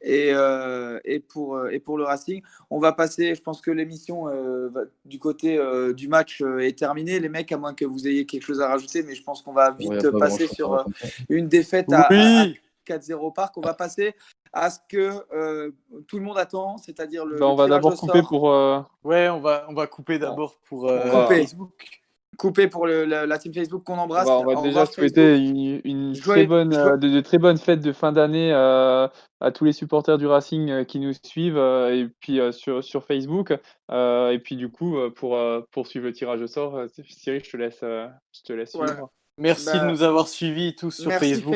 et, 0.00 0.30
euh, 0.32 0.98
et, 1.04 1.20
pour, 1.20 1.56
euh, 1.56 1.70
et 1.70 1.78
pour 1.80 1.98
le 1.98 2.04
Racing. 2.04 2.42
On 2.70 2.78
va 2.78 2.92
passer, 2.92 3.34
je 3.34 3.42
pense 3.42 3.60
que 3.60 3.70
l'émission 3.70 4.28
euh, 4.28 4.70
du 5.04 5.18
côté 5.18 5.58
euh, 5.58 5.92
du 5.92 6.08
match 6.08 6.40
euh, 6.42 6.58
est 6.58 6.78
terminée. 6.78 7.20
Les 7.20 7.28
mecs, 7.28 7.50
à 7.52 7.56
moins 7.56 7.74
que 7.74 7.84
vous 7.84 8.06
ayez 8.08 8.26
quelque 8.26 8.42
chose 8.44 8.60
à 8.60 8.68
rajouter, 8.68 9.02
mais 9.02 9.14
je 9.14 9.22
pense 9.22 9.42
qu'on 9.42 9.52
va 9.52 9.70
vite 9.70 9.90
Ouais, 9.90 10.18
passer 10.18 10.46
sur 10.48 10.74
euh, 10.74 10.84
une 11.28 11.48
défaite 11.48 11.92
à, 11.92 12.02
à- 12.02 12.40
à 12.40 12.44
Oui 12.44 12.58
4-0 12.86 13.12
au 13.26 13.30
parc. 13.30 13.56
On 13.58 13.60
va 13.60 13.74
passer 13.74 14.14
à 14.52 14.68
ce 14.70 14.78
que 14.88 15.12
euh, 15.32 15.70
tout 16.08 16.18
le 16.18 16.24
monde 16.24 16.36
attend, 16.36 16.76
c'est-à-dire 16.78 17.24
le. 17.24 17.38
Bah, 17.38 17.46
on 17.46 17.50
le 17.52 17.56
va 17.56 17.68
d'abord 17.68 17.96
couper 17.96 18.20
pour. 18.28 18.50
euh, 18.50 18.80
Ouais, 19.04 19.28
on 19.28 19.40
va, 19.40 19.66
on 19.68 19.74
va 19.74 19.86
couper 19.86 20.18
d'abord 20.18 20.58
pour 20.68 20.88
euh, 20.88 21.26
Facebook. 21.28 22.01
Couper 22.38 22.66
pour 22.66 22.86
le- 22.86 23.04
la, 23.04 23.26
la 23.26 23.38
team 23.38 23.52
Facebook 23.52 23.84
qu'on 23.84 23.94
on 23.94 23.98
embrasse. 23.98 24.26
va, 24.26 24.38
on 24.38 24.44
va 24.54 24.62
déjà 24.62 24.86
souhaiter 24.86 25.36
Facebook. 25.36 25.56
une, 25.56 25.80
une 25.84 26.14
Joyeux- 26.14 26.40
très 26.42 26.46
bonne, 26.46 26.74
euh, 26.74 26.96
de, 26.96 27.08
de 27.10 27.20
très 27.20 27.38
bonnes 27.38 27.58
fêtes 27.58 27.80
de 27.80 27.92
fin 27.92 28.10
d'année 28.10 28.52
euh, 28.52 29.06
à 29.40 29.50
tous 29.52 29.64
les 29.64 29.72
supporters 29.72 30.16
du 30.18 30.26
Racing 30.26 30.70
euh, 30.70 30.84
qui 30.84 30.98
nous 30.98 31.12
suivent 31.24 31.58
euh, 31.58 31.94
et 31.94 32.08
puis 32.20 32.40
euh, 32.40 32.50
sur, 32.50 32.82
sur 32.82 33.04
Facebook. 33.04 33.52
Euh, 33.90 34.30
et 34.30 34.38
puis 34.38 34.56
du 34.56 34.70
coup, 34.70 34.96
euh, 34.96 35.10
pour 35.10 35.36
euh, 35.36 35.60
poursuivre 35.72 36.06
le 36.06 36.12
tirage 36.12 36.40
au 36.40 36.46
sort, 36.46 36.76
euh, 36.76 36.86
Cyril, 37.06 37.44
je 37.44 37.50
te 37.50 37.56
laisse, 37.58 37.80
euh, 37.82 38.06
je 38.34 38.40
te 38.42 38.52
laisse 38.54 38.74
Voilà. 38.74 38.92
suivre. 38.92 39.10
Merci 39.38 39.66
Bah, 39.66 39.78
de 39.86 39.90
nous 39.90 40.02
avoir 40.02 40.28
suivis 40.28 40.74
tous 40.74 40.90
sur 40.90 41.08
Merci 41.08 41.34
Facebook. 41.34 41.54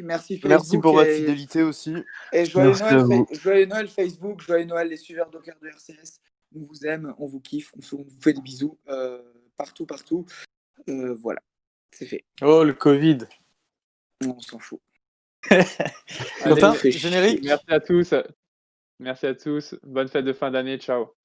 Merci 0.00 0.34
Facebook. 0.34 0.48
Merci 0.50 0.78
pour 0.78 0.92
votre 0.94 1.10
fidélité 1.10 1.62
aussi. 1.62 1.94
Et 2.32 2.44
joyeux 2.44 2.68
Merci 2.68 2.82
Noël, 2.84 2.94
à 2.96 3.02
vous. 3.04 3.26
Fa- 3.26 3.34
joyeux 3.40 3.66
Noël 3.66 3.88
Facebook, 3.88 4.40
joyeux 4.42 4.64
Noël 4.66 4.88
les 4.88 4.96
suiveurs 4.96 5.30
Docker 5.30 5.54
de 5.62 5.68
RCS. 5.68 6.20
On 6.54 6.60
vous 6.60 6.86
aime, 6.86 7.14
on 7.18 7.26
vous 7.26 7.40
kiffe, 7.40 7.72
on, 7.76 7.96
vous 7.96 8.06
fait 8.20 8.32
des 8.34 8.40
bisous 8.42 8.78
euh, 8.88 9.18
partout, 9.56 9.86
partout. 9.86 10.26
Euh, 10.88 11.14
voilà, 11.14 11.40
c'est 11.90 12.06
fait. 12.06 12.24
Oh, 12.42 12.64
le 12.64 12.74
Covid. 12.74 13.18
On 14.24 14.38
s'en 14.40 14.58
fout. 14.58 14.80
Générique 16.84 17.44
Merci 17.44 17.66
à 17.68 17.80
tous. 17.80 18.14
Merci 18.98 19.26
à 19.26 19.34
tous. 19.34 19.74
Bonne 19.82 20.08
fête 20.08 20.24
de 20.24 20.32
fin 20.32 20.50
d'année. 20.50 20.78
Ciao. 20.78 21.16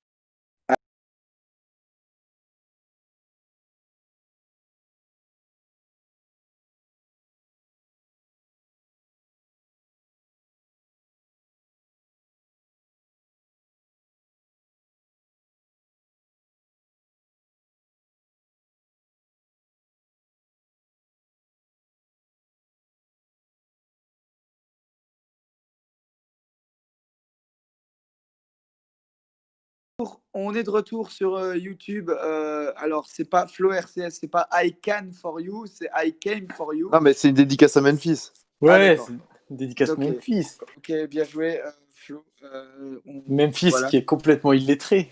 On 30.34 30.54
est 30.56 30.64
de 30.64 30.70
retour 30.70 31.12
sur 31.12 31.36
euh, 31.36 31.56
YouTube. 31.58 32.10
Euh, 32.10 32.72
alors, 32.78 33.08
c'est 33.08 33.30
pas 33.30 33.48
Flow 33.48 33.72
RCS, 33.72 34.12
c'est 34.20 34.28
pas 34.30 34.48
I 34.54 34.76
can 34.84 35.10
for 35.20 35.40
you, 35.42 35.66
c'est 35.68 35.90
I 35.96 36.14
came 36.18 36.48
for 36.56 36.74
you. 36.74 36.90
Non, 36.92 37.02
mais 37.02 37.14
c'est 37.14 37.30
une 37.30 37.36
dédicace 37.36 37.76
à 37.78 37.82
Memphis. 37.82 38.32
Ouais, 38.62 38.98
c'est 38.98 39.12
une 39.50 39.58
dédicace 39.58 39.90
Ok. 39.90 39.98
Memphis. 40.00 40.48
Ok, 40.78 40.92
bien 41.10 41.24
joué, 41.26 41.62
euh, 41.62 41.70
Flo. 41.94 42.24
Euh, 42.44 43.00
on- 43.06 43.24
Memphis 43.28 43.70
Voilà. 43.70 43.88
qui 43.90 43.98
est 43.98 44.06
complètement 44.06 44.54
illettré. 44.54 45.12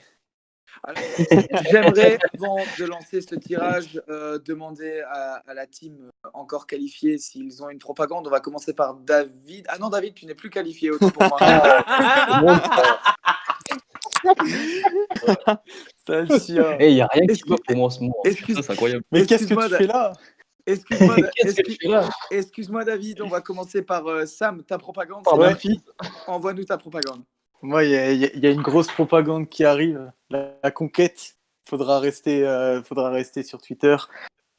J'aimerais, 1.69 2.19
avant 2.35 2.55
de 2.79 2.85
lancer 2.85 3.19
ce 3.21 3.35
tirage, 3.35 4.01
euh, 4.07 4.39
demander 4.39 5.01
à, 5.09 5.43
à 5.45 5.53
la 5.53 5.67
team 5.67 6.09
encore 6.33 6.67
qualifiée 6.67 7.17
s'ils 7.17 7.61
ont 7.61 7.69
une 7.69 7.79
propagande. 7.79 8.25
On 8.27 8.29
va 8.29 8.39
commencer 8.39 8.73
par 8.73 8.93
David. 8.95 9.65
Ah 9.67 9.77
non, 9.77 9.89
David, 9.89 10.13
tu 10.13 10.25
n'es 10.25 10.35
plus 10.35 10.49
qualifié, 10.49 10.91
autant 10.91 11.09
pour 11.09 11.27
moi. 11.27 11.39
Ça, 11.49 11.57
le 12.41 12.45
chien. 12.45 12.55
Eh, 13.69 14.08
il 16.79 16.93
n'y 16.93 17.01
a 17.01 17.07
rien 17.07 17.27
qui 17.27 17.41
va 17.47 17.55
pour 17.65 17.75
moi 17.75 17.87
en 17.87 17.89
ce 17.89 18.01
moment. 18.01 18.15
c'est 18.25 18.71
incroyable. 18.71 19.03
Mais 19.11 19.25
qu'est-ce 19.25 19.47
que 19.47 19.53
Excuse-moi, 19.53 19.69
tu 19.69 19.75
fais 19.75 19.87
là? 19.87 20.13
Excuse-moi, 20.65 21.15
excuse- 22.31 22.69
David. 22.85 23.21
On 23.21 23.27
va 23.27 23.41
commencer 23.41 23.81
par 23.81 24.07
euh, 24.07 24.25
Sam. 24.25 24.63
Ta 24.63 24.77
propagande. 24.77 25.23
Envoie-nous 26.27 26.65
ta 26.65 26.77
propagande. 26.77 27.23
Moi, 27.61 27.83
il 27.85 27.91
y, 27.91 27.95
a- 27.95 28.11
y 28.11 28.53
une 28.53 28.61
grosse 28.61 28.87
propagande 28.87 29.49
qui 29.49 29.65
arrive. 29.65 30.11
La, 30.29 30.53
la 30.63 30.71
conquête. 30.71 31.35
Faudra 31.65 31.99
rester, 31.99 32.47
euh, 32.47 32.81
faudra 32.81 33.11
rester 33.11 33.43
sur 33.43 33.61
Twitter. 33.61 33.95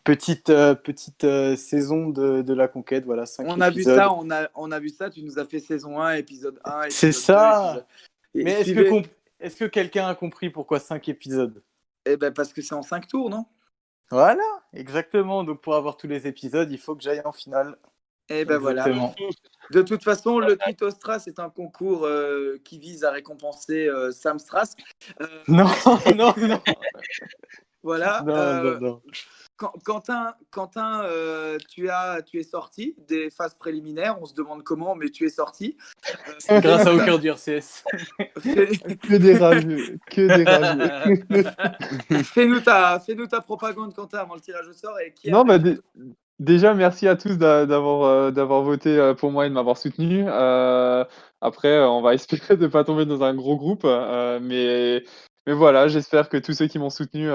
Petite, 0.04 0.48
euh, 0.48 0.74
petite 0.74 1.24
euh, 1.24 1.56
saison 1.56 2.08
de, 2.08 2.40
de, 2.40 2.54
la 2.54 2.68
conquête, 2.68 3.04
voilà. 3.04 3.24
On 3.40 3.60
a 3.60 3.68
vu 3.68 3.82
ça, 3.82 4.10
on 4.12 4.30
a, 4.30 4.48
on 4.54 4.72
a 4.72 4.78
vu 4.78 4.88
ça, 4.88 5.10
tu 5.10 5.22
nous 5.22 5.38
as 5.38 5.44
fait 5.44 5.58
saison 5.58 6.00
1, 6.00 6.14
épisode 6.14 6.58
1. 6.64 6.84
C'est 6.88 7.12
ça 7.12 7.84
Mais 8.34 8.52
est-ce 8.52 8.72
que, 8.72 9.02
est 9.40 9.58
que 9.58 9.64
quelqu'un 9.64 10.06
a 10.08 10.14
compris 10.14 10.50
pourquoi 10.50 10.78
5 10.78 11.08
épisodes? 11.08 11.62
Eh 12.06 12.16
ben 12.16 12.32
parce 12.32 12.52
que 12.52 12.62
c'est 12.62 12.74
en 12.74 12.82
5 12.82 13.08
tours, 13.08 13.30
non? 13.30 13.46
Voilà, 14.10 14.42
exactement. 14.72 15.44
Donc 15.44 15.60
pour 15.60 15.74
avoir 15.74 15.96
tous 15.96 16.06
les 16.06 16.26
épisodes, 16.26 16.70
il 16.70 16.78
faut 16.78 16.96
que 16.96 17.02
j'aille 17.02 17.22
en 17.24 17.32
finale. 17.32 17.76
Eh 18.28 18.44
ben 18.44 18.58
voilà. 18.58 18.84
De 19.70 19.82
toute 19.82 20.04
façon, 20.04 20.38
le 20.38 20.56
Tweet 20.56 20.90
Strass 20.90 21.26
est 21.26 21.40
un 21.40 21.50
concours 21.50 22.06
euh, 22.06 22.60
qui 22.64 22.78
vise 22.78 23.04
à 23.04 23.10
récompenser 23.10 23.88
Sam 24.12 24.38
Strass. 24.38 24.76
Non, 25.48 25.66
non, 26.16 26.32
non. 26.36 26.60
Voilà. 27.82 28.22
Non, 28.24 28.62
non, 28.62 28.80
non. 28.80 29.02
Quentin, 29.84 30.34
Quentin 30.50 31.02
euh, 31.04 31.58
tu, 31.68 31.90
as, 31.90 32.22
tu 32.22 32.38
es 32.38 32.42
sorti 32.42 32.94
des 33.08 33.30
phases 33.30 33.54
préliminaires. 33.54 34.16
On 34.20 34.24
se 34.24 34.34
demande 34.34 34.62
comment, 34.62 34.94
mais 34.94 35.10
tu 35.10 35.26
es 35.26 35.28
sorti. 35.28 35.76
Euh, 36.50 36.60
grâce 36.60 36.86
à 36.86 36.94
aucun 36.94 37.18
du 37.18 37.28
RCS. 37.28 37.84
que 38.42 39.16
des 39.16 39.36
rageux. 39.36 39.98
Que 40.10 40.26
des 42.08 42.24
fais-nous 42.24 42.60
ta, 42.60 42.98
fais 43.00 43.14
ta 43.28 43.40
propagande, 43.40 43.94
Quentin, 43.94 44.18
avant 44.18 44.34
le 44.34 44.40
tirage 44.40 44.68
au 44.68 44.72
sort. 44.72 44.98
Et 45.00 45.12
qui 45.12 45.30
non, 45.30 45.44
bah, 45.44 45.58
déjà, 46.38 46.72
merci 46.72 47.06
à 47.06 47.16
tous 47.16 47.36
d'avoir, 47.36 48.02
euh, 48.04 48.30
d'avoir 48.30 48.62
voté 48.62 49.12
pour 49.18 49.30
moi 49.30 49.46
et 49.46 49.48
de 49.50 49.54
m'avoir 49.54 49.76
soutenu. 49.76 50.26
après, 51.40 51.80
on 51.80 52.00
va 52.00 52.14
espérer 52.14 52.56
de 52.56 52.62
ne 52.62 52.68
pas 52.68 52.84
tomber 52.84 53.04
dans 53.04 53.22
un 53.22 53.34
gros 53.34 53.56
groupe. 53.56 53.84
mais, 53.84 55.04
mais 55.46 55.52
voilà, 55.52 55.88
j'espère 55.88 56.28
que 56.30 56.38
tous 56.38 56.54
ceux 56.54 56.66
qui 56.66 56.78
m'ont 56.78 56.90
soutenu 56.90 57.28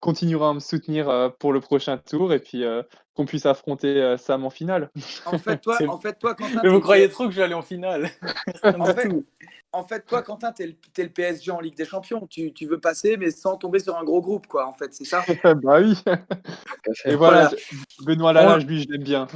continuera 0.00 0.50
à 0.50 0.54
me 0.54 0.60
soutenir 0.60 1.08
euh, 1.08 1.28
pour 1.28 1.52
le 1.52 1.60
prochain 1.60 1.98
tour 1.98 2.32
et 2.32 2.38
puis 2.38 2.64
euh, 2.64 2.82
qu'on 3.14 3.26
puisse 3.26 3.46
affronter 3.46 4.00
euh, 4.00 4.16
Sam 4.16 4.44
en 4.44 4.50
finale. 4.50 4.90
En 5.26 5.38
fait, 5.38 5.58
toi, 5.58 5.76
en 5.88 5.98
fait, 5.98 6.18
toi 6.18 6.34
Quentin. 6.34 6.60
Mais 6.62 6.68
vous 6.68 6.80
croyez 6.80 7.08
trop 7.08 7.26
que 7.26 7.32
je 7.32 7.38
vais 7.38 7.44
aller 7.44 7.54
en 7.54 7.62
finale 7.62 8.10
en, 9.72 9.84
fait, 9.84 10.06
toi, 10.06 10.22
Quentin, 10.22 10.52
tu 10.52 10.62
es, 10.62 11.02
le 11.02 11.08
PSG 11.08 11.50
en 11.50 11.58
Ligue 11.58 11.76
des 11.76 11.84
Champions. 11.84 12.28
Tu, 12.28 12.52
tu, 12.52 12.66
veux 12.66 12.78
passer, 12.78 13.16
mais 13.16 13.32
sans 13.32 13.56
tomber 13.56 13.80
sur 13.80 13.96
un 13.96 14.04
gros 14.04 14.20
groupe, 14.20 14.46
quoi, 14.46 14.68
en 14.68 14.72
fait, 14.72 14.94
c'est 14.94 15.04
ça? 15.04 15.24
Bah 15.62 15.80
oui. 15.80 15.94
et 17.04 17.16
voilà, 17.16 17.50
Benoît 18.04 18.32
Lalage, 18.32 18.66
lui, 18.66 18.82
je 18.82 18.88
l'aime 18.88 19.02
bien. 19.02 19.26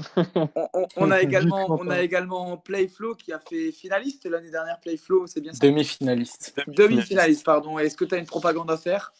on, 0.96 1.10
a 1.10 1.20
également, 1.20 1.66
on 1.68 1.90
a 1.90 2.02
également 2.02 2.56
Playflow 2.56 3.16
qui 3.16 3.32
a 3.32 3.40
fait 3.40 3.72
finaliste 3.72 4.26
l'année 4.26 4.50
dernière. 4.50 4.78
Playflow, 4.80 5.26
c'est 5.26 5.40
bien 5.40 5.52
ça? 5.52 5.66
Demi-finaliste. 5.66 6.54
Demi-finaliste, 6.68 7.44
pardon. 7.44 7.80
Est-ce 7.80 7.96
que 7.96 8.04
tu 8.04 8.14
as 8.14 8.18
une 8.18 8.26
propagande 8.26 8.70
à 8.70 8.76
faire? 8.76 9.12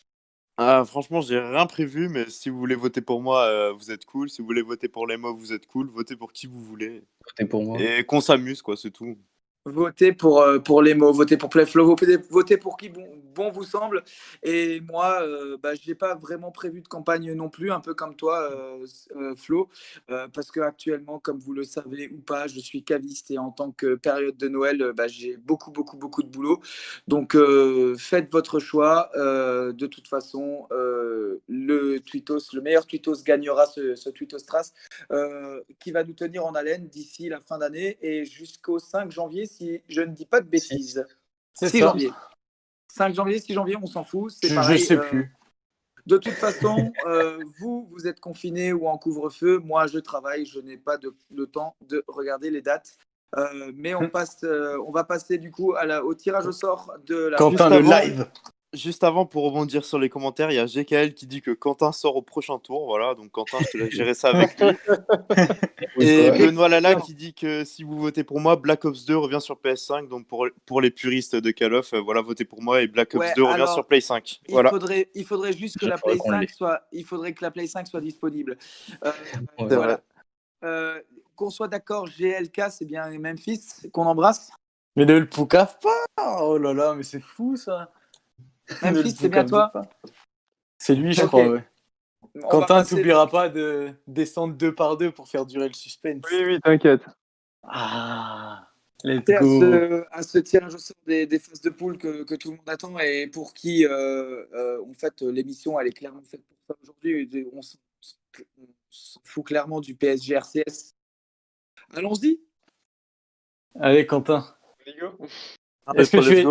Ah, 0.62 0.84
franchement, 0.84 1.20
j'ai 1.20 1.38
rien 1.38 1.66
prévu, 1.66 2.08
mais 2.08 2.28
si 2.28 2.48
vous 2.50 2.58
voulez 2.58 2.74
voter 2.74 3.00
pour 3.00 3.20
moi, 3.20 3.44
euh, 3.44 3.72
vous 3.72 3.90
êtes 3.90 4.04
cool. 4.04 4.30
Si 4.30 4.40
vous 4.40 4.46
voulez 4.46 4.62
voter 4.62 4.88
pour 4.88 5.06
les 5.06 5.16
mots, 5.16 5.34
vous 5.34 5.52
êtes 5.52 5.66
cool. 5.66 5.88
Votez 5.88 6.16
pour 6.16 6.32
qui 6.32 6.46
vous 6.46 6.60
voulez. 6.60 7.02
Votez 7.26 7.44
pour 7.48 7.64
moi. 7.64 7.80
Et 7.80 8.04
qu'on 8.04 8.20
s'amuse, 8.20 8.62
quoi, 8.62 8.76
c'est 8.76 8.90
tout. 8.90 9.16
Votez 9.64 10.12
pour, 10.12 10.40
euh, 10.40 10.58
pour 10.58 10.82
les 10.82 10.94
mots, 10.94 11.12
votez 11.12 11.36
pour 11.36 11.48
Playflow, 11.48 11.94
votez 12.30 12.56
pour 12.56 12.76
qui 12.76 12.88
bon, 12.88 13.48
vous 13.50 13.62
semble. 13.62 14.02
Et 14.42 14.80
moi, 14.80 15.22
euh, 15.22 15.56
bah, 15.62 15.76
je 15.76 15.88
n'ai 15.88 15.94
pas 15.94 16.16
vraiment 16.16 16.50
prévu 16.50 16.80
de 16.80 16.88
campagne 16.88 17.32
non 17.32 17.48
plus, 17.48 17.70
un 17.70 17.78
peu 17.78 17.94
comme 17.94 18.16
toi, 18.16 18.50
euh, 18.50 19.34
Flo, 19.36 19.68
parce 20.32 20.50
que 20.50 20.58
actuellement, 20.58 21.20
comme 21.20 21.38
vous 21.38 21.52
le 21.52 21.62
savez 21.62 22.08
ou 22.12 22.18
pas, 22.18 22.48
je 22.48 22.58
suis 22.58 22.82
caviste 22.82 23.30
et 23.30 23.38
en 23.38 23.52
tant 23.52 23.70
que 23.70 23.94
période 23.94 24.36
de 24.36 24.48
Noël, 24.48 24.92
bah, 24.96 25.06
j'ai 25.06 25.36
beaucoup, 25.36 25.70
beaucoup, 25.70 25.96
beaucoup 25.96 26.24
de 26.24 26.28
boulot. 26.28 26.60
Donc, 27.06 27.36
faites 27.98 28.32
votre 28.32 28.58
choix. 28.58 29.10
de 29.14 29.86
toute 29.86 30.08
façon, 30.08 30.66
le 30.70 31.98
Twitos, 32.00 32.52
le 32.52 32.60
meilleur 32.60 32.86
Twitos 32.86 33.22
gagnera 33.24 33.66
ce, 33.66 33.94
ce 33.94 34.10
Trace 34.44 34.74
qui 35.78 35.92
va 35.92 36.02
nous 36.02 36.14
tenir 36.14 36.44
en 36.46 36.54
haleine 36.54 36.88
d'ici 36.88 37.28
la 37.28 37.40
fin 37.40 37.58
d'année 37.58 37.98
et 38.02 38.24
jusqu'au 38.24 38.78
5 38.80 39.10
janvier 39.10 39.46
si 39.52 39.82
je 39.88 40.00
ne 40.00 40.12
dis 40.12 40.26
pas 40.26 40.40
de 40.40 40.48
bêtises. 40.48 41.04
C'est 41.54 41.68
6 41.68 41.78
janvier. 41.78 42.10
5 42.88 43.14
janvier, 43.14 43.38
6 43.38 43.54
janvier, 43.54 43.76
on 43.80 43.86
s'en 43.86 44.04
fout. 44.04 44.30
C'est 44.30 44.48
je, 44.48 44.54
pareil, 44.54 44.78
sais 44.78 44.96
euh, 44.96 45.08
plus. 45.08 45.32
De 46.06 46.18
toute 46.18 46.32
façon, 46.34 46.92
euh, 47.06 47.38
vous, 47.60 47.88
vous 47.90 48.06
êtes 48.06 48.20
confiné 48.20 48.72
ou 48.72 48.88
en 48.88 48.98
couvre-feu. 48.98 49.58
Moi, 49.58 49.86
je 49.86 49.98
travaille. 49.98 50.46
Je 50.46 50.60
n'ai 50.60 50.76
pas 50.76 50.98
de, 50.98 51.14
le 51.30 51.46
temps 51.46 51.76
de 51.88 52.04
regarder 52.08 52.50
les 52.50 52.62
dates. 52.62 52.96
Euh, 53.36 53.72
mais 53.74 53.94
on, 53.94 54.10
passe, 54.10 54.44
on 54.44 54.90
va 54.90 55.04
passer 55.04 55.38
du 55.38 55.50
coup 55.50 55.74
à 55.74 55.86
la, 55.86 56.04
au 56.04 56.14
tirage 56.14 56.46
au 56.46 56.52
sort 56.52 56.92
de 57.06 57.28
la. 57.28 57.38
Quentin, 57.38 57.70
le 57.70 57.80
live 57.80 58.26
juste 58.72 59.04
avant, 59.04 59.26
pour 59.26 59.44
rebondir 59.44 59.84
sur 59.84 59.98
les 59.98 60.08
commentaires, 60.08 60.50
il 60.50 60.54
y 60.54 60.58
a 60.58 60.66
GKL 60.66 61.14
qui 61.14 61.26
dit 61.26 61.42
que 61.42 61.50
Quentin 61.50 61.92
sort 61.92 62.16
au 62.16 62.22
prochain 62.22 62.58
tour. 62.58 62.86
Voilà, 62.86 63.14
donc 63.14 63.30
Quentin, 63.30 63.58
je 63.60 63.70
te 63.70 63.76
laisse 63.76 63.90
gérer 63.90 64.14
ça 64.14 64.30
avec 64.30 64.58
lui. 64.60 64.76
Et 65.98 66.30
Benoît 66.30 66.68
Lala 66.68 66.94
qui 66.96 67.14
dit 67.14 67.34
que 67.34 67.64
si 67.64 67.84
vous 67.84 67.98
votez 67.98 68.24
pour 68.24 68.40
moi, 68.40 68.56
Black 68.56 68.84
Ops 68.84 69.04
2 69.04 69.16
revient 69.16 69.40
sur 69.40 69.56
PS5. 69.56 70.08
Donc 70.08 70.26
pour, 70.26 70.46
pour 70.66 70.80
les 70.80 70.90
puristes 70.90 71.36
de 71.36 71.50
Call 71.50 71.74
of, 71.74 71.92
euh, 71.92 72.00
voilà, 72.00 72.22
votez 72.22 72.44
pour 72.44 72.62
moi 72.62 72.82
et 72.82 72.86
Black 72.86 73.14
Ops 73.14 73.34
2 73.36 73.42
revient 73.42 73.70
sur 73.72 73.86
Play 73.86 74.00
5. 74.00 74.40
Il, 74.48 74.68
faudrait, 74.68 75.10
il 75.14 75.24
faudrait 75.24 75.52
juste 75.52 75.78
que 75.78 75.86
la 75.86 75.98
Play 75.98 76.16
5 76.18 76.50
soit, 76.50 76.82
il 76.92 77.04
faudrait 77.04 77.32
que 77.32 77.44
la 77.44 77.50
Play 77.50 77.66
5 77.66 77.86
soit 77.86 78.00
disponible. 78.00 78.56
Euh, 79.04 79.12
voilà. 79.58 80.00
Euh, 80.64 81.00
qu'on 81.34 81.50
soit 81.50 81.68
d'accord, 81.68 82.06
GLK, 82.06 82.70
c'est 82.70 82.84
bien 82.84 83.10
Memphis 83.18 83.62
qu'on 83.92 84.06
embrasse. 84.06 84.50
Mais 84.96 85.06
ne 85.06 85.18
le 85.18 85.28
poucave 85.28 85.78
pas 85.80 86.38
Oh 86.40 86.58
là 86.58 86.72
là, 86.72 86.94
mais 86.94 87.02
c'est 87.02 87.20
fou 87.20 87.56
ça 87.56 87.90
Memphis, 88.82 89.16
c'est 89.18 89.28
bien 89.28 89.44
toi 89.44 89.72
C'est 90.78 90.94
lui, 90.94 91.12
je 91.12 91.24
crois, 91.24 91.48
ouais. 91.48 91.64
Quentin, 92.48 92.82
tu 92.82 92.94
n'oublieras 92.94 93.26
pas 93.26 93.48
de 93.48 93.92
descendre 94.06 94.54
deux 94.54 94.74
par 94.74 94.96
deux 94.96 95.10
pour 95.10 95.28
faire 95.28 95.44
durer 95.44 95.68
le 95.68 95.74
suspense. 95.74 96.22
Oui, 96.30 96.44
oui, 96.46 96.60
t'inquiète. 96.60 97.02
Ah, 97.62 98.68
let's 99.04 99.24
go. 99.24 99.34
À 99.34 99.42
ce, 99.42 100.04
à 100.10 100.22
ce 100.22 100.38
tirage 100.38 100.74
au 100.74 100.78
sort 100.78 100.96
des, 101.06 101.26
des, 101.26 101.38
phases 101.38 101.60
de 101.60 101.70
poule 101.70 101.98
que, 101.98 102.22
que, 102.24 102.34
tout 102.34 102.50
le 102.50 102.56
monde 102.56 102.68
attend 102.68 102.98
et 102.98 103.26
pour 103.26 103.52
qui, 103.52 103.84
euh, 103.84 104.46
euh, 104.54 104.82
en 104.82 104.94
fait, 104.94 105.20
l'émission, 105.22 105.78
elle 105.78 105.88
est 105.88 105.92
clairement 105.92 106.22
faite 106.22 106.42
pour 106.44 106.56
ça 106.66 106.74
aujourd'hui. 106.82 107.48
On 107.52 107.60
s'en 107.60 107.78
fout 109.24 109.44
clairement 109.44 109.80
du 109.80 109.94
PSG 109.94 110.34
RCS. 110.34 110.94
Allons-y. 111.94 112.40
Allez, 113.78 114.06
Quentin. 114.06 114.54
Est-ce 115.96 116.10
que, 116.10 116.18
tu 116.18 116.38
es... 116.38 116.46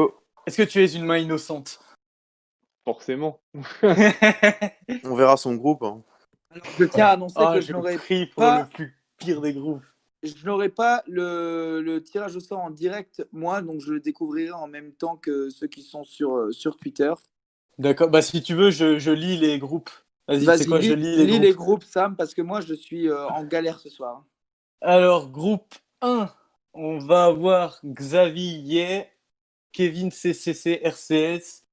Est 0.45 0.55
que 0.55 0.63
tu 0.63 0.84
es 0.84 0.93
une 0.93 1.05
main 1.05 1.17
innocente? 1.17 1.80
Forcément. 2.84 3.39
On 5.03 5.15
verra 5.15 5.38
son 5.38 5.55
groupe. 5.55 5.84
Hein. 5.84 6.03
je 6.79 6.86
tiens 6.86 7.07
à 7.07 7.09
annoncer 7.11 7.36
ah, 7.38 7.53
que 7.55 7.61
je 7.61 7.71
n'aurais 7.73 7.97
pas 8.36 8.61
le 8.61 8.67
plus 8.67 8.97
pire 9.17 9.41
des 9.41 9.53
groupes. 9.53 9.84
Je 10.23 10.45
n'aurai 10.45 10.69
pas 10.69 11.03
le, 11.07 11.82
le, 11.82 12.03
tirage 12.03 12.36
au 12.36 12.39
sort 12.39 12.59
en 12.59 12.69
direct, 12.69 13.25
moi, 13.32 13.61
donc 13.61 13.82
je 13.82 13.91
le 13.91 13.99
découvrirai 13.99 14.51
en 14.51 14.67
même 14.67 14.91
temps 14.93 15.17
que 15.17 15.49
ceux 15.49 15.65
qui 15.65 15.82
sont 15.82 16.03
sur, 16.03 16.36
euh, 16.36 16.51
sur 16.51 16.77
Twitter. 16.77 17.11
D'accord, 17.79 18.09
bah 18.09 18.21
si 18.21 18.43
tu 18.43 18.53
veux, 18.53 18.69
je, 18.69 18.99
je 18.99 19.11
lis 19.11 19.38
les 19.38 19.57
groupes. 19.57 19.89
Vas-y, 20.27 20.45
Vas 20.45 20.63
quoi, 20.65 20.77
lis, 20.77 20.89
je 20.89 20.93
lis, 20.93 21.17
les, 21.17 21.25
lis 21.25 21.32
groupes? 21.32 21.41
les, 21.41 21.53
groupes. 21.53 21.84
Sam, 21.84 22.15
parce 22.15 22.36
que 22.36 22.43
moi, 22.43 22.61
je 22.61 22.75
suis 22.75 23.09
euh, 23.09 23.27
en 23.29 23.43
galère 23.43 23.79
ce 23.79 23.89
soir. 23.89 24.23
Alors, 24.82 25.29
groupe 25.29 25.73
1, 26.01 26.29
on 26.73 26.99
va 26.99 27.25
avoir 27.25 27.79
Xavier, 27.84 29.07
Kevin 29.71 30.11
CCC 30.11 30.82
RCS, 30.84 31.63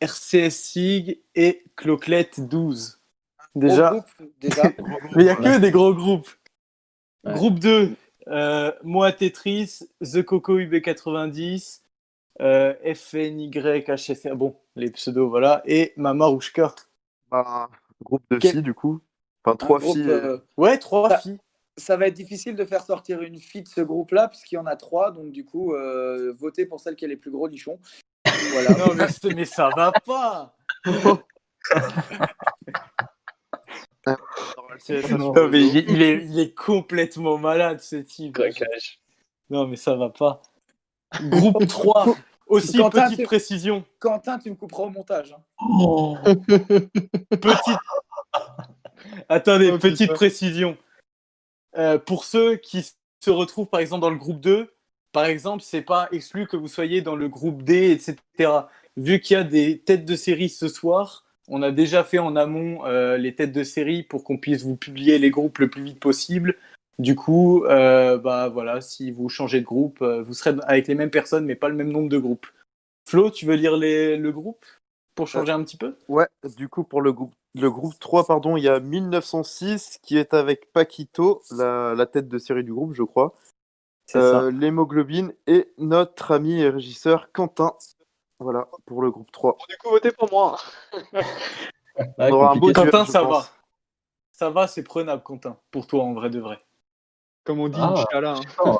RCS 0.00 0.50
SIG 0.50 1.20
et 1.34 1.64
Cloclette 1.76 2.40
12. 2.40 3.00
Déjà. 3.54 4.04
Mais 5.14 5.22
il 5.22 5.24
n'y 5.24 5.28
a 5.30 5.36
que 5.36 5.58
des 5.58 5.70
gros 5.70 5.94
groupes. 5.94 6.28
Groupe 7.24 7.58
2, 7.58 7.96
euh, 8.28 8.72
moi 8.82 9.12
Tetris, 9.12 9.80
The 10.00 10.22
Coco 10.22 10.58
UB90, 10.58 11.80
euh, 12.40 12.74
FNYHS, 12.94 14.34
bon, 14.34 14.54
les 14.76 14.90
pseudos, 14.90 15.28
voilà, 15.28 15.62
et 15.64 15.92
Mama 15.96 16.26
Rouchka. 16.26 16.74
Bah, 17.30 17.68
groupe 18.02 18.22
de 18.30 18.38
filles, 18.38 18.62
du 18.62 18.74
coup. 18.74 19.00
Enfin, 19.44 19.56
trois 19.56 19.80
filles. 19.80 20.08
Euh, 20.08 20.38
ouais, 20.56 20.78
trois 20.78 21.18
filles. 21.18 21.38
Ça 21.78 21.96
va 21.96 22.06
être 22.06 22.14
difficile 22.14 22.56
de 22.56 22.64
faire 22.64 22.82
sortir 22.82 23.22
une 23.22 23.38
fille 23.38 23.62
de 23.62 23.68
ce 23.68 23.80
groupe-là, 23.80 24.28
puisqu'il 24.28 24.54
y 24.54 24.58
en 24.58 24.66
a 24.66 24.76
trois, 24.76 25.10
donc 25.10 25.30
du 25.30 25.44
coup, 25.44 25.74
votez 26.38 26.64
pour 26.64 26.80
celle 26.80 26.96
qui 26.96 27.04
a 27.04 27.08
les 27.08 27.16
plus 27.16 27.30
gros 27.30 27.48
nichons. 27.48 27.78
Non, 28.78 28.94
mais, 29.34 29.44
ça 29.44 29.68
va 29.74 29.92
pas. 29.92 30.54
il, 34.88 36.02
est, 36.02 36.24
il, 36.24 36.38
est, 36.38 36.54
complètement 36.54 37.38
malade 37.38 37.80
ce 37.80 37.96
type. 37.96 38.38
Non, 39.50 39.66
mais 39.66 39.76
ça 39.76 39.94
va 39.94 40.10
pas. 40.10 40.40
Groupe 41.22 41.66
3, 41.66 42.06
aussi 42.46 42.78
petite 42.78 43.24
précision. 43.24 43.84
Quentin, 43.98 44.38
tu 44.38 44.50
me 44.50 44.54
couperas 44.54 44.84
au 44.84 44.90
montage. 44.90 45.32
Hein. 45.32 45.42
Oh. 45.60 46.16
petite. 47.30 47.78
Attendez, 49.28 49.70
oh, 49.72 49.78
petite 49.78 50.12
précision. 50.12 50.76
Euh, 51.76 51.98
pour 51.98 52.24
ceux 52.24 52.56
qui 52.56 52.84
se 53.20 53.30
retrouvent 53.30 53.68
par 53.68 53.80
exemple 53.80 54.02
dans 54.02 54.10
le 54.10 54.16
groupe 54.16 54.40
2, 54.40 54.75
par 55.16 55.24
exemple, 55.24 55.62
c'est 55.62 55.80
pas 55.80 56.08
exclu 56.12 56.46
que 56.46 56.58
vous 56.58 56.68
soyez 56.68 57.00
dans 57.00 57.16
le 57.16 57.26
groupe 57.30 57.62
D, 57.62 57.90
etc. 57.90 58.50
Vu 58.98 59.18
qu'il 59.18 59.34
y 59.34 59.40
a 59.40 59.44
des 59.44 59.78
têtes 59.78 60.04
de 60.04 60.14
série 60.14 60.50
ce 60.50 60.68
soir, 60.68 61.24
On 61.48 61.62
a 61.62 61.70
déjà 61.70 62.04
fait 62.04 62.18
en 62.18 62.36
amont 62.36 62.84
euh, 62.84 63.16
les 63.16 63.34
têtes 63.34 63.52
de 63.52 63.62
série 63.62 64.02
pour 64.02 64.24
qu'on 64.24 64.36
puisse 64.36 64.62
vous 64.62 64.76
publier 64.76 65.18
les 65.18 65.30
groupes 65.30 65.56
le 65.56 65.70
plus 65.70 65.82
vite 65.82 66.00
possible. 66.00 66.56
Du 66.98 67.14
coup, 67.14 67.64
euh, 67.64 68.18
bah 68.18 68.50
voilà, 68.50 68.82
si 68.82 69.10
vous 69.10 69.30
changez 69.30 69.60
de 69.60 69.64
groupe, 69.64 70.02
euh, 70.02 70.22
vous 70.22 70.34
serez 70.34 70.54
avec 70.64 70.86
les 70.86 70.94
mêmes 70.94 71.08
personnes, 71.08 71.46
mais 71.46 71.54
pas 71.54 71.70
le 71.70 71.76
même 71.76 71.92
nombre 71.92 72.10
de 72.10 72.18
groupes. 72.18 72.48
Flo, 73.08 73.30
tu 73.30 73.46
veux 73.46 73.54
lire 73.54 73.78
les, 73.78 74.18
le 74.18 74.32
groupe 74.32 74.66
pour 75.14 75.28
changer 75.28 75.52
un 75.52 75.64
petit 75.64 75.78
peu? 75.78 75.96
Ouais, 76.08 76.26
du 76.58 76.68
coup, 76.68 76.84
pour 76.84 77.00
le 77.00 77.14
groupe, 77.14 77.32
le 77.54 77.70
groupe 77.70 77.98
3, 77.98 78.26
pardon, 78.26 78.58
il 78.58 78.64
y 78.64 78.68
a 78.68 78.80
1906 78.80 79.98
qui 80.02 80.18
est 80.18 80.34
avec 80.34 80.70
Paquito, 80.74 81.40
la, 81.52 81.94
la 81.96 82.04
tête 82.04 82.28
de 82.28 82.36
série 82.36 82.64
du 82.64 82.74
groupe, 82.74 82.92
je 82.92 83.02
crois. 83.02 83.34
Euh, 84.14 84.50
L'hémoglobine 84.52 85.34
et 85.46 85.72
notre 85.78 86.32
ami 86.32 86.60
et 86.60 86.68
régisseur 86.68 87.32
Quentin. 87.32 87.74
Voilà, 88.38 88.68
pour 88.84 89.02
le 89.02 89.10
groupe 89.10 89.32
3. 89.32 89.56
Du 89.68 89.76
coup, 89.78 89.88
votez 89.90 90.12
pour 90.12 90.30
moi. 90.30 90.58
On 92.18 92.30
aura 92.30 92.52
un 92.52 92.56
beau 92.56 92.72
Quentin, 92.72 93.04
ça 93.06 93.20
pense. 93.22 93.30
va. 93.30 93.46
Ça 94.32 94.50
va, 94.50 94.66
c'est 94.68 94.82
prenable, 94.82 95.22
Quentin, 95.22 95.56
pour 95.70 95.86
toi 95.86 96.02
en 96.04 96.12
vrai 96.12 96.28
de 96.30 96.38
vrai. 96.40 96.58
Comme 97.44 97.58
on 97.60 97.68
dit, 97.68 97.80
Ah. 97.80 98.04
Hein. 98.12 98.78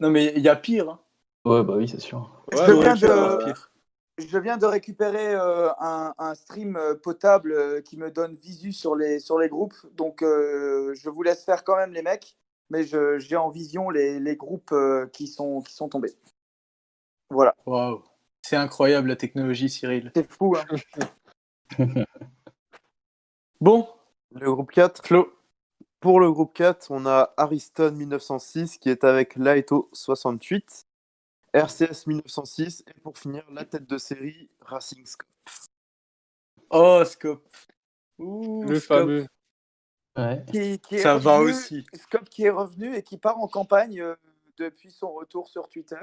Non, 0.00 0.10
mais 0.10 0.32
il 0.34 0.42
y 0.42 0.48
a 0.48 0.56
pire. 0.56 0.88
hein. 0.88 1.00
Ouais, 1.44 1.62
bah 1.62 1.74
oui, 1.76 1.88
c'est 1.88 2.00
sûr. 2.00 2.30
Je 2.52 2.56
Ouais, 2.58 2.80
viens 2.80 2.94
de- 2.94 3.44
pire. 3.44 3.70
Je 4.18 4.38
viens 4.38 4.56
de 4.58 4.66
récupérer 4.66 5.34
euh, 5.34 5.70
un, 5.78 6.12
un 6.18 6.34
stream 6.34 6.76
euh, 6.76 6.94
potable 6.94 7.52
euh, 7.52 7.80
qui 7.80 7.96
me 7.96 8.10
donne 8.10 8.34
visu 8.34 8.72
sur 8.72 8.94
les, 8.94 9.18
sur 9.18 9.38
les 9.38 9.48
groupes. 9.48 9.74
Donc, 9.94 10.22
euh, 10.22 10.94
je 10.94 11.08
vous 11.08 11.22
laisse 11.22 11.42
faire 11.44 11.64
quand 11.64 11.76
même 11.76 11.92
les 11.92 12.02
mecs. 12.02 12.36
Mais 12.70 12.84
je- 12.84 13.18
j'ai 13.18 13.36
en 13.36 13.48
vision 13.50 13.90
les, 13.90 14.18
les 14.20 14.36
groupes 14.36 14.72
euh, 14.72 15.06
qui, 15.12 15.26
sont, 15.26 15.60
qui 15.62 15.74
sont 15.74 15.88
tombés. 15.88 16.12
Voilà, 17.30 17.54
Waouh. 17.66 18.02
C'est 18.42 18.56
incroyable 18.56 19.08
la 19.08 19.16
technologie, 19.16 19.68
Cyril. 19.68 20.10
c'est 20.16 20.30
fou. 20.30 20.56
hein. 20.56 20.66
Bon, 23.60 23.88
Le 24.32 24.52
groupe 24.52 24.70
4. 24.72 25.06
Flo. 25.06 25.32
Pour 26.00 26.18
le 26.20 26.32
groupe 26.32 26.54
4, 26.54 26.90
on 26.90 27.04
a 27.04 27.34
Ariston 27.36 27.92
1906 27.92 28.78
qui 28.78 28.88
est 28.88 29.04
avec 29.04 29.36
Laeto 29.36 29.90
68, 29.92 30.86
RCS 31.52 32.06
1906 32.06 32.84
et 32.88 32.98
pour 33.00 33.18
finir, 33.18 33.44
la 33.52 33.66
tête 33.66 33.86
de 33.86 33.98
série 33.98 34.48
Racing 34.62 35.04
Scope. 35.04 35.28
Oh, 36.70 37.02
Scope. 37.04 37.46
Ouh, 38.18 38.64
Le 38.66 38.80
Scope. 38.80 38.98
fameux. 38.98 39.26
Ouais. 40.16 40.44
Qui, 40.50 40.78
qui 40.80 40.96
est 40.96 40.98
Ça 41.02 41.16
va 41.18 41.38
revenu- 41.38 41.50
aussi. 41.50 41.86
Scope 41.94 42.28
qui 42.28 42.44
est 42.44 42.50
revenu 42.50 42.94
et 42.96 43.02
qui 43.02 43.16
part 43.16 43.38
en 43.38 43.46
campagne 43.48 44.00
euh, 44.00 44.16
depuis 44.56 44.90
son 44.90 45.12
retour 45.12 45.48
sur 45.48 45.68
Twitter, 45.68 45.96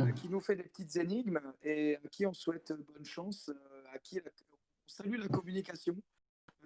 euh, 0.00 0.12
qui 0.12 0.28
nous 0.28 0.40
fait 0.40 0.56
des 0.56 0.62
petites 0.62 0.94
énigmes 0.96 1.40
et 1.62 1.96
à 1.96 2.08
qui 2.08 2.24
on 2.26 2.32
souhaite 2.32 2.72
bonne 2.72 3.04
chance, 3.04 3.48
euh, 3.50 3.84
à 3.92 3.98
qui 3.98 4.16
la- 4.16 4.30
on 4.54 4.88
salue 4.88 5.18
la 5.18 5.28
communication 5.28 5.96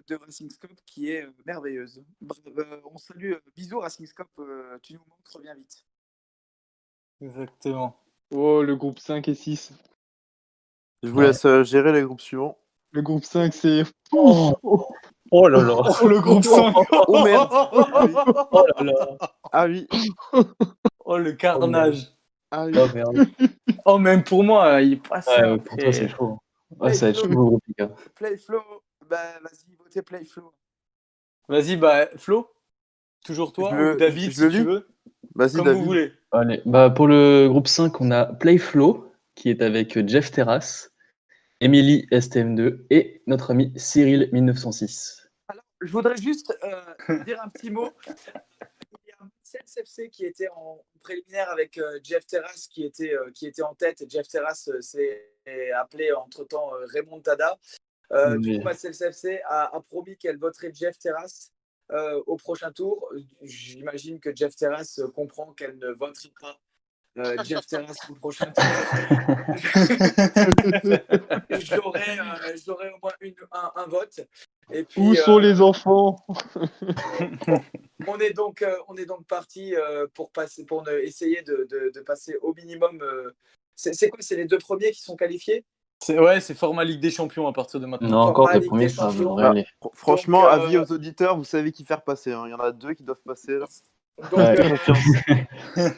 de 0.07 0.15
Racing 0.15 0.49
Scope 0.51 0.79
qui 0.85 1.09
est 1.11 1.23
euh, 1.25 1.33
merveilleuse. 1.45 2.03
Bref, 2.21 2.39
euh, 2.57 2.81
on 2.85 2.97
salue, 2.97 3.33
euh, 3.33 3.41
bisous 3.55 3.79
Racing 3.79 4.05
Scope, 4.05 4.29
euh, 4.39 4.77
tu 4.83 4.93
nous 4.93 4.99
manques, 4.99 5.27
reviens 5.33 5.55
vite. 5.55 5.83
Exactement. 7.19 7.97
Oh, 8.31 8.61
le 8.61 8.75
groupe 8.75 8.99
5 8.99 9.27
et 9.27 9.35
6. 9.35 9.71
Je 11.03 11.09
vous 11.09 11.17
Ouais. 11.19 11.27
laisse 11.27 11.45
euh, 11.45 11.63
gérer 11.63 11.91
les 11.93 12.03
groupes 12.03 12.21
suivants. 12.21 12.57
Le 12.91 13.01
groupe 13.01 13.23
5, 13.25 13.53
c'est. 13.53 13.83
Oh, 14.13 14.87
oh 15.31 15.47
là 15.47 15.61
là. 15.61 15.75
Oh, 16.01 16.07
le 16.07 16.19
groupe 16.19 16.43
5. 16.43 16.73
Oh, 17.07 17.23
merde. 17.23 17.47
Oh 17.51 18.65
là 18.77 18.83
là. 18.83 19.17
Ah 19.51 19.65
oui, 19.65 19.87
Oh, 21.05 21.17
le 21.17 21.31
carnage. 21.33 22.07
ah 22.51 22.65
oui. 22.65 22.73
Oh 22.77 22.87
merde. 22.93 23.27
Oh, 23.85 23.97
même 23.97 24.23
pour 24.23 24.43
moi, 24.43 24.81
il 24.81 24.99
passe. 25.01 25.27
Ouais, 25.27 25.43
ouais, 25.51 25.57
pour 25.57 25.77
toi, 25.77 25.91
c'est 25.93 26.09
chaud. 26.09 26.39
Ouais, 26.79 26.93
ça 26.93 27.05
va 27.05 27.09
être 27.11 27.19
chaud, 27.21 27.27
le 27.27 27.35
groupe, 27.35 27.63
les 27.67 27.85
gars. 27.85 27.91
Playflow, 28.15 28.61
bah 29.09 29.17
vas-y, 29.41 29.75
votez 29.75 30.01
Playflow. 30.01 30.51
Vas-y, 31.47 31.77
bah, 31.77 32.07
Flo. 32.17 32.49
Toujours 33.25 33.53
toi, 33.53 33.71
ou 33.73 33.95
David, 33.97 34.31
si 34.33 34.49
tu 34.49 34.63
veux. 34.63 34.87
Vas-y, 35.35 35.53
Comme 35.53 35.65
David. 35.65 35.79
vous 35.79 35.85
voulez. 35.85 36.11
Allez, 36.31 36.61
bah 36.65 36.89
pour 36.89 37.07
le 37.07 37.47
groupe 37.47 37.67
5, 37.67 38.01
on 38.01 38.11
a 38.11 38.25
Playflow 38.25 39.09
qui 39.35 39.49
est 39.49 39.61
avec 39.61 40.05
Jeff 40.07 40.31
Terrasse, 40.31 40.91
Emily 41.59 42.05
STM2 42.11 42.85
et 42.89 43.23
notre 43.25 43.51
ami 43.51 43.73
Cyril 43.75 44.29
1906. 44.31 45.27
Alors, 45.47 45.63
je 45.81 45.91
voudrais 45.91 46.17
juste 46.17 46.55
euh, 46.63 47.23
dire 47.25 47.41
un 47.41 47.49
petit 47.49 47.71
mot. 47.71 47.89
Il 48.07 49.09
y 49.09 49.11
a 49.11 49.15
un 49.21 49.29
CSFC 49.43 50.09
qui 50.09 50.25
était 50.25 50.49
en 50.49 50.83
préliminaire 51.01 51.49
avec 51.49 51.77
euh, 51.77 51.99
Jeff 52.03 52.25
Terrace 52.27 52.67
qui 52.67 52.83
était, 52.83 53.13
euh, 53.13 53.31
qui 53.33 53.47
était 53.47 53.63
en 53.63 53.73
tête. 53.73 54.01
Et 54.01 54.09
Jeff 54.09 54.27
Terrace 54.27 54.67
euh, 54.69 54.81
s'est 54.81 55.23
appelé 55.75 56.11
entre-temps 56.11 56.73
euh, 56.75 56.85
Raymond 56.93 57.21
Tada. 57.21 57.57
Euh, 58.11 58.37
Du 58.37 58.57
coup, 58.57 58.63
ma 58.63 58.73
CSFC 58.73 59.41
a, 59.45 59.75
a 59.75 59.81
promis 59.81 60.15
qu'elle 60.17 60.37
voterait 60.37 60.71
Jeff 60.73 60.97
Terrace 60.99 61.51
euh, 61.91 62.21
au 62.27 62.37
prochain 62.37 62.71
tour. 62.71 63.11
J'imagine 63.41 64.19
que 64.19 64.33
Jeff 64.35 64.55
Terrace 64.55 65.01
comprend 65.15 65.53
qu'elle 65.53 65.77
ne 65.77 65.89
votera 65.89 66.29
pas 66.39 66.59
euh, 67.17 67.35
Jeff 67.43 67.65
Terrace 67.67 67.97
au 68.09 68.15
prochain 68.15 68.45
tour. 68.55 68.63
J'aurai 71.49 72.01
euh, 72.19 72.55
j'aurai 72.65 72.89
au 72.89 72.97
moins 73.01 73.13
une- 73.21 73.33
un, 73.51 73.71
un 73.75 73.85
vote. 73.87 74.19
Et 74.71 74.83
puis, 74.83 75.01
Où 75.01 75.15
sont 75.15 75.37
euh, 75.37 75.41
les 75.41 75.61
enfants 75.61 76.17
on 78.07 78.17
est 78.19 78.33
donc, 78.33 78.61
euh, 78.61 78.75
on 78.89 78.95
est 78.97 79.05
donc 79.05 79.25
parti 79.25 79.73
euh, 79.75 80.07
pour, 80.13 80.29
passer, 80.31 80.65
pour 80.65 80.83
ne- 80.85 80.91
essayer 80.99 81.41
de, 81.43 81.67
de- 81.69 81.91
de 81.93 82.01
passer 82.01 82.35
au 82.41 82.53
minimum. 82.53 82.99
euh, 83.01 83.31
c'est 83.75 83.93
c'est 83.93 84.09
quoi 84.09 84.19
C'est 84.21 84.35
les 84.35 84.45
deux 84.45 84.57
premiers 84.57 84.91
qui 84.91 85.01
sont 85.01 85.15
qualifiés? 85.15 85.63
C'est- 86.03 86.19
Ouais, 86.19 86.41
c'est 86.41 86.53
format 86.53 86.83
Ligue 86.83 86.99
des 86.99 87.11
Champions 87.11 87.47
à 87.47 87.53
partir 87.53 87.79
de 87.79 87.85
maintenant. 87.85 88.09
Non, 88.09 88.17
encore 88.19 88.51
Ligue 88.51 88.63
le 88.63 88.67
premier, 88.67 88.87
des 88.87 88.93
ça 88.93 89.03
Champions. 89.03 89.35
devrait 89.35 89.45
aller. 89.47 89.65
Fr- 89.81 89.91
Franchement, 89.93 90.41
Donc, 90.43 90.51
euh, 90.51 90.65
avis 90.65 90.77
aux 90.77 90.91
auditeurs, 90.91 91.37
vous 91.37 91.43
savez 91.45 91.71
qui 91.71 91.85
faire 91.85 92.03
passer. 92.03 92.33
hein. 92.33 92.43
Il 92.45 92.51
y 92.51 92.53
en 92.53 92.59
a 92.59 92.71
deux 92.71 92.93
qui 92.93 93.03
doivent 93.03 93.21
passer 93.25 93.57
là. 93.57 93.65
Donc, 94.31 94.33
Ouais. 94.39 94.59
euh, 95.77 95.89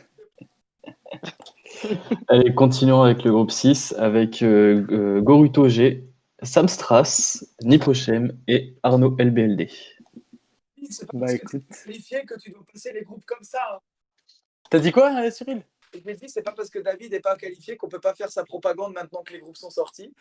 Allez, 2.28 2.54
continuons 2.54 3.02
avec 3.04 3.24
le 3.24 3.32
groupe 3.32 3.52
6 3.52 3.94
avec 3.98 4.42
euh, 4.42 4.86
euh, 4.92 5.22
Goruto 5.22 5.68
G, 5.70 6.04
Sam 6.44 6.68
Strass, 6.68 7.46
Nipochem 7.64 8.38
et 8.48 8.76
Arnaud 8.84 9.16
LBLD. 9.18 9.70
c'est 10.90 11.06
pas 11.08 11.18
Bah 11.18 11.26
parce 11.28 11.34
que 11.40 11.58
écoute. 11.58 11.64
qualifié 11.86 12.24
que 12.26 12.40
tu 12.40 12.52
dois 12.52 12.62
passer 12.72 12.92
les 12.94 13.04
groupes 13.04 13.26
comme 13.26 13.44
ça. 13.44 13.60
hein. 13.74 13.80
T'as 14.70 14.80
dit 14.80 14.92
quoi, 14.92 15.12
euh, 15.24 15.32
Cyril? 15.32 15.64
Je 15.94 16.08
me 16.08 16.14
dis, 16.16 16.30
c'est 16.30 16.44
pas 16.44 16.52
parce 16.52 16.70
que 16.70 16.78
David 16.80 17.12
n'est 17.14 17.20
pas 17.20 17.36
qualifié 17.36 17.76
qu'on 17.76 17.88
peut 17.90 18.00
pas 18.00 18.14
faire 18.14 18.30
sa 18.30 18.44
propagande 18.44 18.94
maintenant 18.94 19.24
que 19.24 19.34
les 19.34 19.40
groupes 19.40 19.58
sont 19.58 19.72
sortis. 19.72 20.14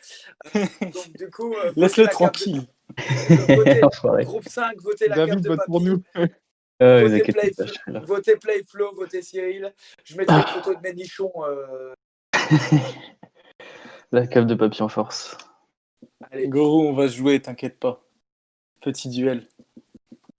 Euh, 0.57 0.65
donc 0.81 1.13
du 1.19 1.29
coup, 1.29 1.53
euh, 1.55 1.73
Laisse-le 1.77 2.05
la 2.05 2.09
carte 2.11 2.35
tranquille. 2.35 2.63
de- 2.97 4.25
groupe 4.25 4.49
5, 4.49 4.81
votez 4.81 5.09
la 5.09 5.17
carte 5.17 5.29
David 5.29 5.45
de 5.45 5.49
vote 5.51 5.61
pour 5.67 5.81
nous. 5.83 6.03
Euh, 6.81 7.09
Votez 7.09 7.33
Play, 7.33 7.51
pas, 7.57 8.01
votez 8.01 8.37
Playflow, 8.37 8.95
votez 8.95 9.23
Cyril. 9.23 9.75
Je 10.05 10.17
mettrai 10.17 10.37
une 10.37 10.43
photo 10.45 10.75
de 10.75 10.81
mes 10.81 10.93
nichons. 10.95 11.33
euh, 11.45 11.93
La 14.13 14.27
cave 14.27 14.47
de 14.47 14.55
papier 14.55 14.83
en 14.83 14.89
force. 14.89 15.37
Allez, 16.31 16.49
Gorou, 16.49 16.83
on 16.89 16.93
va 16.93 17.09
se 17.09 17.17
jouer, 17.17 17.41
t'inquiète 17.41 17.79
pas. 17.79 18.03
Petit 18.81 19.09
duel. 19.09 19.47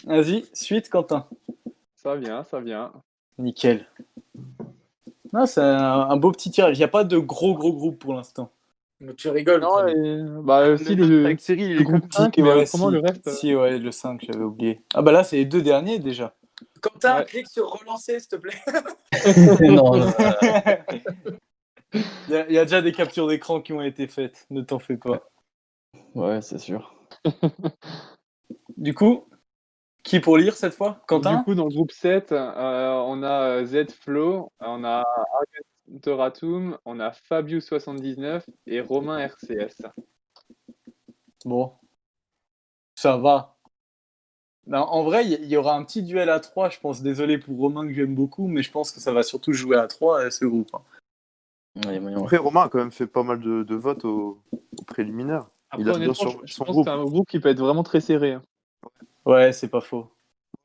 Vas-y, 0.06 0.46
suite, 0.54 0.90
Quentin. 0.90 1.28
Ça 1.96 2.16
vient, 2.16 2.44
ça 2.46 2.60
vient. 2.62 2.94
Nickel. 3.38 3.86
Non, 5.34 5.46
c'est 5.46 5.62
un, 5.62 6.10
un 6.10 6.18
beau 6.18 6.32
petit 6.32 6.50
tirage. 6.52 6.78
Il 6.78 6.80
n'y 6.80 6.86
a 6.86 6.90
pas 6.90 7.04
de 7.04 7.18
gros 7.18 7.54
gros 7.54 7.74
groupe 7.74 8.00
pour 8.00 8.14
l'instant. 8.14 8.50
Mais 9.02 9.14
tu 9.16 9.30
rigoles. 9.30 9.62
Non, 9.62 10.41
bah, 10.43 10.78
si 10.78 10.95
le, 10.95 11.34
groupe 11.84 12.00
groupe 12.02 12.14
5, 12.14 12.38
mais 12.38 12.43
Ouais, 12.43 12.64
autrement 12.64 12.88
si. 12.88 12.93
le 12.93 13.00
reste. 13.00 13.28
euh, 13.28 13.32
Si, 13.32 13.56
ouais, 13.56 13.78
le 13.80 13.91
5, 13.91 14.26
j'avais 14.26 14.43
oublié. 14.43 14.82
Ah 14.93 15.02
bah 15.02 15.12
là, 15.12 15.24
c'est 15.24 15.38
les 15.38 15.45
deux 15.45 15.62
derniers 15.62 16.00
déjà. 16.00 16.36
Quentin, 16.82 17.20
Ouais. 17.20 17.26
clique 17.26 17.47
sur 17.50 17.68
relancer, 17.68 18.20
s'il 18.20 18.30
te 18.30 18.36
plaît. 18.36 18.58
non, 19.62 19.95
non, 19.95 20.12
Il 21.93 22.34
y, 22.34 22.36
a- 22.36 22.47
il 22.47 22.54
y 22.54 22.58
a 22.60 22.66
déjà 22.66 22.82
des 22.82 22.91
captures 22.91 23.28
d'écran 23.28 23.62
qui 23.62 23.74
ont 23.74 23.82
été 23.82 24.08
faites, 24.08 24.45
ne 24.52 24.62
t'en 24.62 24.78
fais 24.80 24.97
pas. 24.97 25.24
ouais, 26.14 26.41
c'est 26.41 26.60
sûr. 26.60 26.93
Du 28.78 28.93
coup, 28.93 29.26
qui 30.04 30.20
pour 30.20 30.38
lire 30.38 30.56
cette 30.56 30.76
fois? 30.76 31.02
Quentin? 31.08 31.38
Du 31.38 31.43
coup, 31.45 31.56
dans 31.56 31.66
le 31.66 31.74
groupe 31.74 31.91
7, 31.91 32.32
euh, 32.32 32.91
on 33.08 33.24
a 33.24 33.41
euh, 33.62 33.66
Z 33.66 33.91
Flow, 34.02 34.52
on 34.60 34.84
a 34.84 35.04
Argenteratum, 36.00 36.78
on 36.86 37.00
a 37.00 37.12
Fabius79 37.12 38.44
et 38.68 38.82
Romain 38.82 39.18
RCS. 39.20 39.82
Bon, 41.46 41.74
ça 42.96 43.18
va. 43.18 43.56
En 44.72 45.04
vrai, 45.04 45.26
il 45.26 45.44
y, 45.46 45.48
y 45.48 45.58
aura 45.58 45.76
un 45.76 45.84
petit 45.84 46.04
duel 46.04 46.30
à 46.30 46.40
3, 46.40 46.70
je 46.70 46.80
pense. 46.80 47.02
Désolé 47.02 47.40
pour 47.40 47.58
Romain 47.58 47.88
que 47.88 47.94
j'aime 47.94 48.14
beaucoup, 48.14 48.48
mais 48.48 48.62
je 48.62 48.72
pense 48.72 48.92
que 48.92 49.00
ça 49.00 49.12
va 49.14 49.24
surtout 49.24 49.52
jouer 49.54 49.78
à 49.78 49.88
3 49.88 50.30
ce 50.30 50.46
groupe. 50.46 50.70
hein. 50.76 50.82
Après, 52.18 52.38
Romain 52.38 52.64
a 52.64 52.70
quand 52.70 52.78
même 52.80 52.92
fait 52.92 53.08
pas 53.08 53.24
mal 53.24 53.40
de, 53.40 53.64
de 53.64 53.76
votes 53.76 54.06
au, 54.06 54.42
au 54.52 54.84
préliminaire. 54.86 55.50
Après, 55.72 55.84
Il 55.84 55.90
a 55.90 55.98
bien 55.98 56.14
sur- 56.14 56.32
je, 56.42 56.48
je 56.48 56.54
son 56.54 56.66
pense 56.66 56.74
groupe. 56.74 56.86
que 56.86 56.92
c'est 56.92 56.98
un 56.98 57.04
groupe 57.06 57.28
qui 57.30 57.40
peut 57.40 57.50
être 57.50 57.60
vraiment 57.60 57.84
très 57.84 58.02
serré. 58.02 58.34
hein. 58.34 58.42
Ouais, 59.26 59.54
c'est 59.54 59.70
pas 59.70 59.82
faux. 59.82 60.12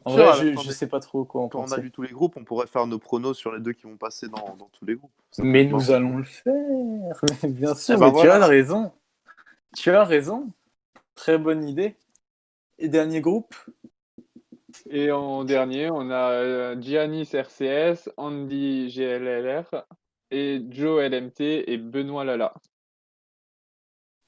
En 0.06 0.12
vrai, 0.12 0.24
je, 0.34 0.54
fin 0.54 0.62
je 0.62 0.68
des- 0.68 0.74
sais 0.74 0.86
pas 0.86 1.00
trop 1.00 1.24
quoi 1.24 1.42
en 1.42 1.48
Quand 1.48 1.60
on 1.66 1.72
a 1.72 1.76
lu 1.78 1.90
tous 1.90 2.02
les 2.02 2.10
groupes, 2.10 2.36
on 2.36 2.44
pourrait 2.44 2.66
faire 2.66 2.86
nos 2.86 2.98
pronos 2.98 3.36
sur 3.36 3.52
les 3.52 3.60
deux 3.60 3.72
qui 3.72 3.84
vont 3.84 3.96
passer 3.96 4.28
dans, 4.28 4.54
dans 4.56 4.68
tous 4.72 4.84
les 4.84 4.96
groupes. 4.96 5.12
Mais 5.38 5.64
nous 5.64 5.90
allons 5.90 6.18
le 6.18 6.24
faire. 6.24 6.52
Bien 7.48 7.74
sûr, 7.74 7.94
Eh 7.96 7.98
ben 7.98 8.12
mais 8.12 8.20
tu 8.20 8.28
as 8.28 8.46
raison. 8.46 8.92
Tu 9.76 9.90
as 9.90 10.04
raison. 10.04 10.46
Très 11.14 11.38
bonne 11.38 11.66
idée. 11.68 11.96
Et 12.78 12.88
dernier 12.88 13.20
groupe? 13.20 13.54
Et 14.90 15.10
en 15.12 15.44
dernier, 15.44 15.88
on 15.90 16.10
a 16.10 16.30
euh, 16.32 16.80
Giannis 16.80 17.30
RCS, 17.32 18.10
Andy 18.16 18.88
GLLR 18.94 19.84
et 20.32 20.60
Joe 20.70 21.00
LMT 21.08 21.40
et 21.40 21.78
Benoît 21.78 22.24
Lala. 22.24 22.52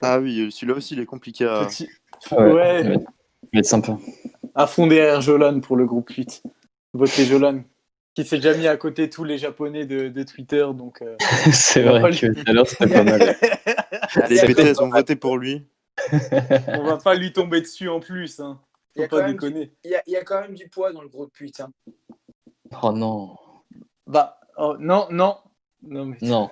Ah 0.01 0.19
oui, 0.19 0.51
celui-là 0.51 0.77
aussi, 0.77 0.93
il 0.93 1.01
est 1.01 1.05
compliqué 1.05 1.45
à. 1.45 1.65
Petit- 1.65 1.89
Ah 2.31 2.37
ouais, 2.47 2.53
Ouais. 2.53 2.83
Il 2.83 3.57
va 3.57 3.59
être 3.59 3.65
sympa. 3.65 3.97
À 4.57 4.65
fond 4.65 4.87
derrière 4.87 5.21
Jolan 5.21 5.59
pour 5.59 5.77
le 5.77 5.85
groupe 5.85 6.09
8. 6.09 6.41
Votez 6.93 7.25
Jolan. 7.25 7.61
Qui 8.15 8.25
s'est 8.25 8.37
déjà 8.37 8.57
mis 8.57 8.65
à 8.65 8.75
côté 8.75 9.07
tous 9.07 9.23
les 9.23 9.37
japonais 9.37 9.85
de, 9.85 10.07
de 10.07 10.23
Twitter. 10.23 10.65
Donc, 10.73 11.03
euh, 11.03 11.15
C'est 11.53 11.83
vrai 11.83 12.09
que 12.09 12.33
tout 12.33 12.43
à 12.47 12.53
l'heure, 12.53 12.67
c'était 12.67 12.87
pas 12.91 13.03
mal. 13.03 13.35
Les 14.29 14.41
BTS 14.41 14.81
ont 14.81 14.89
voté 14.89 15.15
pour 15.15 15.37
lui. 15.37 15.67
on 16.69 16.83
va 16.85 16.97
pas 16.97 17.13
lui 17.13 17.31
tomber 17.31 17.61
dessus 17.61 17.87
en 17.87 17.99
plus. 17.99 18.39
Hein. 18.39 18.59
Il 18.95 19.01
y 19.01 19.05
a 19.05 19.07
Faut 19.07 19.17
quand 19.17 19.21
pas 19.21 19.27
même 19.27 19.33
déconner. 19.33 19.71
Il 19.83 19.91
y, 19.91 19.95
a, 19.95 20.01
il 20.07 20.13
y 20.13 20.15
a 20.17 20.23
quand 20.23 20.41
même 20.41 20.55
du 20.55 20.67
poids 20.69 20.91
dans 20.91 21.03
le 21.03 21.07
groupe 21.07 21.35
8. 21.37 21.59
hein. 21.59 21.71
Oh 22.81 22.91
non. 22.91 23.35
Bah, 24.07 24.39
oh, 24.57 24.75
non, 24.79 25.05
non. 25.11 25.37
Non, 25.83 26.05
mais... 26.05 26.17
Non. 26.21 26.49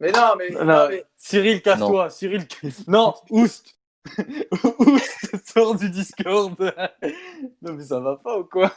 Mais 0.00 0.10
non, 0.10 0.34
mais, 0.36 0.50
Non, 0.50 0.64
non, 0.64 0.88
mais 0.90 1.04
Cyril, 1.16 1.62
casse-toi. 1.62 2.10
Cyril, 2.10 2.44
non, 2.88 3.14
Oust. 3.30 3.75
Oust, 4.78 5.46
sors 5.46 5.74
du 5.76 5.90
Discord. 5.90 6.54
non, 7.62 7.72
mais 7.74 7.84
ça 7.84 8.00
va 8.00 8.16
pas 8.16 8.38
ou 8.38 8.44
quoi? 8.44 8.72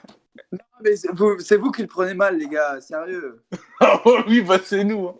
Mais 0.83 0.95
c'est 0.95 1.11
vous, 1.13 1.39
c'est 1.39 1.57
vous 1.57 1.71
qui 1.71 1.81
le 1.81 1.87
prenez 1.87 2.13
mal, 2.13 2.37
les 2.37 2.47
gars, 2.47 2.79
sérieux. 2.81 3.43
Ah 3.81 4.01
oh, 4.05 4.19
oui, 4.27 4.41
bah 4.41 4.59
c'est 4.63 4.83
nous. 4.83 5.07
hein. 5.07 5.15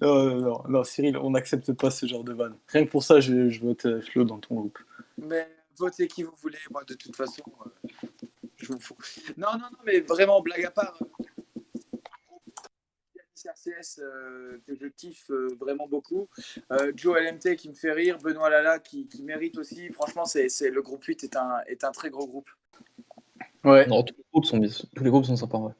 non, 0.00 0.24
non, 0.24 0.36
non, 0.40 0.62
non, 0.68 0.84
Cyril, 0.84 1.16
on 1.18 1.30
n'accepte 1.30 1.72
pas 1.72 1.90
ce 1.90 2.06
genre 2.06 2.24
de 2.24 2.32
vanne. 2.32 2.56
Rien 2.68 2.84
que 2.84 2.90
pour 2.90 3.02
ça, 3.02 3.20
je, 3.20 3.48
je 3.48 3.60
vote 3.60 3.86
euh, 3.86 4.00
Flo 4.02 4.24
dans 4.24 4.38
ton 4.38 4.54
groupe. 4.56 4.78
Mais 5.18 5.48
votez 5.78 6.08
qui 6.08 6.22
vous 6.22 6.34
voulez, 6.40 6.58
moi, 6.70 6.82
de 6.84 6.94
toute 6.94 7.14
façon, 7.16 7.42
euh, 7.66 7.88
je 8.56 8.72
m'en 8.72 8.78
fous. 8.78 8.96
Non, 9.36 9.48
non, 9.52 9.58
non, 9.72 9.78
mais 9.84 10.00
vraiment, 10.00 10.40
blague 10.40 10.64
à 10.64 10.70
part. 10.70 10.96
euh, 11.02 11.06
RCS 13.82 14.00
euh, 14.00 14.58
que 14.66 14.74
je 14.74 14.86
kiffe 14.86 15.30
euh, 15.30 15.48
vraiment 15.60 15.86
beaucoup. 15.88 16.28
Euh, 16.70 16.92
Joe 16.94 17.18
LMT 17.20 17.56
qui 17.56 17.68
me 17.68 17.74
fait 17.74 17.92
rire, 17.92 18.18
Benoît 18.18 18.48
Lala 18.50 18.78
qui, 18.78 19.06
qui 19.08 19.22
mérite 19.22 19.58
aussi. 19.58 19.88
Franchement, 19.90 20.24
c'est, 20.24 20.48
c'est- 20.48 20.70
le 20.70 20.82
groupe 20.82 21.04
8 21.04 21.24
est 21.24 21.36
un, 21.36 21.58
est 21.66 21.84
un 21.84 21.92
très 21.92 22.10
gros 22.10 22.26
groupe. 22.26 22.48
Ouais. 23.64 23.86
Non, 23.86 24.02
tous 24.02 24.14
les 24.16 24.24
groupes 24.32 24.44
sont, 24.44 24.60
tous 24.94 25.04
les 25.04 25.10
groupes 25.10 25.24
sont 25.24 25.36
sympas. 25.36 25.58
Ouais. 25.58 25.72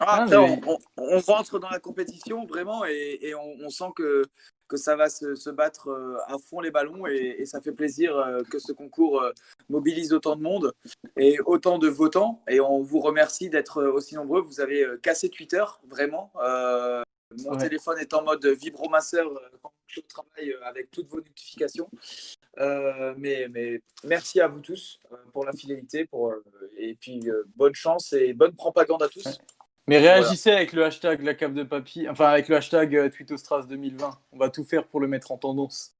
Ah, 0.00 0.22
Ah, 0.22 0.26
mais- 0.28 0.36
on, 0.36 0.60
on- 0.66 0.78
on 0.96 1.18
rentre 1.20 1.58
dans 1.60 1.70
la 1.70 1.78
compétition 1.78 2.44
vraiment 2.44 2.84
et, 2.84 3.18
et 3.20 3.34
on, 3.34 3.56
on 3.60 3.70
sent 3.70 3.92
que, 3.94 4.24
que 4.72 4.78
ça 4.78 4.96
va 4.96 5.10
se, 5.10 5.34
se 5.34 5.50
battre 5.50 5.88
euh, 5.90 6.16
à 6.26 6.38
fond 6.38 6.60
les 6.60 6.70
ballons 6.70 7.06
et, 7.06 7.36
et 7.40 7.44
ça 7.44 7.60
fait 7.60 7.72
plaisir 7.72 8.16
euh, 8.16 8.42
que 8.50 8.58
ce 8.58 8.72
concours 8.72 9.20
euh, 9.20 9.30
mobilise 9.68 10.14
autant 10.14 10.34
de 10.34 10.40
monde 10.42 10.72
et 11.16 11.38
autant 11.44 11.78
de 11.78 11.88
votants. 11.88 12.42
Et 12.48 12.58
on 12.60 12.80
vous 12.80 13.00
remercie 13.00 13.50
d'être 13.50 13.82
aussi 13.84 14.14
nombreux. 14.14 14.40
Vous 14.40 14.60
avez 14.60 14.86
cassé 15.02 15.28
Twitter, 15.28 15.64
vraiment. 15.88 16.32
Euh, 16.42 17.02
mon 17.44 17.52
Ouais. 17.52 17.58
téléphone 17.58 17.98
est 17.98 18.12
en 18.14 18.22
mode 18.22 18.44
vibromasseur 18.46 19.26
quand 19.62 19.72
je 19.86 19.92
suis 19.94 20.00
au 20.02 20.06
travail 20.08 20.52
euh, 20.52 20.64
avec 20.64 20.90
toutes 20.90 21.08
vos 21.08 21.20
notifications. 21.20 21.88
Euh, 22.58 23.14
mais, 23.16 23.48
mais 23.50 23.80
merci 24.04 24.40
à 24.40 24.48
vous 24.48 24.60
tous 24.60 24.98
pour 25.32 25.44
la 25.44 25.52
fidélité 25.52 26.04
pour, 26.06 26.34
et 26.76 26.94
puis 26.94 27.28
bonne 27.56 27.74
chance 27.74 28.12
et 28.12 28.32
bonne 28.34 28.54
propagande 28.54 29.02
à 29.02 29.08
tous. 29.08 29.38
Mais 29.88 29.98
réagissez 29.98 30.52
avec 30.52 30.72
le 30.72 30.84
hashtag 30.84 31.22
la 31.22 31.34
cave 31.34 31.54
de 31.54 31.64
papy, 31.64 32.08
enfin 32.08 32.28
avec 32.28 32.48
le 32.48 32.56
hashtag 32.56 32.96
euh, 32.96 33.10
Tweetostras 33.10 33.64
2020. 33.64 34.16
On 34.32 34.38
va 34.38 34.48
tout 34.48 34.64
faire 34.64 34.86
pour 34.86 35.00
le 35.00 35.08
mettre 35.08 35.32
en 35.32 35.38
tendance. 35.38 35.96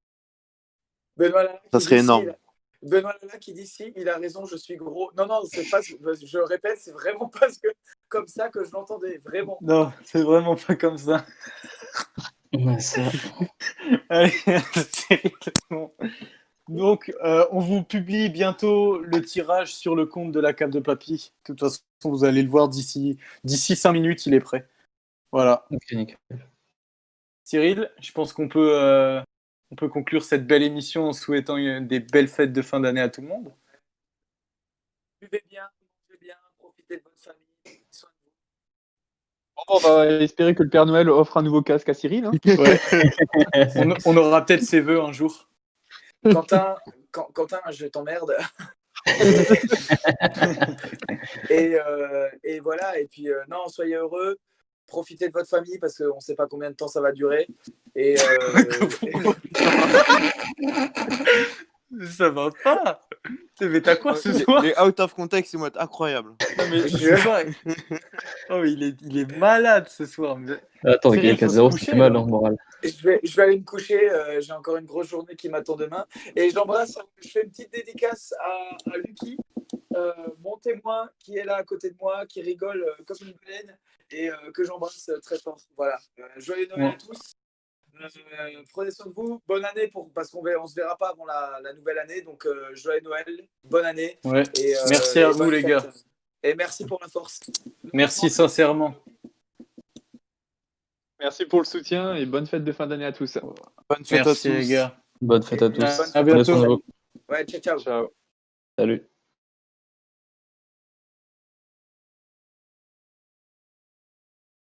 Benoît 1.16 1.43
Lala 1.43 1.61
Ça 1.72 1.78
qui 1.78 1.85
serait 1.85 1.97
dit 1.97 2.03
énorme. 2.03 2.35
Benoît 2.83 3.16
Lala 3.20 3.39
qui 3.39 3.53
dit 3.53 3.66
si, 3.66 3.93
il 3.97 4.09
a 4.09 4.18
raison, 4.18 4.47
je 4.47 4.57
suis 4.57 4.76
gros. 4.76 5.11
Non, 5.16 5.26
non, 5.26 5.43
c'est 5.51 5.68
pas, 5.68 5.80
je 5.83 6.39
répète, 6.39 6.78
c'est 6.78 6.93
vraiment 6.93 7.28
parce 7.41 7.59
que 7.59 7.68
comme 8.09 8.28
ça 8.28 8.51
que 8.51 8.64
je 8.64 8.70
l'entendais, 8.70 9.18
vraiment. 9.18 9.59
Non, 9.61 9.93
c'est 10.05 10.22
vraiment 10.22 10.57
pas 10.57 10.76
comme 10.76 10.99
ça. 10.99 11.26
Allez. 14.09 14.33
Donc, 16.73 17.12
euh, 17.23 17.47
on 17.51 17.61
vous 17.61 17.83
publie 17.83 18.31
bientôt 18.31 18.99
le 18.99 19.23
tirage 19.23 19.75
sur 19.75 19.95
le 19.95 20.07
compte 20.07 20.33
de 20.33 20.41
la 20.41 20.55
cave 20.55 20.70
de 20.70 20.81
papy. 20.81 21.33
De 21.45 21.53
toute 21.53 21.61
façon, 21.61 21.83
vous 22.05 22.25
allez 22.25 22.43
le 22.43 22.49
voir 22.49 22.68
d'ici 22.68 23.18
d'ici 23.45 23.77
5 23.77 23.93
minutes, 23.93 24.25
il 24.27 24.33
est 24.33 24.41
prêt. 24.41 24.66
Voilà. 25.33 25.66
Cyril, 27.45 27.91
je 28.01 28.12
pense 28.12 28.33
qu'on 28.33 28.49
peut, 28.49 28.81
euh, 28.81 29.20
on 29.70 29.75
peut 29.75 29.89
conclure 29.89 30.25
cette 30.25 30.47
belle 30.47 30.62
émission 30.62 31.09
en 31.09 31.12
souhaitant 31.12 31.57
des 31.59 32.01
belles 32.01 32.29
fêtes 32.29 32.53
de 32.53 32.62
fin 32.62 32.81
d'année 32.81 33.03
à 33.03 33.11
tout 33.11 33.20
le 33.20 33.29
monde. 33.29 33.53
Buvez 35.20 35.45
bien, 35.51 35.64
mangez 36.09 36.18
bien, 36.20 36.37
profitez 36.59 36.97
de 36.97 37.03
votre 37.03 37.18
famille. 37.18 37.39
Bon, 39.57 39.64
on 39.75 39.79
va 39.79 40.07
espérer 40.07 40.55
que 40.55 40.62
le 40.62 40.70
Père 40.70 40.87
Noël 40.87 41.11
offre 41.11 41.37
un 41.37 41.43
nouveau 41.43 41.62
casque 41.62 41.89
à 41.91 41.95
Cyril. 41.95 42.25
hein. 42.25 42.33
On, 43.77 43.95
on 44.07 44.16
aura 44.16 44.45
peut-être 44.45 44.62
ses 44.64 44.81
vœux 44.81 45.01
un 45.01 45.12
jour. 45.12 45.49
Quentin, 46.25 46.77
Qu- 47.12 47.33
Quentin, 47.35 47.61
je 47.70 47.87
t'emmerde. 47.87 48.37
et, 51.51 51.75
euh, 51.81 52.29
et 52.45 52.61
voilà, 52.61 52.99
et 52.99 53.07
puis 53.07 53.29
euh, 53.31 53.43
non, 53.49 53.66
soyez 53.68 53.97
heureux, 53.97 54.39
profitez 54.87 55.27
de 55.29 55.33
votre 55.33 55.49
famille 55.49 55.79
parce 55.79 55.97
qu'on 55.99 56.16
ne 56.16 56.20
sait 56.20 56.35
pas 56.37 56.47
combien 56.47 56.70
de 56.70 56.77
temps 56.77 56.89
ça 56.89 57.01
va 57.01 57.12
durer. 57.12 57.47
Et, 57.95 58.16
euh, 58.20 58.62
Ça 62.09 62.31
va 62.31 62.51
pas. 62.64 63.01
Mais 63.61 63.81
t'as 63.81 63.95
quoi 63.97 64.16
ce 64.16 64.31
Les, 64.31 64.39
soir 64.43 64.62
les 64.62 64.75
out 64.81 64.99
of 64.99 65.14
context, 65.14 65.53
ils 65.53 65.59
vont 65.59 65.66
être 65.66 65.81
incroyables. 65.81 66.31
Non, 66.59 66.64
mais 66.70 66.89
je 66.89 66.97
sais 66.97 67.23
pas. 67.23 67.43
Oh, 68.51 68.59
mais 68.61 68.73
il 68.73 68.83
est, 68.83 68.97
il 69.03 69.18
est 69.18 69.37
malade 69.39 69.89
ce 69.89 70.05
soir. 70.05 70.37
Mais- 70.37 70.57
Attends, 70.85 71.12
4-0, 71.12 71.70
coucher, 71.70 71.85
c'était 71.85 71.97
mal, 71.97 72.12
là. 72.12 72.18
hein, 72.18 72.27
moral. 72.27 72.57
je, 72.83 73.03
vais, 73.03 73.20
je 73.23 73.37
vais 73.37 73.43
aller 73.45 73.59
me 73.59 73.64
coucher, 73.64 74.11
euh, 74.11 74.41
j'ai 74.41 74.53
encore 74.53 74.77
une 74.77 74.85
grosse 74.87 75.07
journée 75.09 75.37
qui 75.37 75.49
m'attend 75.49 75.77
demain. 75.77 76.05
Et 76.35 76.51
j'embrasse, 76.51 76.99
je 77.23 77.29
fais 77.29 77.45
une 77.45 77.51
petite 77.51 77.73
dédicace 77.73 78.35
à, 78.41 78.91
à 78.93 78.97
Lucky, 78.99 79.39
euh, 79.95 80.12
mon 80.43 80.57
témoin 80.57 81.09
qui 81.20 81.37
est 81.37 81.45
là 81.45 81.57
à 81.57 81.62
côté 81.62 81.91
de 81.91 81.97
moi, 82.01 82.27
qui 82.27 82.43
rigole 82.43 82.83
euh, 82.83 83.05
comme 83.07 83.16
une 83.29 83.35
baleine 83.47 83.79
et 84.11 84.29
euh, 84.31 84.35
que 84.53 84.64
j'embrasse 84.64 85.09
très 85.23 85.39
fort. 85.39 85.59
Voilà. 85.77 85.97
Euh, 86.18 86.25
joyeux 86.39 86.66
Noël 86.70 86.83
Ouais. 86.83 86.95
à 86.95 86.97
tous. 86.97 87.35
Euh, 88.05 88.62
prenez 88.72 88.90
soin 88.90 89.07
de 89.07 89.12
vous. 89.12 89.40
Bonne 89.46 89.64
année 89.64 89.88
pour, 89.88 90.11
parce 90.12 90.30
qu'on 90.30 90.42
ne 90.42 90.66
se 90.66 90.74
verra 90.74 90.96
pas 90.96 91.11
avant 91.11 91.26
la, 91.26 91.59
la 91.62 91.72
nouvelle 91.72 91.98
année. 91.98 92.22
Donc, 92.22 92.46
euh, 92.46 92.74
joyeux 92.74 93.00
Noël. 93.03 93.26
Bonne 93.64 93.84
année. 93.84 94.18
Ouais. 94.24 94.42
Et, 94.59 94.76
euh, 94.76 94.80
Merci 94.88 95.18
et 95.18 95.22
à 95.22 95.30
vous, 95.30 95.50
les 95.50 95.62
gars. 95.62 95.84
Et 96.42 96.55
merci 96.55 96.84
pour 96.86 96.98
la 97.00 97.09
force. 97.09 97.40
Merci 97.92 98.28
sincèrement. 98.28 98.94
Merci 101.20 101.46
pour 101.46 101.61
le 101.61 101.64
soutien 101.64 102.16
et 102.16 102.26
bonne 102.26 102.46
fête 102.46 102.64
de 102.64 102.72
fin 102.72 102.86
d'année 102.86 103.05
à 103.05 103.12
tous. 103.12 103.38
Bonne 103.88 104.05
fête 104.05 104.24
Merci 104.26 104.48
à 104.48 104.50
tous. 104.50 104.59
les 104.59 104.66
gars. 104.66 104.96
Bonne 105.20 105.42
fête 105.44 105.62
à 105.62 105.70
tous. 105.70 106.16
À- 106.16 106.22
bientôt. 106.24 106.57
vous. 106.57 106.84
Ouais, 107.28 107.44
ciao, 107.44 107.61
ciao. 107.61 107.78
Ciao. 107.78 108.09
Salut. 108.76 109.11